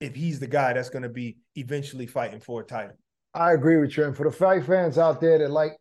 if 0.00 0.16
he's 0.16 0.40
the 0.40 0.48
guy 0.48 0.72
that's 0.72 0.90
going 0.90 1.04
to 1.04 1.08
be 1.08 1.36
eventually 1.54 2.06
fighting 2.06 2.40
for 2.40 2.62
a 2.62 2.64
title. 2.64 2.96
I 3.32 3.52
agree 3.52 3.76
with 3.76 3.96
you. 3.96 4.04
And 4.04 4.16
for 4.16 4.28
the 4.28 4.36
fight 4.36 4.64
fans 4.64 4.98
out 4.98 5.20
there 5.20 5.38
that 5.38 5.50
like 5.50 5.76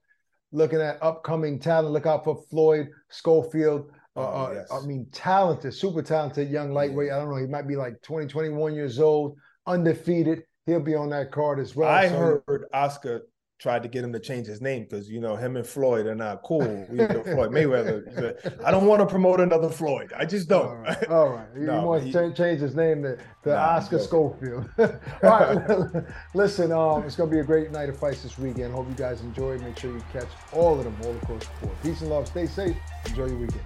looking 0.54 0.80
at 0.80 1.02
upcoming 1.02 1.60
talent, 1.60 1.92
look 1.92 2.06
out 2.06 2.24
for 2.24 2.42
Floyd 2.50 2.88
Schofield. 3.10 3.92
Uh, 4.16 4.20
oh, 4.20 4.24
uh, 4.24 4.52
yes. 4.54 4.72
I 4.72 4.86
mean, 4.86 5.08
talented, 5.12 5.74
super 5.74 6.02
talented 6.02 6.50
young 6.50 6.72
lightweight. 6.72 7.12
I 7.12 7.18
don't 7.18 7.30
know. 7.30 7.38
He 7.38 7.48
might 7.48 7.68
be 7.68 7.76
like 7.76 8.02
20, 8.04 8.28
21 8.28 8.76
years 8.76 9.00
old, 9.00 9.36
undefeated. 9.66 10.44
He'll 10.66 10.80
be 10.80 10.96
on 10.96 11.10
that 11.10 11.32
card 11.32 11.60
as 11.60 11.76
well. 11.76 11.90
I 11.90 12.08
so. 12.08 12.42
heard 12.48 12.66
Oscar 12.74 13.24
tried 13.64 13.82
to 13.82 13.88
get 13.88 14.04
him 14.04 14.12
to 14.12 14.20
change 14.20 14.46
his 14.46 14.60
name 14.60 14.84
because 14.84 15.10
you 15.10 15.22
know 15.22 15.38
him 15.38 15.56
and 15.56 15.66
Floyd 15.66 16.06
are 16.06 16.14
not 16.14 16.44
cool. 16.44 16.86
You 16.92 17.08
know, 17.08 17.24
Floyd 17.24 17.52
Mayweather. 17.52 18.62
I 18.62 18.72
don't 18.72 18.86
want 18.86 19.00
to 19.00 19.06
promote 19.06 19.40
another 19.40 19.70
Floyd. 19.70 20.12
I 20.16 20.26
just 20.26 20.50
don't. 20.50 20.68
All 20.68 20.76
right, 20.76 21.10
All 21.10 21.30
right. 21.30 21.48
he 21.56 21.62
no, 21.62 21.88
wants 21.88 22.12
to 22.12 22.34
change 22.34 22.60
his 22.60 22.76
name 22.76 23.04
to, 23.04 23.16
to 23.16 23.50
nah, 23.50 23.78
Oscar 23.78 24.00
Schofield. 24.00 24.70
All 24.78 24.90
right, 25.24 26.04
listen. 26.36 26.74
Um, 26.74 27.04
it's 27.04 27.16
gonna 27.16 27.32
be 27.32 27.40
a 27.40 27.44
great 27.44 27.72
night 27.72 27.88
of 27.88 27.98
fights 27.98 28.22
this 28.24 28.38
weekend. 28.38 28.74
Hope 28.74 28.90
you 28.90 28.96
guys 28.96 29.22
enjoy. 29.22 29.58
Make 29.60 29.80
sure 29.80 29.94
you 29.94 30.04
catch 30.12 30.28
all 30.52 30.78
of 30.78 30.84
them 30.84 30.98
all 31.02 31.16
across 31.16 31.48
the 31.48 31.66
board. 31.66 31.82
Peace 31.82 32.02
and 32.02 32.10
love. 32.10 32.28
Stay 32.28 32.46
safe. 32.46 32.76
Enjoy 33.06 33.28
your 33.28 33.38
weekend. 33.38 33.62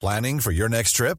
Planning 0.00 0.40
for 0.40 0.50
your 0.50 0.68
next 0.68 0.92
trip. 0.92 1.18